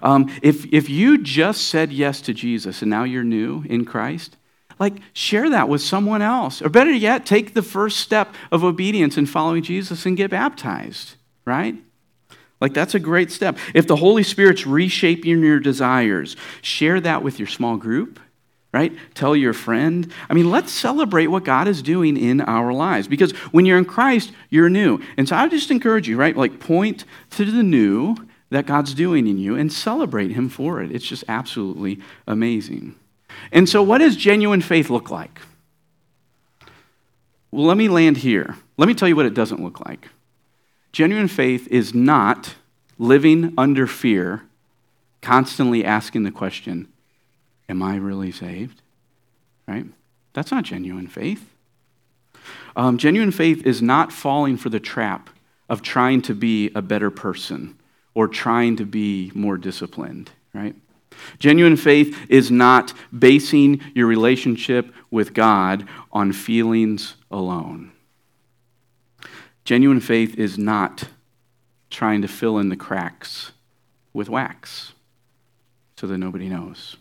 Um, 0.04 0.32
if, 0.41 0.72
if 0.72 0.89
you 0.89 1.17
just 1.17 1.67
said 1.67 1.91
yes 1.91 2.22
to 2.22 2.34
Jesus 2.34 2.82
and 2.82 2.91
now 2.91 3.04
you're 3.04 3.24
new 3.24 3.63
in 3.63 3.86
Christ, 3.86 4.38
like 4.80 4.98
share 5.13 5.50
that 5.50 5.70
with 5.70 5.82
someone 5.82 6.22
else. 6.22 6.62
Or 6.62 6.70
better 6.70 6.91
yet, 6.91 7.26
take 7.26 7.54
the 7.54 7.63
first 7.63 8.00
step 8.00 8.34
of 8.52 8.63
obedience 8.63 9.17
in 9.17 9.26
following 9.26 9.63
Jesus 9.63 10.06
and 10.06 10.15
get 10.15 10.30
baptized, 10.30 11.15
right? 11.46 11.76
Like 12.62 12.74
that's 12.74 12.96
a 12.96 13.00
great 13.00 13.32
step. 13.32 13.58
If 13.74 13.88
the 13.88 13.96
Holy 13.96 14.24
Spirit's 14.24 14.67
reshaping 14.67 15.43
your 15.43 15.60
desires, 15.60 16.36
share 16.62 17.00
that 17.02 17.24
with 17.24 17.39
your 17.39 17.48
small 17.48 17.78
group 17.78 18.20
right? 18.77 18.93
Tell 19.15 19.35
your 19.35 19.53
friend. 19.53 20.11
I 20.29 20.35
mean, 20.35 20.51
let's 20.51 20.71
celebrate 20.71 21.27
what 21.27 21.43
God 21.43 21.67
is 21.67 21.81
doing 21.81 22.15
in 22.15 22.41
our 22.41 22.71
lives 22.71 23.07
because 23.07 23.31
when 23.51 23.65
you're 23.65 23.79
in 23.79 23.85
Christ, 23.85 24.31
you're 24.51 24.69
new. 24.69 24.99
And 25.17 25.27
so 25.27 25.35
I 25.35 25.47
just 25.47 25.71
encourage 25.71 26.07
you, 26.07 26.15
right? 26.15 26.37
Like, 26.37 26.59
point 26.59 27.03
to 27.31 27.45
the 27.45 27.63
new 27.63 28.15
that 28.51 28.67
God's 28.67 28.93
doing 28.93 29.25
in 29.25 29.39
you 29.39 29.55
and 29.55 29.73
celebrate 29.73 30.29
Him 30.29 30.47
for 30.47 30.79
it. 30.83 30.91
It's 30.91 31.07
just 31.07 31.23
absolutely 31.27 31.99
amazing. 32.27 32.93
And 33.51 33.67
so, 33.67 33.81
what 33.81 33.97
does 33.97 34.15
genuine 34.15 34.61
faith 34.61 34.91
look 34.91 35.09
like? 35.09 35.41
Well, 37.49 37.65
let 37.65 37.77
me 37.77 37.89
land 37.89 38.17
here. 38.17 38.57
Let 38.77 38.87
me 38.87 38.93
tell 38.93 39.07
you 39.07 39.15
what 39.15 39.25
it 39.25 39.34
doesn't 39.34 39.63
look 39.63 39.84
like. 39.88 40.09
Genuine 40.91 41.28
faith 41.28 41.67
is 41.69 41.95
not 41.95 42.53
living 42.99 43.55
under 43.57 43.88
fear, 43.88 44.43
constantly 45.21 45.84
asking 45.84 46.23
the 46.23 46.32
question, 46.32 46.88
Am 47.70 47.82
I 47.84 47.95
really 47.95 48.32
saved? 48.32 48.82
Right? 49.68 49.86
That's 50.34 50.51
not 50.51 50.63
genuine 50.63 51.07
faith. 51.07 51.53
Um, 52.76 52.97
genuine 52.97 53.32
faith 53.32 53.65
is 53.65 53.82
not 53.82 54.11
falling 54.11 54.57
for 54.57 54.70
the 54.70 54.80
trap 54.80 55.30
of 55.70 55.82
trying 55.82 56.22
to 56.24 56.34
be 56.34 56.72
a 56.76 56.82
better 56.82 57.09
person 57.09 57.78
or 58.13 58.28
trying 58.28 58.76
to 58.78 58.86
be 58.86 59.32
more 59.36 59.57
disciplined, 59.57 60.32
right? 60.53 60.76
Genuine 61.39 61.78
faith 61.78 62.18
is 62.30 62.51
not 62.51 62.93
basing 63.18 63.82
your 63.93 64.07
relationship 64.07 64.93
with 65.11 65.34
God 65.34 65.88
on 66.11 66.32
feelings 66.32 67.15
alone. 67.32 67.91
Genuine 69.63 69.99
faith 69.99 70.38
is 70.38 70.57
not 70.57 71.05
trying 71.89 72.22
to 72.22 72.28
fill 72.28 72.57
in 72.57 72.70
the 72.70 72.76
cracks 72.76 73.51
with 74.13 74.30
wax 74.30 74.93
so 75.97 76.07
that 76.07 76.18
nobody 76.18 76.47
knows. 76.47 76.97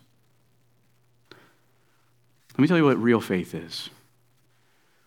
Let 2.56 2.62
me 2.62 2.68
tell 2.68 2.78
you 2.78 2.86
what 2.86 2.96
real 2.96 3.20
faith 3.20 3.54
is. 3.54 3.90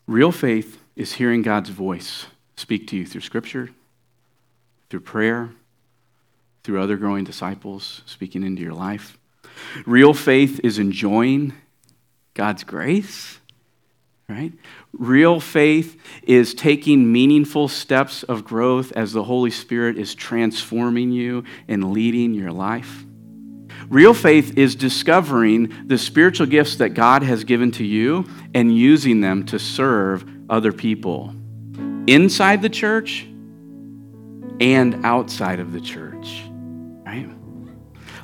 Real 0.06 0.32
faith 0.32 0.80
is 0.96 1.14
hearing 1.14 1.42
God's 1.42 1.72
voice 1.72 2.28
speak 2.56 2.86
to 2.90 2.98
you 2.98 3.08
through 3.08 3.22
Scripture, 3.22 3.72
through 4.92 5.00
prayer, 5.00 5.50
through 6.64 6.80
other 6.80 6.96
growing 6.96 7.24
disciples 7.24 8.04
speaking 8.06 8.44
into 8.44 8.62
your 8.62 8.74
life. 8.74 9.18
Real 9.88 10.14
faith 10.14 10.60
is 10.64 10.78
enjoying 10.78 11.54
God's 12.36 12.64
grace, 12.64 13.40
right? 14.28 14.54
Real 14.94 15.40
faith 15.40 16.00
is 16.22 16.54
taking 16.54 17.12
meaningful 17.12 17.68
steps 17.68 18.22
of 18.22 18.46
growth 18.46 18.92
as 18.92 19.12
the 19.12 19.24
Holy 19.24 19.50
Spirit 19.50 19.98
is 19.98 20.14
transforming 20.14 21.12
you 21.12 21.46
and 21.68 21.94
leading 21.94 22.36
your 22.36 22.52
life. 22.52 23.06
Real 23.90 24.14
faith 24.14 24.56
is 24.56 24.76
discovering 24.76 25.88
the 25.88 25.98
spiritual 25.98 26.46
gifts 26.46 26.76
that 26.76 26.90
God 26.90 27.24
has 27.24 27.44
given 27.44 27.72
to 27.72 27.84
you 27.84 28.26
and 28.54 28.76
using 28.76 29.20
them 29.20 29.46
to 29.48 29.58
serve 29.58 30.24
other 30.48 30.72
people 30.72 31.34
inside 32.08 32.62
the 32.62 32.70
church 32.70 33.26
and 34.60 35.04
outside 35.04 35.60
of 35.60 35.74
the 35.74 35.82
church, 35.82 36.44
right? 37.04 37.30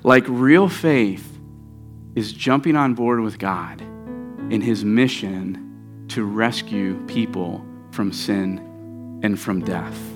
Like 0.03 0.26
real 0.28 0.70
faith 0.70 1.39
is 2.13 2.32
jumping 2.32 2.76
on 2.76 2.93
board 2.93 3.22
with 3.22 3.39
God 3.39 3.82
in 3.82 4.61
his 4.61 4.86
mission 4.86 6.05
to 6.09 6.24
rescue 6.26 7.03
people 7.07 7.66
from 7.89 8.13
sin 8.13 9.20
and 9.24 9.39
from 9.39 9.61
death. 9.61 10.14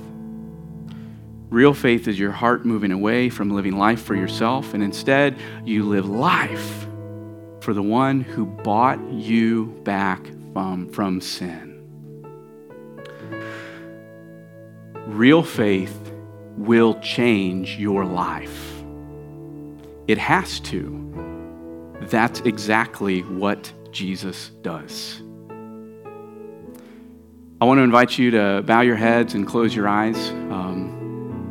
Real 1.50 1.74
faith 1.74 2.08
is 2.08 2.20
your 2.20 2.32
heart 2.32 2.64
moving 2.64 2.92
away 2.92 3.28
from 3.30 3.50
living 3.50 3.76
life 3.76 4.04
for 4.04 4.14
yourself, 4.14 4.76
and 4.76 4.84
instead 4.84 5.36
you 5.66 5.84
live 5.84 6.08
life 6.08 6.86
for 7.62 7.74
the 7.74 7.82
one 7.82 8.22
who 8.22 8.46
bought 8.46 9.00
you 9.12 9.66
back 9.84 10.24
from, 10.54 10.88
from 10.90 11.20
sin. 11.20 11.82
Real 15.08 15.42
faith 15.42 16.14
will 16.56 17.00
change 17.00 17.78
your 17.78 18.06
life. 18.06 18.84
It 20.08 20.20
has 20.20 20.60
to. 20.62 21.98
That's 22.02 22.42
exactly 22.42 23.22
what 23.22 23.74
Jesus 23.92 24.50
does. 24.62 25.22
I 27.60 27.66
want 27.66 27.80
to 27.80 27.84
invite 27.84 28.20
you 28.20 28.32
to 28.32 28.62
bow 28.66 28.82
your 28.82 28.96
heads 28.96 29.34
and 29.34 29.48
close 29.48 29.76
your 29.76 29.88
eyes. 29.88 30.30
Um, 30.30 30.99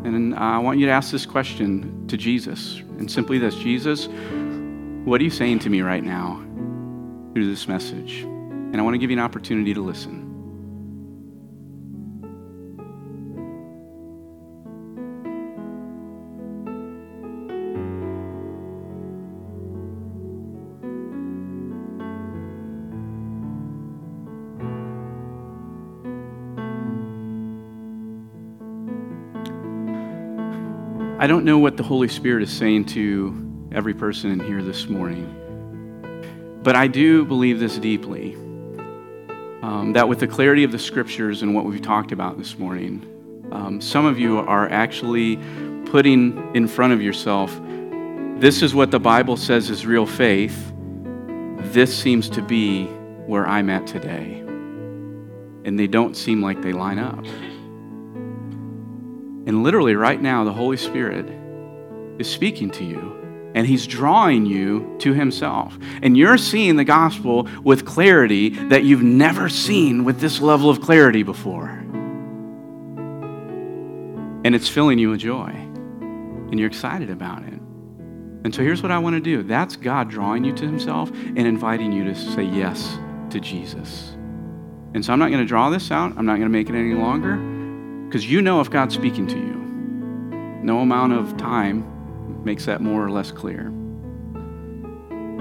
and 0.04 0.34
uh, 0.34 0.38
I 0.38 0.58
want 0.58 0.78
you 0.78 0.86
to 0.86 0.92
ask 0.92 1.10
this 1.10 1.26
question 1.26 2.06
to 2.08 2.16
Jesus. 2.16 2.78
And 2.98 3.10
simply 3.10 3.38
this 3.38 3.54
Jesus, 3.54 4.08
what 5.04 5.20
are 5.20 5.24
you 5.24 5.30
saying 5.30 5.60
to 5.60 5.70
me 5.70 5.82
right 5.82 6.04
now 6.04 6.42
through 7.32 7.48
this 7.48 7.68
message? 7.68 8.20
And 8.20 8.76
I 8.76 8.82
want 8.82 8.94
to 8.94 8.98
give 8.98 9.10
you 9.10 9.16
an 9.16 9.22
opportunity 9.22 9.74
to 9.74 9.80
listen. 9.80 10.28
Don't 31.28 31.44
know 31.44 31.58
what 31.58 31.76
the 31.76 31.84
Holy 31.84 32.08
Spirit 32.08 32.42
is 32.42 32.50
saying 32.50 32.86
to 32.86 33.68
every 33.70 33.94
person 33.94 34.32
in 34.32 34.40
here 34.40 34.62
this 34.62 34.88
morning, 34.88 36.60
but 36.64 36.74
I 36.74 36.88
do 36.88 37.24
believe 37.24 37.60
this 37.60 37.78
deeply 37.78 38.34
um, 39.62 39.92
that 39.92 40.08
with 40.08 40.18
the 40.18 40.26
clarity 40.26 40.64
of 40.64 40.72
the 40.72 40.78
scriptures 40.78 41.42
and 41.42 41.54
what 41.54 41.66
we've 41.66 41.82
talked 41.82 42.10
about 42.10 42.38
this 42.38 42.58
morning, 42.58 43.04
um, 43.52 43.80
some 43.80 44.06
of 44.06 44.18
you 44.18 44.38
are 44.38 44.68
actually 44.70 45.36
putting 45.86 46.54
in 46.56 46.66
front 46.66 46.92
of 46.92 47.00
yourself 47.00 47.56
this 48.38 48.62
is 48.62 48.72
what 48.72 48.92
the 48.92 49.00
Bible 49.00 49.36
says 49.36 49.68
is 49.68 49.84
real 49.84 50.06
faith. 50.06 50.72
This 51.72 51.92
seems 51.92 52.30
to 52.30 52.40
be 52.40 52.84
where 53.26 53.44
I'm 53.48 53.68
at 53.68 53.84
today. 53.84 54.38
And 55.64 55.76
they 55.76 55.88
don't 55.88 56.16
seem 56.16 56.40
like 56.40 56.62
they 56.62 56.72
line 56.72 57.00
up. 57.00 57.24
And 59.48 59.62
literally, 59.62 59.96
right 59.96 60.20
now, 60.20 60.44
the 60.44 60.52
Holy 60.52 60.76
Spirit 60.76 61.26
is 62.18 62.30
speaking 62.30 62.70
to 62.72 62.84
you 62.84 63.50
and 63.54 63.66
he's 63.66 63.86
drawing 63.86 64.44
you 64.44 64.94
to 64.98 65.14
himself. 65.14 65.78
And 66.02 66.18
you're 66.18 66.36
seeing 66.36 66.76
the 66.76 66.84
gospel 66.84 67.48
with 67.64 67.86
clarity 67.86 68.50
that 68.50 68.84
you've 68.84 69.02
never 69.02 69.48
seen 69.48 70.04
with 70.04 70.20
this 70.20 70.42
level 70.42 70.68
of 70.68 70.82
clarity 70.82 71.22
before. 71.22 71.70
And 74.44 74.54
it's 74.54 74.68
filling 74.68 74.98
you 74.98 75.08
with 75.08 75.20
joy, 75.20 75.48
and 75.48 76.58
you're 76.58 76.68
excited 76.68 77.08
about 77.08 77.42
it. 77.44 77.54
And 78.44 78.54
so 78.54 78.62
here's 78.62 78.82
what 78.82 78.92
I 78.92 78.98
want 78.98 79.16
to 79.16 79.20
do 79.20 79.42
that's 79.42 79.76
God 79.76 80.10
drawing 80.10 80.44
you 80.44 80.52
to 80.56 80.66
himself 80.66 81.10
and 81.10 81.38
inviting 81.38 81.90
you 81.90 82.04
to 82.04 82.14
say 82.14 82.42
yes 82.42 82.98
to 83.30 83.40
Jesus. 83.40 84.10
And 84.92 85.02
so 85.02 85.10
I'm 85.14 85.18
not 85.18 85.30
going 85.30 85.42
to 85.42 85.48
draw 85.48 85.70
this 85.70 85.90
out, 85.90 86.12
I'm 86.18 86.26
not 86.26 86.36
going 86.36 86.42
to 86.42 86.48
make 86.50 86.68
it 86.68 86.74
any 86.74 86.92
longer. 86.92 87.57
Because 88.08 88.30
you 88.30 88.40
know 88.40 88.62
if 88.62 88.70
God's 88.70 88.94
speaking 88.94 89.26
to 89.26 89.36
you. 89.36 89.54
No 90.62 90.80
amount 90.80 91.12
of 91.12 91.36
time 91.36 92.42
makes 92.42 92.64
that 92.64 92.80
more 92.80 93.04
or 93.04 93.10
less 93.10 93.30
clear. 93.30 93.66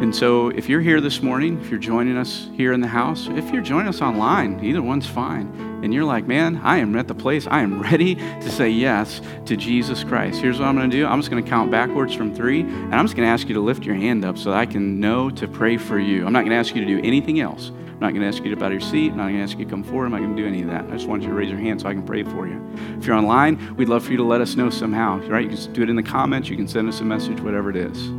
And 0.02 0.14
so, 0.14 0.50
if 0.50 0.68
you're 0.68 0.82
here 0.82 1.00
this 1.00 1.24
morning, 1.24 1.60
if 1.62 1.70
you're 1.72 1.80
joining 1.80 2.18
us 2.18 2.50
here 2.54 2.74
in 2.74 2.82
the 2.82 2.88
house, 2.88 3.30
if 3.30 3.50
you're 3.52 3.62
joining 3.62 3.88
us 3.88 4.02
online, 4.02 4.64
either 4.64 4.82
one's 4.82 5.08
fine. 5.08 5.48
And 5.82 5.94
you're 5.94 6.04
like, 6.04 6.28
man, 6.28 6.58
I 6.58 6.78
am 6.80 6.94
at 6.98 7.08
the 7.08 7.16
place, 7.16 7.48
I 7.48 7.62
am 7.62 7.82
ready 7.92 8.16
to 8.16 8.52
say 8.52 8.70
yes 8.70 9.22
to 9.46 9.56
Jesus 9.56 10.04
Christ. 10.04 10.42
Here's 10.42 10.60
what 10.60 10.68
I'm 10.68 10.76
going 10.76 10.90
to 10.90 10.98
do 10.98 11.08
I'm 11.08 11.20
just 11.20 11.32
going 11.32 11.42
to 11.42 11.50
count 11.50 11.72
backwards 11.72 12.14
from 12.14 12.36
three, 12.36 12.62
and 12.62 12.94
I'm 12.94 13.06
just 13.06 13.16
going 13.16 13.26
to 13.26 13.32
ask 13.32 13.48
you 13.48 13.54
to 13.54 13.62
lift 13.62 13.86
your 13.86 13.96
hand 13.96 14.26
up 14.26 14.38
so 14.38 14.52
that 14.52 14.58
I 14.58 14.66
can 14.66 15.00
know 15.00 15.30
to 15.30 15.48
pray 15.48 15.78
for 15.78 15.98
you. 15.98 16.26
I'm 16.26 16.34
not 16.34 16.42
going 16.42 16.52
to 16.52 16.58
ask 16.58 16.76
you 16.76 16.82
to 16.82 16.88
do 16.88 17.00
anything 17.00 17.40
else. 17.40 17.72
I'm 17.98 18.02
not 18.02 18.10
going 18.12 18.22
to 18.22 18.28
ask 18.28 18.44
you 18.44 18.52
to 18.52 18.56
bow 18.56 18.70
your 18.70 18.80
seat. 18.80 19.12
I'm 19.12 19.18
not 19.18 19.24
going 19.24 19.38
to 19.38 19.42
ask 19.42 19.58
you 19.58 19.66
to 19.66 19.72
come 19.72 19.84
forward. 19.84 20.06
I'm 20.06 20.12
not 20.12 20.20
going 20.20 20.36
to 20.36 20.42
do 20.44 20.48
any 20.48 20.62
of 20.62 20.68
that. 20.68 20.86
I 20.86 20.92
just 20.92 21.08
want 21.08 21.24
you 21.24 21.30
to 21.30 21.34
raise 21.34 21.50
your 21.50 21.58
hand 21.58 21.82
so 21.82 21.90
I 21.90 21.94
can 21.94 22.06
pray 22.06 22.22
for 22.22 22.48
you. 22.48 22.64
If 23.00 23.08
you're 23.08 23.16
online, 23.16 23.76
we'd 23.76 23.90
love 23.90 24.06
for 24.06 24.12
you 24.12 24.18
to 24.18 24.24
let 24.24 24.40
us 24.40 24.56
know 24.56 24.70
somehow. 24.70 25.20
Right? 25.28 25.50
You 25.50 25.58
can 25.58 25.74
do 25.74 25.82
it 25.82 25.90
in 25.90 25.96
the 25.96 26.04
comments. 26.04 26.48
You 26.48 26.56
can 26.56 26.68
send 26.68 26.88
us 26.88 27.00
a 27.00 27.04
message, 27.04 27.42
whatever 27.42 27.72
it 27.72 27.76
is. 27.76 28.10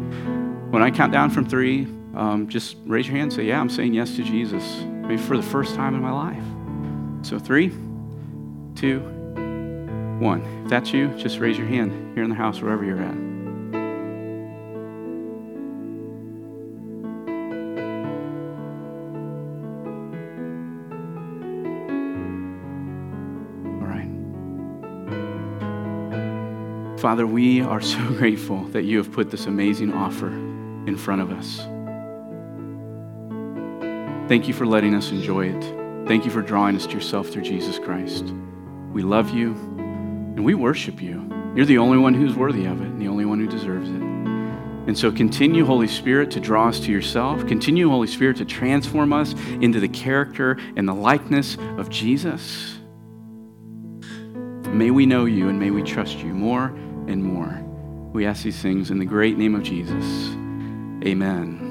When 0.71 0.83
I 0.83 0.91
count 0.91 1.13
down 1.13 1.31
from 1.31 1.49
three, 1.49 1.87
um, 2.17 2.49
just 2.49 2.77
raise 2.87 3.07
your 3.07 3.17
hand. 3.17 3.33
Say, 3.33 3.45
"Yeah, 3.45 3.61
I'm 3.61 3.71
saying 3.71 3.95
yes 3.95 4.17
to 4.17 4.25
Jesus." 4.25 4.85
Maybe 4.85 5.17
for 5.17 5.37
the 5.37 5.45
first 5.45 5.77
time 5.77 5.95
in 5.95 6.03
my 6.03 6.11
life. 6.11 6.43
So 7.23 7.39
three, 7.39 7.69
two, 8.75 8.99
one. 10.19 10.43
If 10.65 10.71
that's 10.71 10.93
you, 10.93 11.09
just 11.17 11.39
raise 11.39 11.57
your 11.57 11.69
hand 11.69 12.15
here 12.15 12.25
in 12.25 12.31
the 12.31 12.37
house, 12.37 12.61
wherever 12.61 12.85
you're 12.85 13.01
at. 13.01 13.28
Father, 26.99 27.29
we 27.29 27.61
are 27.61 27.81
so 27.81 27.99
grateful 28.19 28.65
that 28.71 28.83
you 28.83 28.99
have 28.99 29.13
put 29.13 29.31
this 29.31 29.47
amazing 29.47 29.93
offer 29.93 30.27
in 30.27 30.97
front 30.97 31.23
of 31.23 31.31
us. 31.31 31.59
Thank 34.29 34.49
you 34.49 34.53
for 34.53 34.67
letting 34.67 34.97
us 34.97 35.13
enjoy 35.13 35.47
it. 35.47 36.09
Thank 36.09 36.25
you 36.25 36.31
for 36.33 36.43
drawing 36.43 36.75
us 36.75 36.87
to 36.87 36.95
yourself 36.95 37.29
through 37.29 37.43
Jesus 37.43 37.79
Christ. 37.79 38.25
We 38.93 39.03
love 39.03 39.31
you 39.31 39.53
and 39.55 40.45
we 40.45 40.55
worship 40.55 41.01
you. 41.01 41.25
You're 41.55 41.67
the 41.67 41.79
only 41.79 41.99
one 41.99 42.15
who's 42.15 42.35
worthy 42.35 42.65
of 42.65 42.81
it 42.81 42.89
and 42.89 43.01
the 43.01 43.07
only 43.07 43.25
one 43.25 43.39
who 43.39 43.47
deserves 43.47 43.89
it. 43.89 44.03
And 44.89 44.99
so 44.99 45.13
continue, 45.13 45.65
Holy 45.65 45.87
Spirit, 45.87 46.33
to 46.33 46.41
draw 46.41 46.69
us 46.69 46.81
to 46.81 46.91
yourself. 46.91 47.47
Continue, 47.47 47.89
Holy 47.91 48.09
Spirit, 48.09 48.39
to 48.39 48.45
transform 48.45 49.13
us 49.13 49.35
into 49.61 49.79
the 49.79 49.89
character 49.89 50.59
and 50.77 50.89
the 50.89 50.95
likeness 50.95 51.59
of 51.77 51.91
Jesus. 51.91 52.75
May 54.73 54.91
we 54.91 55.07
know 55.07 55.27
you 55.27 55.49
and 55.49 55.61
may 55.61 55.71
we 55.71 55.83
trust 55.83 56.19
you 56.19 56.35
more 56.35 56.75
and 57.09 57.23
more. 57.23 57.63
We 58.13 58.27
ask 58.27 58.43
these 58.43 58.61
things 58.61 58.91
in 58.91 58.99
the 58.99 59.05
great 59.05 59.37
name 59.37 59.55
of 59.55 59.63
Jesus. 59.63 60.05
Amen. 61.05 61.69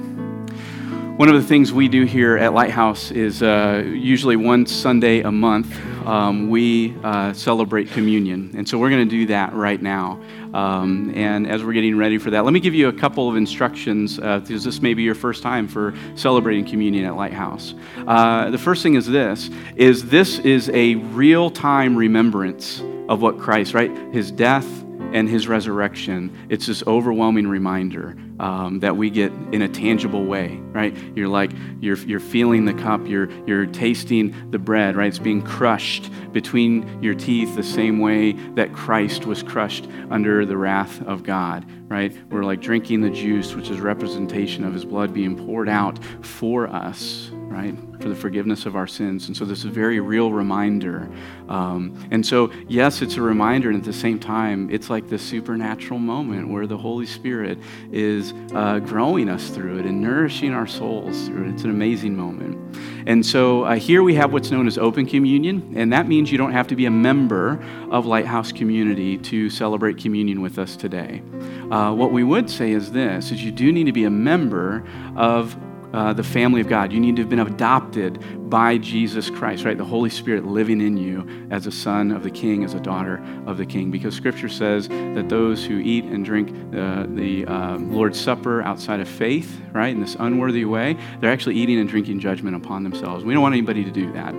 One 1.17 1.29
of 1.29 1.35
the 1.35 1.47
things 1.47 1.73
we 1.73 1.88
do 1.88 2.05
here 2.05 2.38
at 2.38 2.53
Lighthouse 2.53 3.09
is 3.09 3.41
uh, 3.41 3.83
usually 3.88 4.35
one 4.35 4.67
Sunday 4.67 5.21
a 5.21 5.31
month, 5.31 5.75
um, 6.05 6.47
we 6.47 6.95
uh, 7.03 7.33
celebrate 7.33 7.89
communion. 7.89 8.53
And 8.55 8.69
so 8.69 8.77
we're 8.77 8.91
going 8.91 9.09
to 9.09 9.09
do 9.09 9.25
that 9.25 9.53
right 9.53 9.81
now. 9.81 10.21
Um, 10.53 11.11
and 11.15 11.47
as 11.47 11.63
we're 11.63 11.73
getting 11.73 11.97
ready 11.97 12.19
for 12.19 12.29
that, 12.29 12.45
let 12.45 12.53
me 12.53 12.59
give 12.59 12.75
you 12.75 12.89
a 12.89 12.93
couple 12.93 13.27
of 13.27 13.35
instructions 13.35 14.19
uh, 14.19 14.41
because 14.41 14.63
this 14.63 14.79
may 14.79 14.93
be 14.93 15.01
your 15.01 15.15
first 15.15 15.41
time 15.41 15.67
for 15.67 15.95
celebrating 16.13 16.63
communion 16.63 17.03
at 17.05 17.15
Lighthouse. 17.15 17.73
Uh, 18.05 18.51
the 18.51 18.57
first 18.59 18.83
thing 18.83 18.93
is 18.93 19.07
this: 19.07 19.49
is 19.75 20.05
this 20.09 20.38
is 20.39 20.69
a 20.69 20.95
real-time 20.95 21.95
remembrance 21.95 22.83
of 23.09 23.23
what 23.23 23.39
Christ, 23.39 23.73
right? 23.73 23.89
His 24.13 24.29
death 24.29 24.83
and 25.13 25.29
his 25.29 25.47
resurrection. 25.47 26.47
It's 26.49 26.65
this 26.67 26.83
overwhelming 26.85 27.47
reminder 27.47 28.15
um, 28.39 28.79
that 28.79 28.95
we 28.95 29.09
get 29.09 29.31
in 29.51 29.61
a 29.61 29.67
tangible 29.67 30.25
way, 30.25 30.57
right? 30.71 30.95
You're 31.15 31.27
like, 31.27 31.51
you're, 31.81 31.97
you're 31.97 32.19
feeling 32.19 32.65
the 32.65 32.73
cup, 32.73 33.05
you're, 33.07 33.29
you're 33.47 33.65
tasting 33.65 34.51
the 34.51 34.59
bread, 34.59 34.95
right? 34.95 35.07
It's 35.07 35.19
being 35.19 35.41
crushed 35.41 36.11
between 36.33 37.01
your 37.01 37.15
teeth 37.15 37.55
the 37.55 37.63
same 37.63 37.99
way 37.99 38.33
that 38.55 38.73
Christ 38.73 39.25
was 39.25 39.41
crushed 39.41 39.87
under 40.11 40.45
the 40.45 40.57
wrath 40.57 41.01
of 41.03 41.23
God, 41.23 41.65
right? 41.89 42.15
We're 42.29 42.43
like 42.43 42.61
drinking 42.61 43.01
the 43.01 43.09
juice, 43.09 43.55
which 43.55 43.69
is 43.69 43.79
representation 43.79 44.63
of 44.63 44.73
his 44.73 44.85
blood 44.85 45.13
being 45.13 45.35
poured 45.35 45.69
out 45.69 45.99
for 46.21 46.67
us, 46.67 47.31
right? 47.57 47.75
For 47.99 48.09
the 48.09 48.15
forgiveness 48.15 48.67
of 48.67 48.75
our 48.75 48.85
sins. 48.85 49.27
And 49.27 49.35
so 49.35 49.43
this 49.43 49.59
is 49.59 49.65
a 49.65 49.69
very 49.69 49.99
real 49.99 50.31
reminder. 50.31 51.09
Um, 51.49 52.07
and 52.11 52.23
so, 52.23 52.51
yes, 52.67 53.01
it's 53.01 53.15
a 53.15 53.21
reminder, 53.21 53.69
and 53.69 53.79
at 53.79 53.83
the 53.83 53.91
same 53.91 54.19
time, 54.19 54.69
it's 54.69 54.91
like 54.91 55.09
this 55.09 55.23
supernatural 55.23 55.99
moment 55.99 56.49
where 56.49 56.67
the 56.67 56.77
Holy 56.77 57.07
Spirit 57.07 57.57
is 57.91 58.33
uh, 58.53 58.77
growing 58.79 59.27
us 59.27 59.49
through 59.49 59.79
it 59.79 59.85
and 59.85 59.99
nourishing 59.99 60.53
our 60.53 60.67
souls 60.67 61.27
through 61.27 61.45
it. 61.45 61.53
It's 61.53 61.63
an 61.63 61.71
amazing 61.71 62.15
moment. 62.15 62.77
And 63.07 63.25
so 63.25 63.63
uh, 63.63 63.75
here 63.75 64.03
we 64.03 64.13
have 64.15 64.31
what's 64.33 64.51
known 64.51 64.67
as 64.67 64.77
open 64.77 65.07
communion, 65.07 65.73
and 65.75 65.91
that 65.93 66.07
means 66.07 66.31
you 66.31 66.37
don't 66.37 66.51
have 66.51 66.67
to 66.67 66.75
be 66.75 66.85
a 66.85 66.91
member 66.91 67.59
of 67.89 68.05
Lighthouse 68.05 68.51
Community 68.51 69.17
to 69.17 69.49
celebrate 69.49 69.97
communion 69.97 70.41
with 70.41 70.59
us 70.59 70.75
today. 70.75 71.23
Uh, 71.71 71.91
what 71.93 72.11
we 72.11 72.23
would 72.23 72.49
say 72.49 72.71
is 72.71 72.91
this: 72.91 73.31
is 73.31 73.43
you 73.43 73.51
do 73.51 73.71
need 73.71 73.85
to 73.85 73.91
be 73.93 74.03
a 74.03 74.11
member 74.11 74.85
of 75.15 75.57
uh, 75.93 76.13
the 76.13 76.23
family 76.23 76.61
of 76.61 76.67
God. 76.67 76.91
You 76.91 76.99
need 76.99 77.15
to 77.15 77.21
have 77.21 77.29
been 77.29 77.39
adopted 77.39 78.49
by 78.49 78.77
Jesus 78.77 79.29
Christ, 79.29 79.65
right? 79.65 79.77
The 79.77 79.85
Holy 79.85 80.09
Spirit 80.09 80.45
living 80.45 80.81
in 80.81 80.97
you 80.97 81.27
as 81.51 81.67
a 81.67 81.71
son 81.71 82.11
of 82.11 82.23
the 82.23 82.31
King, 82.31 82.63
as 82.63 82.73
a 82.73 82.79
daughter 82.79 83.23
of 83.45 83.57
the 83.57 83.65
King. 83.65 83.91
Because 83.91 84.15
Scripture 84.15 84.49
says 84.49 84.88
that 84.88 85.27
those 85.29 85.65
who 85.65 85.79
eat 85.79 86.05
and 86.05 86.23
drink 86.23 86.49
uh, 86.75 87.05
the 87.07 87.45
uh, 87.45 87.77
Lord's 87.77 88.19
Supper 88.19 88.61
outside 88.61 88.99
of 88.99 89.07
faith, 89.07 89.61
right, 89.73 89.89
in 89.89 90.01
this 90.01 90.15
unworthy 90.19 90.65
way, 90.65 90.97
they're 91.19 91.31
actually 91.31 91.55
eating 91.55 91.79
and 91.79 91.89
drinking 91.89 92.19
judgment 92.19 92.55
upon 92.55 92.83
themselves. 92.83 93.23
We 93.23 93.33
don't 93.33 93.43
want 93.43 93.53
anybody 93.53 93.83
to 93.83 93.91
do 93.91 94.11
that. 94.13 94.33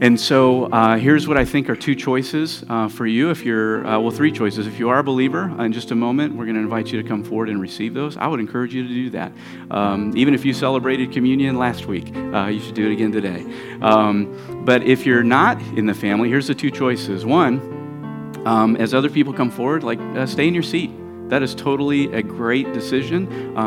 And 0.00 0.18
so 0.18 0.64
uh, 0.66 0.96
here's 0.96 1.28
what 1.28 1.36
I 1.36 1.44
think 1.44 1.70
are 1.70 1.76
two 1.76 1.94
choices 1.94 2.64
uh, 2.68 2.88
for 2.88 3.06
you. 3.06 3.30
If 3.30 3.44
you're, 3.44 3.86
uh, 3.86 3.98
well, 4.00 4.10
three 4.10 4.32
choices. 4.32 4.66
If 4.66 4.78
you 4.78 4.88
are 4.88 4.98
a 4.98 5.04
believer, 5.04 5.44
in 5.62 5.72
just 5.72 5.90
a 5.90 5.94
moment, 5.94 6.34
we're 6.34 6.44
going 6.44 6.56
to 6.56 6.62
invite 6.62 6.92
you 6.92 7.00
to 7.02 7.08
come 7.08 7.22
forward 7.22 7.48
and 7.48 7.60
receive 7.60 7.94
those. 7.94 8.16
I 8.16 8.26
would 8.26 8.40
encourage 8.40 8.74
you 8.74 8.82
to 8.82 8.88
do 8.88 9.10
that. 9.10 9.32
Um, 9.70 10.12
even 10.16 10.34
if 10.34 10.44
you 10.44 10.52
celebrated 10.52 11.12
communion 11.12 11.56
last 11.58 11.86
week, 11.86 12.14
uh, 12.16 12.46
you 12.46 12.60
should 12.60 12.74
do 12.74 12.86
it 12.88 12.92
again 12.92 13.12
today. 13.12 13.44
Um, 13.80 14.64
but 14.64 14.82
if 14.82 15.06
you're 15.06 15.22
not 15.24 15.60
in 15.76 15.86
the 15.86 15.94
family, 15.94 16.28
here's 16.28 16.46
the 16.46 16.54
two 16.54 16.70
choices. 16.70 17.24
One, 17.24 18.42
um, 18.46 18.76
as 18.76 18.94
other 18.94 19.10
people 19.10 19.32
come 19.32 19.50
forward, 19.50 19.84
like 19.84 20.00
uh, 20.00 20.26
stay 20.26 20.48
in 20.48 20.54
your 20.54 20.62
seat. 20.62 20.90
That 21.34 21.42
is 21.42 21.52
totally 21.52 22.12
a 22.12 22.22
great 22.22 22.72
decision 22.72 23.26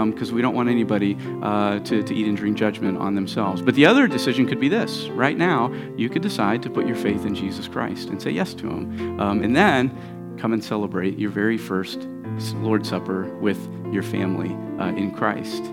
because 0.10 0.30
um, 0.30 0.36
we 0.36 0.42
don't 0.42 0.56
want 0.56 0.70
anybody 0.70 1.18
uh, 1.44 1.80
to, 1.80 2.02
to 2.02 2.16
eat 2.16 2.26
and 2.26 2.38
drink 2.38 2.56
judgment 2.56 2.98
on 2.98 3.14
themselves. 3.14 3.62
But 3.62 3.76
the 3.76 3.86
other 3.86 4.08
decision 4.08 4.48
could 4.48 4.62
be 4.62 4.70
this 4.70 5.10
right 5.10 5.38
now, 5.38 5.74
you 5.98 6.08
could 6.08 6.22
decide 6.22 6.64
to 6.64 6.70
put 6.70 6.88
your 6.88 6.96
faith 6.96 7.26
in 7.26 7.36
Jesus 7.36 7.68
Christ 7.68 8.08
and 8.08 8.22
say 8.22 8.32
yes 8.32 8.54
to 8.54 8.70
Him. 8.70 9.20
Um, 9.20 9.44
and 9.44 9.54
then 9.54 10.38
come 10.40 10.54
and 10.54 10.64
celebrate 10.64 11.20
your 11.20 11.30
very 11.30 11.58
first 11.58 12.08
Lord's 12.56 12.90
Supper 12.90 13.26
with 13.40 13.58
your 13.92 14.04
family 14.04 14.56
uh, 14.80 14.90
in 14.96 15.12
Christ. 15.12 15.64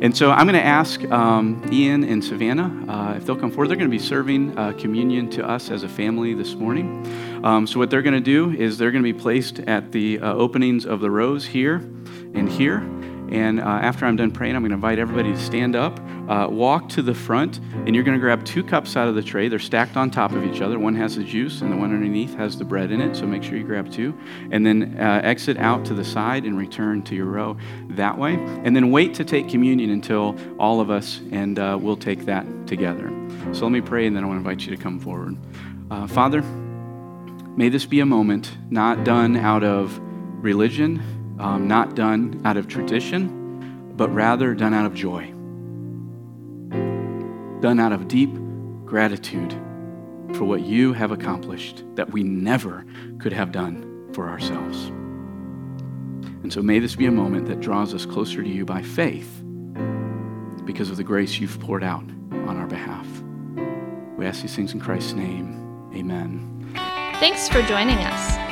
And 0.00 0.16
so 0.16 0.30
I'm 0.30 0.46
going 0.46 0.60
to 0.60 0.64
ask 0.64 1.02
um, 1.10 1.68
Ian 1.72 2.04
and 2.04 2.22
Savannah 2.22 2.86
uh, 2.88 3.14
if 3.16 3.24
they'll 3.24 3.36
come 3.36 3.50
forward. 3.50 3.68
They're 3.68 3.76
going 3.76 3.90
to 3.90 3.96
be 3.96 4.02
serving 4.02 4.56
uh, 4.58 4.72
communion 4.72 5.30
to 5.30 5.48
us 5.48 5.70
as 5.70 5.82
a 5.82 5.88
family 5.88 6.34
this 6.34 6.54
morning. 6.54 7.06
Um, 7.44 7.66
so, 7.66 7.78
what 7.78 7.90
they're 7.90 8.02
going 8.02 8.14
to 8.14 8.20
do 8.20 8.52
is 8.52 8.78
they're 8.78 8.92
going 8.92 9.02
to 9.02 9.12
be 9.12 9.18
placed 9.18 9.58
at 9.60 9.90
the 9.90 10.20
uh, 10.20 10.34
openings 10.34 10.86
of 10.86 11.00
the 11.00 11.10
rows 11.10 11.44
here 11.44 11.76
and 12.34 12.48
here. 12.48 12.78
And 13.32 13.60
uh, 13.60 13.64
after 13.64 14.04
I'm 14.04 14.14
done 14.16 14.30
praying, 14.30 14.56
I'm 14.56 14.60
going 14.60 14.72
to 14.72 14.74
invite 14.74 14.98
everybody 14.98 15.32
to 15.32 15.38
stand 15.38 15.74
up, 15.74 15.98
uh, 16.28 16.48
walk 16.50 16.90
to 16.90 17.00
the 17.00 17.14
front, 17.14 17.60
and 17.86 17.94
you're 17.94 18.04
going 18.04 18.16
to 18.16 18.20
grab 18.20 18.44
two 18.44 18.62
cups 18.62 18.94
out 18.94 19.08
of 19.08 19.14
the 19.14 19.22
tray. 19.22 19.48
They're 19.48 19.58
stacked 19.58 19.96
on 19.96 20.10
top 20.10 20.32
of 20.32 20.44
each 20.44 20.60
other. 20.60 20.78
One 20.78 20.94
has 20.96 21.16
the 21.16 21.24
juice, 21.24 21.62
and 21.62 21.72
the 21.72 21.76
one 21.76 21.94
underneath 21.94 22.34
has 22.34 22.58
the 22.58 22.66
bread 22.66 22.92
in 22.92 23.00
it. 23.00 23.16
So 23.16 23.26
make 23.26 23.42
sure 23.42 23.56
you 23.56 23.64
grab 23.64 23.90
two. 23.90 24.14
And 24.50 24.66
then 24.66 24.98
uh, 25.00 25.22
exit 25.24 25.56
out 25.56 25.82
to 25.86 25.94
the 25.94 26.04
side 26.04 26.44
and 26.44 26.58
return 26.58 27.02
to 27.04 27.14
your 27.14 27.24
row 27.24 27.56
that 27.88 28.18
way. 28.18 28.34
And 28.34 28.76
then 28.76 28.90
wait 28.90 29.14
to 29.14 29.24
take 29.24 29.48
communion 29.48 29.88
until 29.88 30.36
all 30.58 30.80
of 30.80 30.90
us, 30.90 31.22
and 31.30 31.58
uh, 31.58 31.78
we'll 31.80 31.96
take 31.96 32.26
that 32.26 32.44
together. 32.66 33.10
So 33.52 33.64
let 33.64 33.72
me 33.72 33.80
pray, 33.80 34.06
and 34.06 34.14
then 34.14 34.24
I 34.24 34.26
want 34.26 34.44
to 34.44 34.48
invite 34.50 34.66
you 34.66 34.76
to 34.76 34.82
come 34.82 35.00
forward. 35.00 35.38
Uh, 35.90 36.06
Father, 36.06 36.42
may 37.56 37.70
this 37.70 37.86
be 37.86 38.00
a 38.00 38.06
moment 38.06 38.52
not 38.68 39.04
done 39.04 39.38
out 39.38 39.64
of 39.64 39.98
religion 40.44 41.02
um, 41.42 41.66
not 41.66 41.94
done 41.94 42.40
out 42.44 42.56
of 42.56 42.68
tradition, 42.68 43.92
but 43.96 44.08
rather 44.14 44.54
done 44.54 44.72
out 44.72 44.86
of 44.86 44.94
joy, 44.94 45.26
done 47.60 47.80
out 47.80 47.92
of 47.92 48.08
deep 48.08 48.30
gratitude 48.84 49.52
for 50.34 50.44
what 50.44 50.62
you 50.62 50.92
have 50.92 51.10
accomplished 51.10 51.82
that 51.96 52.10
we 52.12 52.22
never 52.22 52.86
could 53.18 53.32
have 53.32 53.52
done 53.52 54.08
for 54.12 54.28
ourselves. 54.28 54.86
And 56.42 56.52
so 56.52 56.62
may 56.62 56.78
this 56.78 56.96
be 56.96 57.06
a 57.06 57.10
moment 57.10 57.46
that 57.48 57.60
draws 57.60 57.92
us 57.92 58.06
closer 58.06 58.42
to 58.42 58.48
you 58.48 58.64
by 58.64 58.82
faith 58.82 59.42
because 60.64 60.90
of 60.90 60.96
the 60.96 61.04
grace 61.04 61.38
you've 61.38 61.58
poured 61.60 61.84
out 61.84 62.04
on 62.30 62.56
our 62.56 62.66
behalf. 62.66 63.06
We 64.16 64.26
ask 64.26 64.42
these 64.42 64.54
things 64.54 64.72
in 64.72 64.80
Christ's 64.80 65.14
name. 65.14 65.90
Amen. 65.94 66.70
Thanks 67.20 67.48
for 67.48 67.62
joining 67.62 67.98
us. 67.98 68.51